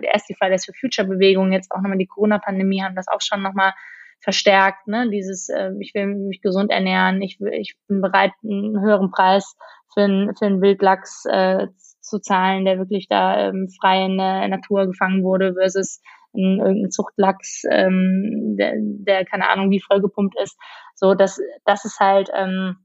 erst 0.02 0.28
die 0.28 0.34
Fridays 0.34 0.66
for 0.66 0.74
Future 0.78 1.08
Bewegung, 1.08 1.52
jetzt 1.52 1.72
auch 1.72 1.80
nochmal 1.80 1.98
die 1.98 2.06
Corona-Pandemie 2.06 2.82
haben 2.82 2.94
das 2.94 3.08
auch 3.08 3.20
schon 3.20 3.42
nochmal 3.42 3.72
verstärkt, 4.20 4.86
ne? 4.86 5.08
Dieses, 5.10 5.48
äh, 5.48 5.70
ich 5.80 5.94
will 5.94 6.06
mich 6.06 6.42
gesund 6.42 6.70
ernähren, 6.70 7.22
ich, 7.22 7.40
ich 7.40 7.76
bin 7.88 8.02
bereit, 8.02 8.32
einen 8.44 8.80
höheren 8.80 9.10
Preis 9.10 9.56
für, 9.94 10.02
einen 10.02 10.36
für 10.36 10.46
einen 10.46 10.60
Wildlachs 10.60 11.24
äh, 11.24 11.68
zu 12.00 12.20
zahlen, 12.20 12.66
der 12.66 12.78
wirklich 12.78 13.08
da 13.08 13.48
ähm, 13.48 13.68
frei 13.80 14.04
in 14.04 14.18
der 14.18 14.46
Natur 14.48 14.86
gefangen 14.86 15.22
wurde, 15.22 15.54
versus 15.54 16.02
irgendein 16.32 16.90
Zuchtlachs, 16.90 17.62
ähm, 17.70 18.56
der, 18.56 18.74
der 18.76 19.24
keine 19.24 19.48
Ahnung 19.48 19.70
wie 19.70 19.80
vollgepumpt 19.80 20.34
ist. 20.42 20.56
So, 20.94 21.14
das, 21.14 21.40
das 21.64 21.84
ist 21.84 21.98
halt, 21.98 22.30
ähm, 22.34 22.76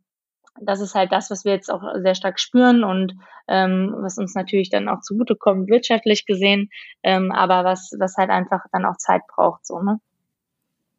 das 0.62 0.80
ist 0.80 0.96
halt 0.96 1.12
das, 1.12 1.30
was 1.30 1.46
wir 1.46 1.54
jetzt 1.54 1.70
auch 1.70 1.84
sehr 1.98 2.16
stark 2.16 2.40
spüren 2.40 2.84
und 2.84 3.14
ähm, 3.48 3.94
was 4.00 4.18
uns 4.18 4.36
natürlich 4.36 4.70
dann 4.70 4.88
auch 4.88 5.02
zugutekommt, 5.02 5.70
wirtschaftlich 5.70 6.26
gesehen, 6.26 6.70
ähm, 7.04 7.32
aber 7.32 7.64
was, 7.64 7.92
was 8.00 8.16
halt 8.18 8.30
einfach 8.30 8.62
dann 8.72 8.86
auch 8.86 8.98
Zeit 8.98 9.22
braucht, 9.28 9.66
so, 9.66 9.82
ne? 9.82 10.00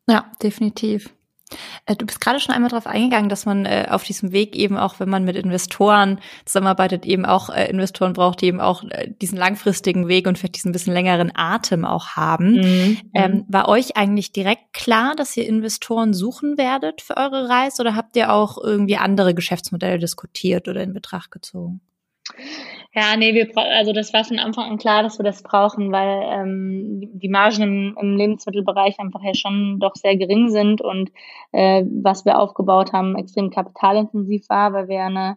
Ja, 0.09 0.31
definitiv. 0.41 1.16
Äh, 1.87 1.97
du 1.97 2.07
bist 2.07 2.21
gerade 2.21 2.41
schon 2.41 2.55
einmal 2.55 2.71
darauf 2.71 2.87
eingegangen, 2.87 3.29
dass 3.29 3.47
man 3.47 3.67
äh, 3.67 3.87
auf 3.91 4.05
diesem 4.05 4.33
Weg 4.33 4.57
eben 4.57 4.77
auch, 4.77 4.99
wenn 4.99 5.09
man 5.09 5.25
mit 5.25 5.37
Investoren 5.37 6.21
zusammenarbeitet, 6.45 7.07
eben 7.07 7.25
auch 7.25 7.51
äh, 7.51 7.69
Investoren 7.71 8.13
braucht, 8.13 8.41
die 8.41 8.47
eben 8.47 8.61
auch 8.61 8.83
äh, 8.85 9.13
diesen 9.21 9.39
langfristigen 9.39 10.09
Weg 10.09 10.27
und 10.27 10.39
vielleicht 10.39 10.57
diesen 10.57 10.73
bisschen 10.73 10.93
längeren 10.93 11.31
Atem 11.35 11.85
auch 11.85 12.11
haben. 12.11 12.55
Mhm. 12.55 12.99
Ähm, 13.15 13.33
mhm. 13.33 13.45
war 13.49 13.69
euch 13.69 13.97
eigentlich 13.97 14.33
direkt 14.33 14.73
klar, 14.73 15.15
dass 15.17 15.37
ihr 15.37 15.47
Investoren 15.47 16.15
suchen 16.15 16.59
werdet 16.59 17.01
für 17.01 17.17
eure 17.17 17.49
Reise 17.49 17.83
oder 17.83 17.95
habt 17.95 18.17
ihr 18.17 18.33
auch 18.33 18.59
irgendwie 18.63 18.97
andere 18.97 19.35
Geschäftsmodelle 19.35 19.99
diskutiert 19.99 20.69
oder 20.69 20.83
in 20.83 20.93
Betracht 20.93 21.31
gezogen? 21.31 21.81
Ja, 22.95 23.17
nee, 23.17 23.35
wir 23.35 23.51
also 23.57 23.93
das 23.93 24.13
war 24.13 24.25
von 24.25 24.39
Anfang 24.39 24.71
an 24.71 24.79
klar, 24.79 25.03
dass 25.03 25.19
wir 25.19 25.25
das 25.25 25.43
brauchen, 25.43 25.93
weil 25.93 26.23
ähm, 26.25 27.11
die 27.13 27.29
Margen 27.29 27.63
im, 27.63 27.97
im 28.01 28.17
Lebensmittelbereich 28.17 28.99
einfach 28.99 29.23
ja 29.23 29.35
schon 29.35 29.79
doch 29.81 29.95
sehr 29.95 30.17
gering 30.17 30.49
sind 30.51 30.81
und 30.81 31.11
äh, 31.53 31.85
was 32.03 32.25
wir 32.25 32.39
aufgebaut 32.39 32.93
haben, 32.93 33.17
extrem 33.17 33.51
kapitalintensiv 33.51 34.49
war, 34.49 34.73
weil 34.73 34.89
wir 34.89 35.03
eine, 35.05 35.37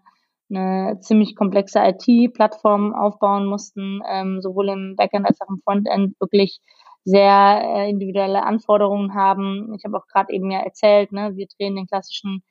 eine 0.50 1.00
ziemlich 1.02 1.36
komplexe 1.36 1.80
IT-Plattform 1.80 2.96
aufbauen 2.96 3.46
mussten, 3.46 4.02
ähm, 4.10 4.42
sowohl 4.42 4.70
im 4.70 4.96
Backend 4.96 5.26
als 5.28 5.42
auch 5.42 5.50
im 5.50 5.62
Frontend 5.64 6.20
wirklich 6.20 6.62
sehr 7.04 7.62
äh, 7.64 7.90
individuelle 7.90 8.44
Anforderungen 8.44 9.14
haben. 9.14 9.74
Ich 9.76 9.84
habe 9.86 9.98
auch 9.98 10.08
gerade 10.08 10.34
eben 10.34 10.50
ja 10.52 10.60
erzählt, 10.60 11.12
ne, 11.12 11.36
wir 11.36 11.48
drehen 11.48 11.76
den 11.76 11.88
klassischen 11.88 12.44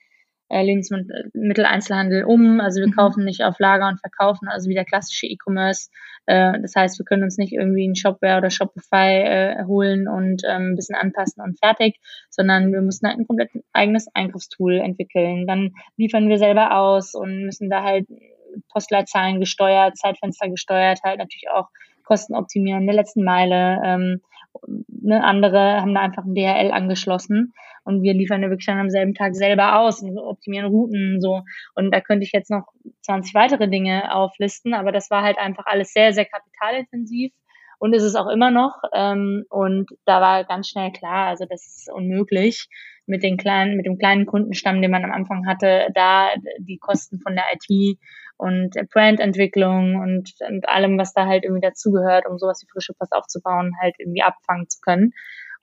äh, 0.48 0.62
Lebensmitteleinzelhandel 0.62 2.24
um. 2.24 2.60
Also 2.60 2.80
wir 2.80 2.88
mhm. 2.88 2.92
kaufen 2.96 3.24
nicht 3.24 3.42
auf 3.42 3.58
Lager 3.58 3.88
und 3.88 4.00
verkaufen, 4.00 4.48
also 4.48 4.68
wie 4.68 4.74
der 4.74 4.84
klassische 4.84 5.26
E-Commerce. 5.26 5.90
Äh, 6.26 6.60
das 6.60 6.74
heißt, 6.74 6.98
wir 6.98 7.04
können 7.04 7.22
uns 7.22 7.38
nicht 7.38 7.52
irgendwie 7.52 7.86
ein 7.86 7.96
Shopware 7.96 8.38
oder 8.38 8.50
Shopify 8.50 9.22
äh, 9.22 9.64
holen 9.64 10.08
und 10.08 10.42
ähm, 10.46 10.72
ein 10.72 10.76
bisschen 10.76 10.96
anpassen 10.96 11.42
und 11.42 11.58
fertig, 11.58 11.98
sondern 12.30 12.72
wir 12.72 12.80
müssen 12.80 13.06
halt 13.06 13.18
ein 13.18 13.26
komplett 13.26 13.50
eigenes 13.72 14.06
Einkaufstool 14.14 14.76
entwickeln. 14.78 15.46
Dann 15.46 15.72
liefern 15.96 16.28
wir 16.28 16.38
selber 16.38 16.76
aus 16.76 17.14
und 17.14 17.44
müssen 17.44 17.70
da 17.70 17.82
halt 17.82 18.06
Postleitzahlen 18.72 19.40
gesteuert, 19.40 19.96
Zeitfenster 19.96 20.48
gesteuert, 20.48 21.00
halt 21.04 21.18
natürlich 21.18 21.48
auch 21.50 21.68
Kosten 22.04 22.34
optimieren, 22.34 22.86
der 22.86 22.94
letzten 22.94 23.22
Meile. 23.22 23.80
Ähm, 23.84 24.20
ne, 24.66 25.22
andere 25.24 25.80
haben 25.80 25.94
da 25.94 26.00
einfach 26.00 26.24
ein 26.24 26.34
DHL 26.34 26.70
angeschlossen 26.72 27.52
und 27.84 28.02
wir 28.02 28.14
liefern 28.14 28.42
ja 28.42 28.50
wirklich 28.50 28.66
dann 28.66 28.78
am 28.78 28.90
selben 28.90 29.14
Tag 29.14 29.34
selber 29.34 29.78
aus 29.80 30.02
und 30.02 30.18
optimieren 30.18 30.66
Routen 30.66 31.20
so. 31.20 31.42
Und 31.74 31.92
da 31.92 32.00
könnte 32.00 32.24
ich 32.24 32.32
jetzt 32.32 32.50
noch 32.50 32.66
20 33.02 33.34
weitere 33.34 33.68
Dinge 33.68 34.14
auflisten, 34.14 34.74
aber 34.74 34.92
das 34.92 35.10
war 35.10 35.22
halt 35.22 35.38
einfach 35.38 35.64
alles 35.66 35.92
sehr, 35.92 36.12
sehr 36.12 36.26
kapitalintensiv 36.26 37.32
und 37.78 37.94
ist 37.94 38.02
es 38.02 38.14
auch 38.14 38.28
immer 38.28 38.50
noch. 38.50 38.74
Ähm, 38.92 39.44
und 39.48 39.90
da 40.04 40.20
war 40.20 40.44
ganz 40.44 40.68
schnell 40.68 40.92
klar, 40.92 41.28
also 41.28 41.46
das 41.48 41.66
ist 41.66 41.90
unmöglich 41.92 42.68
mit 43.06 43.22
den 43.22 43.38
kleinen, 43.38 43.76
mit 43.76 43.86
dem 43.86 43.98
kleinen 43.98 44.26
Kundenstamm, 44.26 44.82
den 44.82 44.90
man 44.90 45.04
am 45.04 45.12
Anfang 45.12 45.46
hatte, 45.46 45.88
da 45.94 46.28
die 46.58 46.78
Kosten 46.78 47.20
von 47.20 47.34
der 47.34 47.44
IT 47.54 47.98
und 48.38 48.74
Brandentwicklung 48.92 49.96
und, 49.96 50.32
und 50.48 50.68
allem, 50.68 50.98
was 50.98 51.12
da 51.12 51.26
halt 51.26 51.44
irgendwie 51.44 51.66
dazugehört, 51.66 52.26
um 52.26 52.38
sowas 52.38 52.62
wie 52.62 52.70
frische 52.72 52.94
Post 52.94 53.12
aufzubauen, 53.12 53.74
halt 53.80 53.96
irgendwie 53.98 54.22
abfangen 54.22 54.68
zu 54.68 54.80
können. 54.80 55.12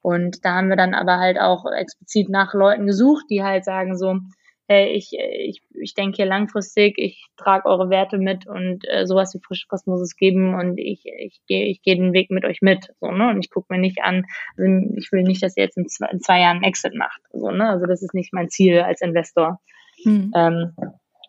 Und 0.01 0.45
da 0.45 0.55
haben 0.55 0.69
wir 0.69 0.75
dann 0.75 0.93
aber 0.93 1.17
halt 1.17 1.39
auch 1.39 1.65
explizit 1.65 2.29
nach 2.29 2.53
Leuten 2.53 2.85
gesucht, 2.85 3.25
die 3.29 3.43
halt 3.43 3.65
sagen 3.65 3.97
so, 3.97 4.19
hey, 4.67 4.93
ich, 4.93 5.11
ich, 5.13 5.61
ich 5.73 5.93
denke 5.93 6.17
hier 6.17 6.25
langfristig, 6.25 6.97
ich 6.97 7.27
trage 7.37 7.65
eure 7.67 7.89
Werte 7.89 8.17
mit 8.17 8.47
und 8.47 8.83
äh, 8.87 9.05
sowas 9.05 9.33
wie 9.33 9.39
frische 9.45 9.67
Post 9.67 9.87
muss 9.87 10.01
es 10.01 10.15
geben 10.15 10.55
und 10.55 10.77
ich, 10.77 11.05
ich 11.05 11.41
gehe 11.47 11.65
ich 11.65 11.81
geh 11.83 11.95
den 11.95 12.13
Weg 12.13 12.31
mit 12.31 12.45
euch 12.45 12.61
mit. 12.61 12.87
So, 12.99 13.11
ne? 13.11 13.29
Und 13.29 13.43
ich 13.43 13.51
gucke 13.51 13.73
mir 13.73 13.79
nicht 13.79 14.01
an, 14.01 14.25
also 14.57 14.69
ich 14.97 15.11
will 15.11 15.23
nicht, 15.23 15.43
dass 15.43 15.55
ihr 15.55 15.63
jetzt 15.63 15.77
in 15.77 15.87
zwei, 15.87 16.07
in 16.07 16.19
zwei 16.19 16.41
Jahren 16.41 16.63
Exit 16.63 16.95
macht. 16.95 17.21
So, 17.31 17.51
ne? 17.51 17.69
Also 17.69 17.85
das 17.85 18.01
ist 18.01 18.13
nicht 18.13 18.33
mein 18.33 18.49
Ziel 18.49 18.81
als 18.81 19.01
Investor 19.01 19.59
hm. 20.03 20.31
ähm, 20.35 20.73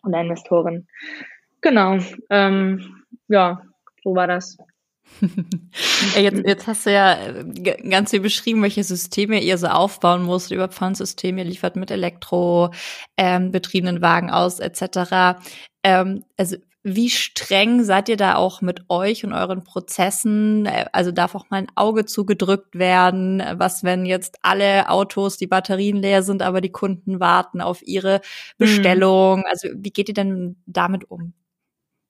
oder 0.03 0.21
Investorin. 0.21 0.87
Genau. 1.61 1.97
Ähm, 2.29 3.03
ja, 3.27 3.61
so 4.03 4.15
war 4.15 4.27
das 4.27 4.57
jetzt, 6.15 6.45
jetzt 6.45 6.67
hast 6.67 6.85
du 6.85 6.91
ja 6.91 7.13
äh, 7.13 7.43
ganz 7.89 8.11
viel 8.11 8.19
beschrieben, 8.19 8.61
welche 8.61 8.83
Systeme 8.83 9.41
ihr 9.41 9.57
so 9.57 9.67
aufbauen 9.67 10.23
musst, 10.23 10.51
über 10.51 10.67
Pfandsysteme, 10.67 11.41
ihr 11.41 11.47
liefert 11.49 11.75
mit 11.75 11.91
Elektro 11.91 12.71
ähm, 13.17 13.51
betriebenen 13.51 14.01
Wagen 14.01 14.29
aus, 14.29 14.59
etc. 14.59 15.39
Ähm, 15.83 16.23
also 16.37 16.57
wie 16.83 17.09
streng 17.09 17.83
seid 17.83 18.07
ihr 18.07 18.15
da 18.15 18.35
auch 18.35 18.61
mit 18.61 18.89
euch 18.89 19.25
und 19.25 19.33
euren 19.33 19.63
Prozessen? 19.63 20.65
Äh, 20.65 20.85
also 20.93 21.11
darf 21.11 21.35
auch 21.35 21.49
mal 21.49 21.57
ein 21.57 21.71
Auge 21.75 22.05
zugedrückt 22.05 22.77
werden? 22.77 23.43
Was, 23.55 23.83
wenn 23.83 24.05
jetzt 24.05 24.37
alle 24.41 24.89
Autos, 24.89 25.37
die 25.37 25.47
Batterien 25.47 25.97
leer 25.97 26.23
sind, 26.23 26.41
aber 26.41 26.61
die 26.61 26.71
Kunden 26.71 27.19
warten 27.19 27.61
auf 27.61 27.81
ihre 27.85 28.17
mhm. 28.17 28.21
Bestellung? 28.57 29.43
Also 29.49 29.69
wie 29.73 29.91
geht 29.91 30.09
ihr 30.09 30.13
denn 30.15 30.57
damit 30.65 31.09
um? 31.09 31.33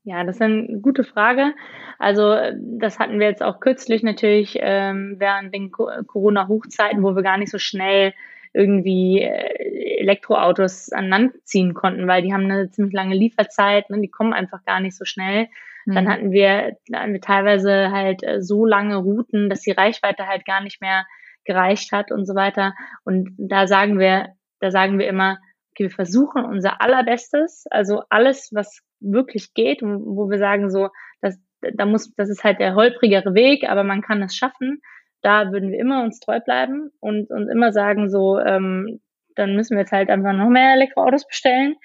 Ja, 0.08 0.24
das 0.24 0.38
ist 0.38 0.41
eine 0.41 0.80
gute 0.80 1.03
Frage. 1.03 1.53
Also 1.99 2.34
das 2.62 2.97
hatten 2.97 3.20
wir 3.20 3.28
jetzt 3.28 3.43
auch 3.43 3.60
kürzlich 3.60 4.03
natürlich 4.03 4.58
ähm, 4.62 5.16
während 5.18 5.53
den 5.53 5.70
Corona-Hochzeiten, 5.70 7.03
wo 7.03 7.14
wir 7.14 7.24
gar 7.24 7.38
nicht 7.38 7.51
so 7.51 7.58
schnell 7.58 8.14
irgendwie 8.53 9.20
äh, 9.20 9.99
Elektroautos 9.99 10.93
an 10.93 11.10
Land 11.10 11.34
ziehen 11.45 11.74
konnten, 11.74 12.08
weil 12.08 12.22
die 12.22 12.34
haben 12.34 12.45
eine 12.45 12.72
ziemlich 12.72 12.93
lange 12.93 13.16
Lieferzeit, 13.16 13.89
ne, 13.89 13.99
die 13.99 14.08
kommen 14.08 14.32
einfach 14.32 14.64
gar 14.64 14.80
nicht 14.80 14.95
so 14.95 15.03
schnell. 15.03 15.49
Mhm. 15.86 15.95
Dann 15.95 16.08
hatten 16.08 16.32
wir, 16.32 16.78
hatten 16.93 17.12
wir 17.12 17.22
teilweise 17.22 17.91
halt 17.91 18.24
äh, 18.24 18.41
so 18.41 18.66
lange 18.66 18.95
Routen, 18.95 19.49
dass 19.49 19.60
die 19.60 19.72
Reichweite 19.72 20.26
halt 20.26 20.45
gar 20.45 20.62
nicht 20.62 20.80
mehr 20.80 21.05
gereicht 21.43 21.91
hat 21.91 22.14
und 22.14 22.26
so 22.26 22.34
weiter. 22.34 22.76
Und 23.03 23.36
da 23.38 23.68
sagen 23.68 23.99
wir, 23.99 24.30
da 24.62 24.72
sagen 24.72 24.99
wir 24.99 25.08
immer, 25.10 25.38
okay, 25.72 25.84
wir 25.84 25.91
versuchen 25.91 26.45
unser 26.45 26.80
allerbestes, 26.80 27.66
also 27.70 28.03
alles, 28.10 28.51
was 28.53 28.87
wirklich 29.00 29.54
geht, 29.54 29.82
wo 29.82 30.30
wir 30.30 30.38
sagen 30.38 30.70
so, 30.72 30.89
dass 31.22 31.39
da 31.76 31.86
muss, 31.86 32.14
das 32.16 32.30
ist 32.30 32.43
halt 32.43 32.60
der 32.60 32.76
holprigere 32.76 33.34
Weg, 33.34 33.68
aber 33.68 33.84
man 33.84 34.02
kann 34.02 34.22
es 34.22 34.36
schaffen 34.36 34.82
da 35.22 35.52
würden 35.52 35.72
wir 35.72 35.80
immer 35.80 36.04
uns 36.04 36.20
treu 36.20 36.39
bleiben 36.39 36.91
und, 37.00 37.30
und 37.32 37.50
immer 37.50 37.72
sagen, 37.72 38.10
so, 38.10 38.39
ähm, 38.39 39.02
dann 39.36 39.56
müssen 39.56 39.76
wir 39.76 39.82
jetzt 39.82 39.91
halt 39.91 40.10
einfach 40.10 40.34
noch 40.34 40.50
mehr 40.50 40.74
Elektroautos 40.74 41.28
bestellen. 41.28 41.76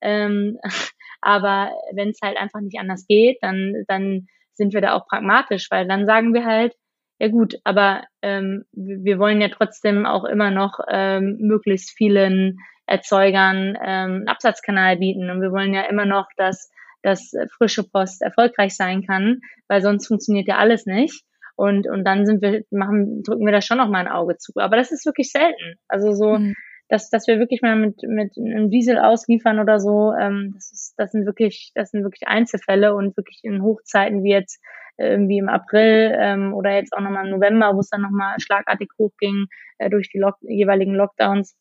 Ähm, 0.00 0.58
aber 1.20 1.72
wenn 1.94 2.10
es 2.10 2.20
halt 2.22 2.36
einfach 2.36 2.60
nicht 2.60 2.78
anders 2.78 3.06
geht, 3.06 3.38
dann, 3.42 3.84
dann 3.88 4.26
sind 4.54 4.74
wir 4.74 4.80
da 4.80 4.94
auch 4.94 5.06
pragmatisch, 5.08 5.70
weil 5.70 5.88
dann 5.88 6.06
sagen 6.06 6.34
wir 6.34 6.44
halt, 6.44 6.74
ja 7.22 7.28
gut, 7.28 7.54
aber 7.62 8.02
ähm, 8.20 8.64
wir 8.72 9.20
wollen 9.20 9.40
ja 9.40 9.48
trotzdem 9.48 10.06
auch 10.06 10.24
immer 10.24 10.50
noch 10.50 10.80
ähm, 10.90 11.36
möglichst 11.38 11.92
vielen 11.96 12.58
Erzeugern 12.84 13.78
ähm, 13.80 14.10
einen 14.10 14.28
Absatzkanal 14.28 14.96
bieten 14.96 15.30
und 15.30 15.40
wir 15.40 15.52
wollen 15.52 15.72
ja 15.72 15.82
immer 15.82 16.04
noch, 16.04 16.26
dass, 16.36 16.68
dass 17.00 17.32
frische 17.56 17.84
Post 17.84 18.22
erfolgreich 18.22 18.74
sein 18.74 19.06
kann, 19.06 19.38
weil 19.68 19.82
sonst 19.82 20.08
funktioniert 20.08 20.48
ja 20.48 20.56
alles 20.56 20.84
nicht. 20.84 21.22
Und, 21.54 21.86
und 21.86 22.02
dann 22.04 22.26
sind 22.26 22.42
wir, 22.42 22.64
machen, 22.72 23.22
drücken 23.22 23.46
wir 23.46 23.52
da 23.52 23.62
schon 23.62 23.78
noch 23.78 23.88
mal 23.88 24.00
ein 24.00 24.12
Auge 24.12 24.36
zu. 24.38 24.54
Aber 24.56 24.76
das 24.76 24.90
ist 24.90 25.06
wirklich 25.06 25.30
selten. 25.30 25.76
Also 25.86 26.14
so, 26.14 26.38
mhm. 26.38 26.56
Dass, 26.92 27.08
dass 27.08 27.26
wir 27.26 27.38
wirklich 27.38 27.62
mal 27.62 27.74
mit, 27.74 28.02
mit 28.02 28.36
einem 28.36 28.68
Diesel 28.68 28.98
ausliefern 28.98 29.58
oder 29.58 29.80
so, 29.80 30.12
ähm, 30.12 30.50
das 30.52 30.72
ist, 30.72 30.94
das 30.98 31.12
sind 31.12 31.24
wirklich, 31.24 31.72
das 31.74 31.90
sind 31.90 32.02
wirklich 32.02 32.28
Einzelfälle 32.28 32.94
und 32.94 33.16
wirklich 33.16 33.40
in 33.44 33.62
Hochzeiten 33.62 34.22
wie 34.22 34.32
jetzt 34.32 34.62
äh, 34.98 35.08
irgendwie 35.08 35.38
im 35.38 35.48
April 35.48 36.14
ähm, 36.20 36.52
oder 36.52 36.74
jetzt 36.74 36.92
auch 36.92 37.00
nochmal 37.00 37.24
im 37.24 37.30
November, 37.30 37.74
wo 37.74 37.80
es 37.80 37.88
dann 37.88 38.02
nochmal 38.02 38.38
schlagartig 38.40 38.90
hochging 38.98 39.46
äh, 39.78 39.88
durch 39.88 40.10
die 40.10 40.18
Lock 40.18 40.36
jeweiligen 40.42 40.94
Lockdowns. 40.94 41.56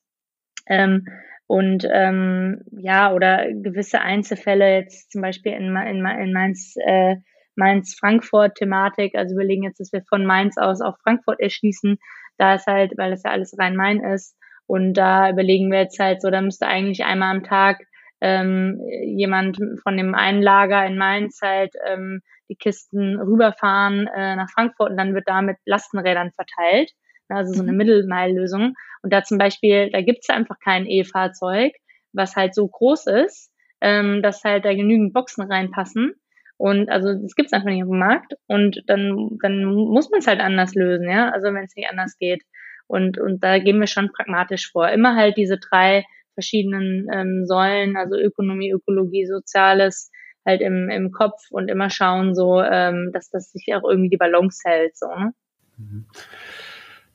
Ähm, 0.67 1.05
und 1.47 1.87
ähm, 1.89 2.63
ja, 2.73 3.13
oder 3.13 3.47
gewisse 3.53 4.01
Einzelfälle, 4.01 4.79
jetzt 4.79 5.13
zum 5.13 5.21
Beispiel 5.21 5.53
in, 5.53 5.73
in, 5.77 6.05
in 6.05 6.33
Mainz, 6.33 6.73
äh, 6.75 7.15
Mainz-Frankfurt-Thematik. 7.55 9.15
Also 9.15 9.37
wir 9.37 9.45
legen 9.45 9.63
jetzt, 9.63 9.79
dass 9.79 9.93
wir 9.93 10.03
von 10.09 10.25
Mainz 10.25 10.57
aus 10.57 10.81
auch 10.81 10.97
Frankfurt 11.01 11.39
erschließen. 11.39 11.99
Da 12.37 12.55
ist 12.55 12.67
halt, 12.67 12.97
weil 12.97 13.11
das 13.11 13.23
ja 13.23 13.31
alles 13.31 13.57
Rhein-Main 13.57 14.01
ist. 14.01 14.35
Und 14.71 14.93
da 14.93 15.29
überlegen 15.29 15.69
wir 15.69 15.79
jetzt 15.79 15.99
halt 15.99 16.21
so, 16.21 16.29
da 16.29 16.39
müsste 16.39 16.65
eigentlich 16.65 17.03
einmal 17.03 17.35
am 17.35 17.43
Tag 17.43 17.81
ähm, 18.21 18.79
jemand 19.03 19.57
von 19.83 19.97
dem 19.97 20.15
einen 20.15 20.41
Lager 20.41 20.85
in 20.85 20.97
Mainz 20.97 21.41
halt 21.41 21.73
ähm, 21.85 22.21
die 22.47 22.55
Kisten 22.55 23.19
rüberfahren 23.19 24.07
äh, 24.07 24.37
nach 24.37 24.49
Frankfurt 24.49 24.91
und 24.91 24.95
dann 24.95 25.13
wird 25.13 25.27
da 25.27 25.41
mit 25.41 25.57
Lastenrädern 25.65 26.31
verteilt. 26.31 26.93
Also 27.27 27.51
so 27.51 27.63
eine 27.63 27.73
mhm. 27.73 27.79
Mittelmeillösung. 27.79 28.75
Und 29.01 29.11
da 29.11 29.23
zum 29.23 29.37
Beispiel, 29.37 29.89
da 29.91 29.99
gibt's 29.99 30.27
ja 30.29 30.35
einfach 30.35 30.57
kein 30.63 30.85
E-Fahrzeug, 30.85 31.73
was 32.13 32.37
halt 32.37 32.55
so 32.55 32.65
groß 32.65 33.07
ist, 33.07 33.51
ähm, 33.81 34.21
dass 34.21 34.41
halt 34.45 34.63
da 34.63 34.73
genügend 34.73 35.11
Boxen 35.11 35.43
reinpassen. 35.51 36.13
Und 36.55 36.89
also 36.89 37.13
das 37.13 37.35
gibt 37.35 37.47
es 37.47 37.53
einfach 37.53 37.67
nicht 37.67 37.83
auf 37.83 37.89
dem 37.89 37.99
Markt 37.99 38.35
und 38.47 38.83
dann, 38.87 39.37
dann 39.41 39.65
muss 39.65 40.09
man 40.11 40.19
es 40.19 40.27
halt 40.27 40.39
anders 40.39 40.75
lösen, 40.75 41.09
ja, 41.09 41.27
also 41.29 41.53
wenn 41.53 41.65
es 41.65 41.75
nicht 41.75 41.89
anders 41.89 42.17
geht. 42.17 42.43
Und, 42.91 43.17
und 43.17 43.41
da 43.41 43.57
gehen 43.59 43.79
wir 43.79 43.87
schon 43.87 44.11
pragmatisch 44.11 44.69
vor. 44.69 44.89
Immer 44.89 45.15
halt 45.15 45.37
diese 45.37 45.57
drei 45.57 46.03
verschiedenen 46.33 47.07
ähm, 47.09 47.45
Säulen, 47.45 47.95
also 47.95 48.17
Ökonomie, 48.17 48.71
Ökologie, 48.71 49.25
Soziales, 49.25 50.11
halt 50.45 50.59
im, 50.59 50.89
im 50.89 51.11
Kopf 51.11 51.39
und 51.51 51.69
immer 51.69 51.89
schauen, 51.89 52.35
so, 52.35 52.61
ähm, 52.61 53.11
dass 53.13 53.29
das 53.29 53.53
sich 53.53 53.73
auch 53.73 53.89
irgendwie 53.89 54.09
die 54.09 54.17
Balance 54.17 54.59
hält. 54.65 54.97
So, 54.97 55.07
ne? 55.07 55.33
Mhm. 55.77 56.05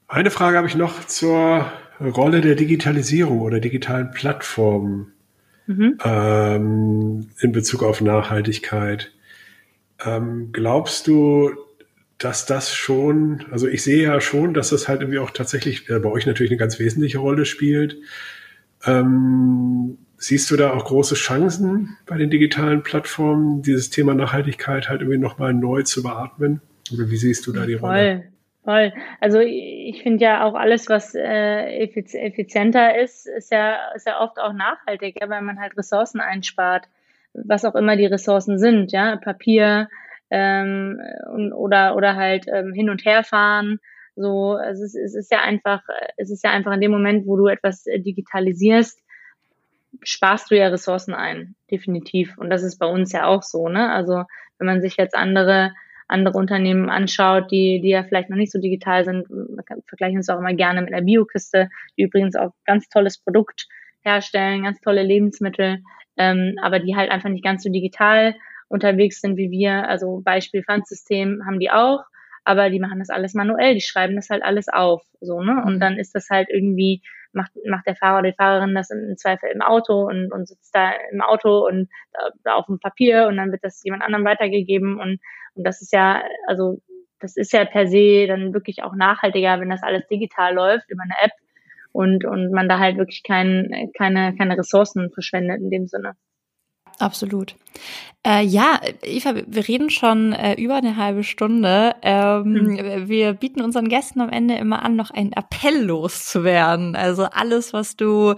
Eine 0.09 0.31
Frage 0.31 0.57
habe 0.57 0.67
ich 0.67 0.77
noch 0.77 1.05
zur 1.05 1.71
Rolle 2.01 2.41
der 2.41 2.55
Digitalisierung 2.55 3.43
oder 3.43 3.61
digitalen 3.61 4.13
Plattformen 4.13 5.13
mhm. 5.67 5.99
ähm, 6.03 7.29
in 7.39 7.53
Bezug 7.53 7.83
auf 7.83 8.01
Nachhaltigkeit. 8.01 9.13
Ähm, 10.03 10.53
glaubst 10.53 11.07
du, 11.07 11.51
dass 12.19 12.47
das 12.47 12.75
schon, 12.75 13.45
also 13.51 13.69
ich 13.69 13.83
sehe 13.83 14.05
ja 14.05 14.21
schon, 14.21 14.55
dass 14.55 14.71
das 14.71 14.89
halt 14.89 15.01
irgendwie 15.01 15.19
auch 15.19 15.31
tatsächlich 15.31 15.89
äh, 15.91 15.99
bei 15.99 16.09
euch 16.09 16.27
natürlich 16.27 16.51
eine 16.51 16.59
ganz 16.59 16.79
wesentliche 16.79 17.19
Rolle 17.19 17.45
spielt. 17.45 17.99
Ähm, 18.85 19.99
siehst 20.17 20.51
du 20.51 20.57
da 20.57 20.73
auch 20.73 20.85
große 20.85 21.15
Chancen 21.15 21.97
bei 22.07 22.17
den 22.17 22.31
digitalen 22.31 22.83
Plattformen, 22.83 23.63
dieses 23.63 23.91
Thema 23.91 24.15
Nachhaltigkeit 24.15 24.89
halt 24.89 25.03
irgendwie 25.03 25.19
nochmal 25.19 25.53
neu 25.53 25.83
zu 25.83 26.03
beatmen? 26.03 26.63
Oder 26.93 27.11
wie 27.11 27.17
siehst 27.17 27.47
du 27.47 27.53
da 27.53 27.67
die 27.67 27.77
Voll. 27.77 27.91
Rolle? 27.91 28.25
Voll. 28.65 28.93
Also 29.21 29.41
ich 29.41 30.03
finde 30.03 30.25
ja 30.25 30.45
auch 30.45 30.55
alles, 30.55 30.89
was 30.89 31.15
äh, 31.15 31.79
effizienter 31.79 32.99
ist, 32.99 33.27
ist 33.27 33.53
ja, 33.53 33.93
ist 33.95 34.07
ja 34.07 34.21
oft 34.21 34.39
auch 34.39 34.53
nachhaltig, 34.53 35.19
ja, 35.21 35.29
weil 35.29 35.43
man 35.43 35.61
halt 35.61 35.77
Ressourcen 35.77 36.21
einspart 36.21 36.89
was 37.45 37.65
auch 37.65 37.75
immer 37.75 37.97
die 37.97 38.07
Ressourcen 38.07 38.59
sind, 38.59 38.93
ja, 38.93 39.17
Papier 39.17 39.89
ähm, 40.31 41.01
oder 41.55 41.97
oder 41.97 42.17
halt 42.17 42.47
ähm, 42.53 42.73
hin 42.73 42.91
und 42.91 43.05
her 43.05 43.25
fahren. 43.25 43.79
So, 44.17 44.53
also 44.53 44.83
es, 44.85 44.95
es 44.95 45.15
ist 45.15 45.31
ja 45.31 45.43
einfach, 45.43 45.83
es 46.17 46.31
ist 46.31 46.43
ja 46.43 46.51
einfach 46.51 46.73
in 46.73 46.81
dem 46.81 46.91
Moment, 46.91 47.27
wo 47.27 47.37
du 47.37 47.49
etwas 47.49 47.87
äh, 47.87 48.01
digitalisierst, 48.01 48.99
sparst 50.03 50.51
du 50.51 50.57
ja 50.57 50.69
Ressourcen 50.69 51.15
ein, 51.15 51.55
definitiv. 51.71 52.37
Und 52.39 52.51
das 52.51 52.63
ist 52.63 52.79
bei 52.79 52.87
uns 52.87 53.13
ja 53.13 53.27
auch 53.27 53.43
so, 53.43 53.69
ne? 53.69 53.93
Also 53.93 54.25
wenn 54.59 54.67
man 54.67 54.81
sich 54.81 54.97
jetzt 54.97 55.17
andere 55.17 55.73
andere 56.09 56.39
Unternehmen 56.39 56.89
anschaut, 56.89 57.51
die, 57.51 57.81
die 57.81 57.89
ja 57.89 58.05
vielleicht 58.05 58.31
noch 58.31 58.37
nicht 58.37 58.53
so 58.53 58.61
digital 58.61 59.05
sind, 59.05 59.27
kann, 59.67 59.83
vergleichen 59.89 60.19
uns 60.19 60.29
auch 60.29 60.39
immer 60.39 60.55
gerne 60.55 60.81
mit 60.81 60.95
einer 60.95 61.05
Biokiste, 61.05 61.69
die 61.99 62.03
übrigens 62.03 62.37
auch 62.37 62.53
ganz 62.65 62.89
tolles 62.89 63.19
Produkt 63.19 63.67
herstellen, 64.03 64.63
ganz 64.63 64.81
tolle 64.81 65.03
Lebensmittel 65.03 65.83
ähm, 66.17 66.57
aber 66.63 66.79
die 66.79 66.97
halt 66.97 67.11
einfach 67.11 67.29
nicht 67.29 67.45
ganz 67.45 67.63
so 67.63 67.71
digital 67.71 68.35
unterwegs 68.69 69.21
sind 69.21 69.37
wie 69.37 69.51
wir. 69.51 69.89
Also 69.89 70.21
Beispiel 70.25 70.63
Pfandsystem 70.63 71.43
haben 71.47 71.61
die 71.61 71.71
auch, 71.71 72.05
aber 72.45 72.71
die 72.71 72.81
machen 72.81 72.99
das 72.99 73.11
alles 73.11 73.35
manuell, 73.35 73.75
die 73.75 73.81
schreiben 73.81 74.17
das 74.17 74.31
halt 74.31 74.43
alles 74.43 74.69
auf, 74.69 75.03
so, 75.21 75.41
ne? 75.43 75.63
Und 75.67 75.77
mhm. 75.77 75.81
dann 75.81 75.99
ist 75.99 76.15
das 76.15 76.29
halt 76.31 76.49
irgendwie, 76.51 77.03
macht, 77.33 77.53
macht 77.69 77.87
der 77.87 77.97
Fahrer 77.97 78.21
oder 78.21 78.31
die 78.31 78.37
Fahrerin 78.37 78.75
das 78.75 78.91
im 78.91 79.17
Zweifel 79.17 79.51
im 79.53 79.63
Auto 79.63 80.07
und, 80.07 80.33
und 80.33 80.49
sitzt 80.49 80.75
da 80.75 80.93
im 81.13 81.21
Auto 81.21 81.67
und 81.67 81.89
da, 82.13 82.31
da 82.45 82.55
auf 82.55 82.67
dem 82.67 82.79
Papier 82.79 83.27
und 83.27 83.37
dann 83.37 83.51
wird 83.51 83.65
das 83.65 83.83
jemand 83.85 84.03
anderem 84.03 84.25
weitergegeben 84.25 85.01
und, 85.01 85.21
und 85.55 85.65
das 85.65 85.83
ist 85.83 85.93
ja, 85.93 86.23
also 86.47 86.81
das 87.21 87.37
ist 87.37 87.53
ja 87.53 87.65
per 87.65 87.89
se 87.89 88.27
dann 88.27 88.53
wirklich 88.53 88.83
auch 88.83 88.95
nachhaltiger, 88.95 89.61
wenn 89.61 89.71
das 89.71 89.83
alles 89.83 90.07
digital 90.09 90.55
läuft 90.55 90.91
über 90.91 91.03
eine 91.03 91.15
App 91.25 91.33
und, 91.93 92.25
und 92.25 92.53
man 92.53 92.69
da 92.69 92.79
halt 92.79 92.99
wirklich 92.99 93.23
kein, 93.23 93.91
keine, 93.97 94.37
keine 94.37 94.59
Ressourcen 94.59 95.11
verschwendet 95.11 95.61
in 95.61 95.71
dem 95.71 95.87
Sinne. 95.87 96.15
Absolut. 96.99 97.55
Äh, 98.27 98.45
ja, 98.45 98.81
Eva, 99.03 99.35
wir 99.47 99.69
reden 99.69 99.89
schon 99.89 100.33
äh, 100.33 100.55
über 100.55 100.75
eine 100.75 100.97
halbe 100.97 101.23
Stunde. 101.23 101.95
Ähm, 102.03 102.53
mhm. 102.53 103.09
Wir 103.09 103.35
bieten 103.35 103.61
unseren 103.61 103.89
Gästen 103.89 104.21
am 104.21 104.31
Ende 104.31 104.57
immer 104.57 104.83
an, 104.83 104.97
noch 104.97 105.13
einen 105.13 105.33
Appell 105.33 105.85
loszuwerden. 105.85 106.97
Also 106.97 107.25
alles, 107.25 107.73
was 107.73 107.95
du 107.95 108.35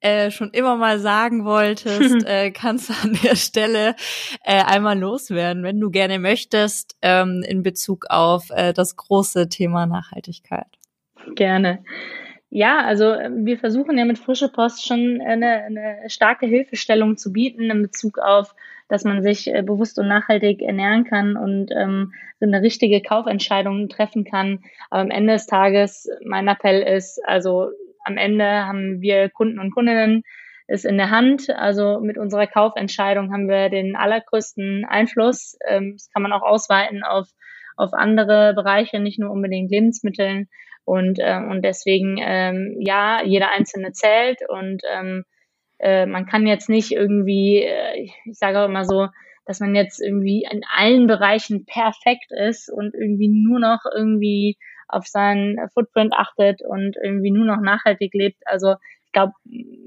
äh, 0.00 0.32
schon 0.32 0.50
immer 0.50 0.74
mal 0.76 0.98
sagen 0.98 1.44
wolltest, 1.44 2.24
äh, 2.26 2.50
kannst 2.50 2.88
du 2.88 2.94
an 3.00 3.16
der 3.22 3.36
Stelle 3.36 3.94
äh, 4.42 4.60
einmal 4.64 4.98
loswerden, 4.98 5.62
wenn 5.62 5.78
du 5.78 5.90
gerne 5.90 6.18
möchtest, 6.18 6.96
ähm, 7.02 7.44
in 7.46 7.62
Bezug 7.62 8.06
auf 8.08 8.50
äh, 8.50 8.72
das 8.72 8.96
große 8.96 9.48
Thema 9.48 9.86
Nachhaltigkeit. 9.86 10.66
Gerne. 11.36 11.84
Ja, 12.50 12.80
also 12.84 13.12
ähm, 13.12 13.44
wir 13.44 13.58
versuchen 13.58 13.98
ja 13.98 14.04
mit 14.06 14.18
Frische 14.18 14.48
Post 14.48 14.86
schon 14.86 15.20
eine, 15.20 15.64
eine 15.64 15.98
starke 16.08 16.46
Hilfestellung 16.46 17.16
zu 17.16 17.32
bieten 17.32 17.70
in 17.70 17.82
Bezug 17.82 18.18
auf, 18.18 18.54
dass 18.88 19.04
man 19.04 19.22
sich 19.22 19.52
äh, 19.52 19.62
bewusst 19.62 19.98
und 19.98 20.08
nachhaltig 20.08 20.62
ernähren 20.62 21.04
kann 21.04 21.36
und 21.36 21.70
ähm, 21.72 22.14
so 22.40 22.46
eine 22.46 22.62
richtige 22.62 23.02
Kaufentscheidung 23.02 23.88
treffen 23.90 24.24
kann. 24.24 24.60
Aber 24.88 25.02
am 25.02 25.10
Ende 25.10 25.34
des 25.34 25.46
Tages, 25.46 26.08
mein 26.24 26.48
Appell 26.48 26.80
ist, 26.80 27.20
also 27.26 27.70
am 28.04 28.16
Ende 28.16 28.46
haben 28.66 29.02
wir 29.02 29.28
Kunden 29.28 29.58
und 29.58 29.72
Kundinnen, 29.72 30.22
es 30.68 30.84
in 30.84 30.96
der 30.96 31.10
Hand. 31.10 31.50
Also 31.50 32.00
mit 32.00 32.16
unserer 32.16 32.46
Kaufentscheidung 32.46 33.32
haben 33.32 33.48
wir 33.48 33.68
den 33.68 33.96
allergrößten 33.96 34.86
Einfluss. 34.86 35.58
Ähm, 35.66 35.94
das 35.94 36.10
kann 36.10 36.22
man 36.22 36.32
auch 36.32 36.42
ausweiten 36.42 37.02
auf, 37.02 37.28
auf 37.78 37.92
andere 37.92 38.54
Bereiche, 38.54 39.00
nicht 39.00 39.18
nur 39.18 39.30
unbedingt 39.30 39.70
Lebensmitteln. 39.70 40.48
Und, 40.84 41.18
äh, 41.18 41.36
und 41.36 41.62
deswegen, 41.62 42.16
ähm, 42.18 42.76
ja, 42.80 43.22
jeder 43.22 43.50
einzelne 43.52 43.92
zählt 43.92 44.40
und 44.48 44.82
ähm, 44.90 45.24
äh, 45.78 46.06
man 46.06 46.26
kann 46.26 46.46
jetzt 46.46 46.68
nicht 46.68 46.92
irgendwie, 46.92 47.62
äh, 47.62 48.00
ich 48.00 48.38
sage 48.38 48.60
auch 48.60 48.68
immer 48.68 48.84
so, 48.84 49.08
dass 49.44 49.60
man 49.60 49.74
jetzt 49.74 50.00
irgendwie 50.00 50.46
in 50.50 50.62
allen 50.76 51.06
Bereichen 51.06 51.64
perfekt 51.64 52.32
ist 52.32 52.70
und 52.70 52.94
irgendwie 52.94 53.28
nur 53.28 53.60
noch 53.60 53.80
irgendwie 53.94 54.56
auf 54.88 55.06
seinen 55.06 55.58
Footprint 55.74 56.14
achtet 56.14 56.60
und 56.62 56.96
irgendwie 57.02 57.30
nur 57.30 57.46
noch 57.46 57.60
nachhaltig 57.60 58.12
lebt. 58.14 58.38
Also 58.46 58.74
ich 59.04 59.12
glaube, 59.12 59.32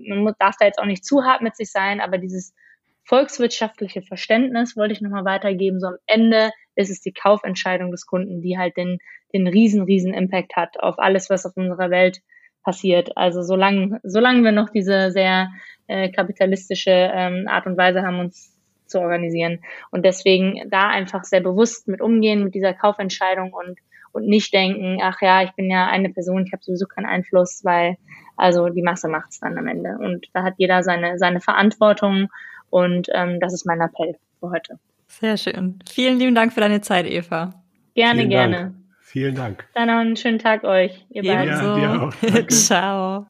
man 0.07 0.33
darf 0.39 0.55
da 0.59 0.65
jetzt 0.65 0.79
auch 0.79 0.85
nicht 0.85 1.05
zu 1.05 1.23
hart 1.23 1.41
mit 1.41 1.55
sich 1.55 1.71
sein, 1.71 1.99
aber 1.99 2.17
dieses 2.17 2.53
volkswirtschaftliche 3.05 4.01
Verständnis 4.01 4.77
wollte 4.77 4.93
ich 4.93 5.01
nochmal 5.01 5.25
weitergeben. 5.25 5.79
So 5.79 5.87
am 5.87 5.97
Ende 6.05 6.51
ist 6.76 6.89
es 6.89 7.01
die 7.01 7.13
Kaufentscheidung 7.13 7.91
des 7.91 8.05
Kunden, 8.05 8.41
die 8.41 8.57
halt 8.57 8.78
den, 8.78 8.99
den 9.34 9.47
riesen, 9.47 9.84
riesen 9.84 10.13
Impact 10.13 10.55
hat 10.55 10.80
auf 10.80 10.99
alles, 10.99 11.30
was 11.30 11.45
auf 11.45 11.57
unserer 11.57 11.89
Welt 11.89 12.22
passiert. 12.63 13.17
Also 13.17 13.41
solange, 13.41 13.99
solange 14.03 14.43
wir 14.43 14.51
noch 14.51 14.69
diese 14.69 15.11
sehr 15.11 15.49
äh, 15.88 16.09
kapitalistische 16.09 16.91
ähm, 16.91 17.47
Art 17.47 17.65
und 17.65 17.78
Weise 17.78 18.03
haben, 18.03 18.19
uns 18.19 18.55
zu 18.86 18.99
organisieren. 18.99 19.59
Und 19.89 20.05
deswegen 20.05 20.69
da 20.69 20.89
einfach 20.89 21.24
sehr 21.24 21.41
bewusst 21.41 21.88
mit 21.88 22.01
umgehen, 22.01 22.43
mit 22.43 22.53
dieser 22.53 22.74
Kaufentscheidung 22.74 23.53
und, 23.53 23.80
und 24.11 24.28
nicht 24.28 24.53
denken, 24.53 24.99
ach 25.01 25.22
ja, 25.22 25.41
ich 25.41 25.51
bin 25.53 25.72
ja 25.72 25.88
eine 25.88 26.09
Person, 26.09 26.45
ich 26.45 26.53
habe 26.53 26.63
sowieso 26.63 26.86
keinen 26.86 27.05
Einfluss, 27.05 27.61
weil 27.63 27.97
also 28.36 28.69
die 28.69 28.84
Masse 28.84 29.07
macht's 29.07 29.39
dann 29.39 29.57
am 29.57 29.67
Ende. 29.67 29.97
Und 29.97 30.28
da 30.34 30.43
hat 30.43 30.55
jeder 30.57 30.84
seine, 30.84 31.17
seine 31.17 31.41
Verantwortung 31.41 32.30
und 32.69 33.07
ähm, 33.13 33.39
das 33.39 33.53
ist 33.53 33.65
mein 33.65 33.82
Appell 33.82 34.17
für 34.39 34.49
heute. 34.51 34.80
Sehr 35.20 35.38
schön. 35.38 35.80
Vielen 35.89 36.20
lieben 36.20 36.36
Dank 36.36 36.53
für 36.53 36.62
deine 36.62 36.82
Zeit, 36.82 37.05
Eva. 37.05 37.53
Gerne, 37.95 38.20
Vielen 38.20 38.30
gerne. 38.30 38.55
Dank. 38.55 38.76
Vielen 39.01 39.36
Dank. 39.36 39.66
Dann 39.74 39.88
noch 39.88 39.95
einen 39.95 40.16
schönen 40.16 40.39
Tag 40.39 40.64
euch, 40.64 41.05
ihr 41.09 41.24
beiden. 41.24 41.47
Ja, 41.47 41.76
dir 41.76 42.01
auch. 42.01 42.47
Ciao. 42.47 43.28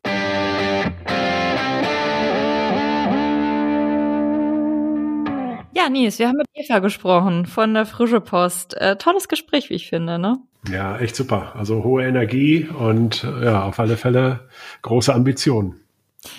Ja, 5.76 5.90
Nils, 5.90 6.20
wir 6.20 6.28
haben 6.28 6.38
mit 6.38 6.48
Eva 6.54 6.80
gesprochen 6.80 7.48
von 7.48 7.74
der 7.74 7.88
Frische 7.88 8.22
Post. 8.22 8.78
Äh, 8.78 8.98
tolles 8.98 9.28
Gespräch, 9.28 9.72
wie 9.72 9.74
ich 9.74 9.90
finde, 9.90 10.20
ne? 10.20 10.38
Ja, 10.72 11.00
echt 11.00 11.16
super. 11.16 11.56
Also 11.56 11.84
hohe 11.84 12.06
Energie 12.06 12.68
und 12.68 13.24
ja, 13.24 13.64
auf 13.64 13.80
alle 13.80 13.98
Fälle 13.98 14.48
große 14.84 15.12
Ambitionen. 15.12 15.82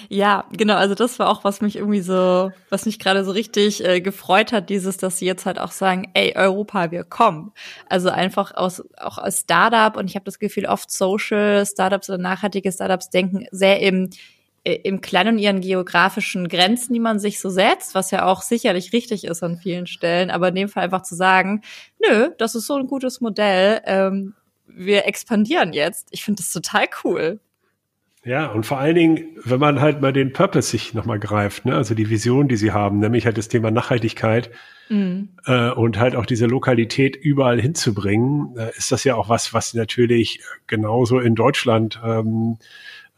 Ja, 0.08 0.44
genau. 0.52 0.76
Also 0.76 0.94
das 0.94 1.18
war 1.18 1.28
auch, 1.28 1.42
was 1.44 1.60
mich 1.60 1.76
irgendwie 1.76 2.02
so, 2.02 2.50
was 2.70 2.86
mich 2.86 2.98
gerade 2.98 3.24
so 3.24 3.32
richtig 3.32 3.84
äh, 3.84 4.00
gefreut 4.00 4.52
hat, 4.52 4.70
dieses, 4.70 4.96
dass 4.96 5.18
sie 5.18 5.26
jetzt 5.26 5.44
halt 5.44 5.58
auch 5.58 5.72
sagen, 5.72 6.10
ey, 6.14 6.34
Europa, 6.36 6.90
wir 6.92 7.02
kommen. 7.04 7.52
Also 7.88 8.08
einfach 8.10 8.54
aus, 8.54 8.82
auch 8.96 9.18
als 9.18 9.40
Startup 9.40 9.96
und 9.96 10.08
ich 10.08 10.14
habe 10.14 10.24
das 10.24 10.38
Gefühl, 10.38 10.66
oft 10.66 10.90
Social 10.90 11.66
Startups 11.66 12.08
oder 12.08 12.18
nachhaltige 12.18 12.70
Startups 12.70 13.10
denken 13.10 13.46
sehr 13.50 13.80
im 13.80 14.10
äh, 14.64 14.74
im 14.84 15.00
Kleinen 15.00 15.38
ihren 15.38 15.60
geografischen 15.60 16.48
Grenzen, 16.48 16.92
die 16.92 17.00
man 17.00 17.18
sich 17.18 17.40
so 17.40 17.50
setzt, 17.50 17.94
was 17.96 18.12
ja 18.12 18.26
auch 18.26 18.42
sicherlich 18.42 18.92
richtig 18.92 19.24
ist 19.24 19.42
an 19.42 19.58
vielen 19.58 19.86
Stellen, 19.88 20.30
aber 20.30 20.48
in 20.48 20.54
dem 20.54 20.68
Fall 20.68 20.84
einfach 20.84 21.02
zu 21.02 21.16
sagen, 21.16 21.62
nö, 22.06 22.30
das 22.38 22.54
ist 22.54 22.66
so 22.68 22.76
ein 22.76 22.86
gutes 22.86 23.20
Modell, 23.20 23.80
ähm, 23.86 24.34
wir 24.66 25.06
expandieren 25.06 25.72
jetzt. 25.72 26.08
Ich 26.12 26.24
finde 26.24 26.42
das 26.42 26.52
total 26.52 26.86
cool. 27.04 27.40
Ja, 28.24 28.46
und 28.46 28.64
vor 28.64 28.78
allen 28.78 28.94
Dingen, 28.94 29.36
wenn 29.44 29.58
man 29.58 29.80
halt 29.80 30.00
mal 30.00 30.12
den 30.12 30.32
Purpose 30.32 30.70
sich 30.70 30.94
nochmal 30.94 31.18
greift, 31.18 31.64
ne? 31.64 31.74
also 31.74 31.94
die 31.94 32.08
Vision, 32.08 32.46
die 32.46 32.56
sie 32.56 32.70
haben, 32.70 33.00
nämlich 33.00 33.26
halt 33.26 33.36
das 33.36 33.48
Thema 33.48 33.72
Nachhaltigkeit 33.72 34.50
mhm. 34.88 35.30
äh, 35.44 35.70
und 35.70 35.98
halt 35.98 36.14
auch 36.14 36.24
diese 36.24 36.46
Lokalität 36.46 37.16
überall 37.16 37.60
hinzubringen, 37.60 38.56
äh, 38.56 38.70
ist 38.76 38.92
das 38.92 39.02
ja 39.02 39.16
auch 39.16 39.28
was, 39.28 39.52
was 39.54 39.74
natürlich 39.74 40.40
genauso 40.68 41.18
in 41.18 41.34
Deutschland 41.34 42.00
ähm, 42.04 42.58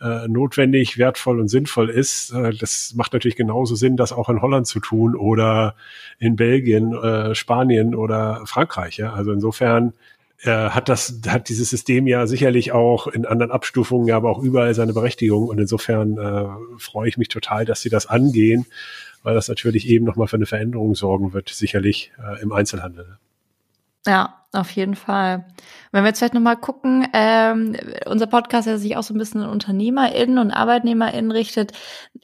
äh, 0.00 0.26
notwendig, 0.26 0.96
wertvoll 0.96 1.38
und 1.38 1.48
sinnvoll 1.48 1.90
ist. 1.90 2.32
Äh, 2.32 2.54
das 2.54 2.94
macht 2.96 3.12
natürlich 3.12 3.36
genauso 3.36 3.74
Sinn, 3.74 3.98
das 3.98 4.12
auch 4.12 4.30
in 4.30 4.40
Holland 4.40 4.66
zu 4.66 4.80
tun 4.80 5.14
oder 5.16 5.76
in 6.18 6.36
Belgien, 6.36 6.94
äh, 6.94 7.34
Spanien 7.34 7.94
oder 7.94 8.42
Frankreich. 8.46 8.96
Ja? 8.96 9.12
Also 9.12 9.32
insofern 9.32 9.92
äh, 10.42 10.70
hat 10.70 10.88
das, 10.88 11.20
hat 11.26 11.48
dieses 11.48 11.70
System 11.70 12.06
ja 12.06 12.26
sicherlich 12.26 12.72
auch 12.72 13.06
in 13.06 13.26
anderen 13.26 13.52
Abstufungen, 13.52 14.10
aber 14.12 14.30
auch 14.30 14.42
überall 14.42 14.74
seine 14.74 14.92
Berechtigung. 14.92 15.48
Und 15.48 15.58
insofern 15.58 16.18
äh, 16.18 16.78
freue 16.78 17.08
ich 17.08 17.16
mich 17.16 17.28
total, 17.28 17.64
dass 17.64 17.80
sie 17.80 17.90
das 17.90 18.06
angehen, 18.06 18.66
weil 19.22 19.34
das 19.34 19.48
natürlich 19.48 19.88
eben 19.88 20.04
nochmal 20.04 20.28
für 20.28 20.36
eine 20.36 20.46
Veränderung 20.46 20.94
sorgen 20.94 21.32
wird, 21.32 21.48
sicherlich 21.48 22.12
äh, 22.18 22.42
im 22.42 22.52
Einzelhandel. 22.52 23.18
Ja, 24.06 24.43
auf 24.54 24.70
jeden 24.70 24.94
Fall. 24.94 25.46
Wenn 25.92 26.02
wir 26.04 26.08
jetzt 26.08 26.18
vielleicht 26.18 26.34
nochmal 26.34 26.56
gucken, 26.56 27.06
ähm, 27.12 27.76
unser 28.06 28.26
Podcast, 28.26 28.66
der 28.66 28.78
sich 28.78 28.96
auch 28.96 29.02
so 29.02 29.14
ein 29.14 29.18
bisschen 29.18 29.42
an 29.42 29.50
UnternehmerInnen 29.50 30.38
und 30.38 30.50
ArbeitnehmerInnen 30.50 31.30
richtet, 31.30 31.72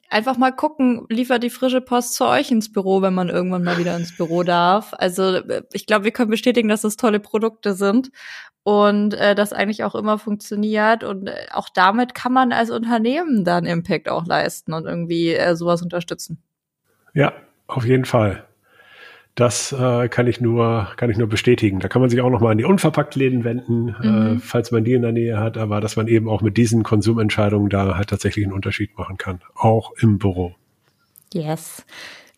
einfach 0.08 0.36
mal 0.36 0.50
gucken, 0.50 1.06
liefert 1.08 1.42
die 1.42 1.50
frische 1.50 1.80
Post 1.80 2.14
zu 2.14 2.26
euch 2.26 2.50
ins 2.50 2.72
Büro, 2.72 3.02
wenn 3.02 3.14
man 3.14 3.28
irgendwann 3.28 3.64
mal 3.64 3.78
wieder 3.78 3.96
ins 3.96 4.16
Büro 4.16 4.42
darf. 4.42 4.92
Also 4.96 5.40
ich 5.72 5.86
glaube, 5.86 6.04
wir 6.04 6.12
können 6.12 6.30
bestätigen, 6.30 6.68
dass 6.68 6.82
das 6.82 6.96
tolle 6.96 7.20
Produkte 7.20 7.74
sind 7.74 8.10
und 8.62 9.14
äh, 9.14 9.34
das 9.34 9.52
eigentlich 9.52 9.84
auch 9.84 9.94
immer 9.94 10.18
funktioniert. 10.18 11.04
Und 11.04 11.28
äh, 11.28 11.46
auch 11.52 11.68
damit 11.68 12.14
kann 12.14 12.32
man 12.32 12.52
als 12.52 12.70
Unternehmen 12.70 13.44
dann 13.44 13.66
Impact 13.66 14.08
auch 14.08 14.26
leisten 14.26 14.72
und 14.72 14.86
irgendwie 14.86 15.34
äh, 15.34 15.56
sowas 15.56 15.82
unterstützen. 15.82 16.42
Ja, 17.14 17.32
auf 17.66 17.84
jeden 17.84 18.04
Fall. 18.04 18.46
Das 19.40 19.72
äh, 19.72 20.10
kann 20.10 20.26
ich 20.26 20.42
nur 20.42 20.88
kann 20.98 21.08
ich 21.08 21.16
nur 21.16 21.26
bestätigen. 21.26 21.80
Da 21.80 21.88
kann 21.88 22.02
man 22.02 22.10
sich 22.10 22.20
auch 22.20 22.28
noch 22.28 22.42
mal 22.42 22.50
an 22.50 22.58
die 22.58 22.66
Unverpacktläden 22.66 23.42
wenden, 23.42 23.96
äh, 24.02 24.06
mhm. 24.06 24.36
äh, 24.36 24.38
falls 24.38 24.70
man 24.70 24.84
die 24.84 24.92
in 24.92 25.00
der 25.00 25.12
Nähe 25.12 25.38
hat, 25.40 25.56
aber 25.56 25.80
dass 25.80 25.96
man 25.96 26.08
eben 26.08 26.28
auch 26.28 26.42
mit 26.42 26.58
diesen 26.58 26.82
Konsumentscheidungen 26.82 27.70
da 27.70 27.96
halt 27.96 28.10
tatsächlich 28.10 28.44
einen 28.44 28.52
Unterschied 28.52 28.98
machen 28.98 29.16
kann, 29.16 29.40
auch 29.54 29.92
im 29.98 30.18
Büro. 30.18 30.54
Yes. 31.32 31.86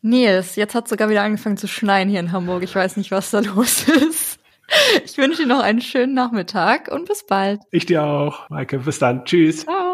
Nils, 0.00 0.54
jetzt 0.54 0.76
hat 0.76 0.86
sogar 0.86 1.10
wieder 1.10 1.24
angefangen 1.24 1.56
zu 1.56 1.66
schneien 1.66 2.08
hier 2.08 2.20
in 2.20 2.30
Hamburg. 2.30 2.62
Ich 2.62 2.76
weiß 2.76 2.96
nicht, 2.96 3.10
was 3.10 3.32
da 3.32 3.40
los 3.56 3.88
ist. 3.88 4.38
Ich 5.04 5.18
wünsche 5.18 5.42
dir 5.42 5.48
noch 5.48 5.60
einen 5.60 5.80
schönen 5.80 6.14
Nachmittag 6.14 6.86
und 6.86 7.08
bis 7.08 7.26
bald. 7.26 7.62
Ich 7.72 7.84
dir 7.84 8.04
auch, 8.04 8.48
Maike. 8.48 8.78
Bis 8.78 9.00
dann. 9.00 9.24
Tschüss. 9.24 9.64
Ciao. 9.64 9.91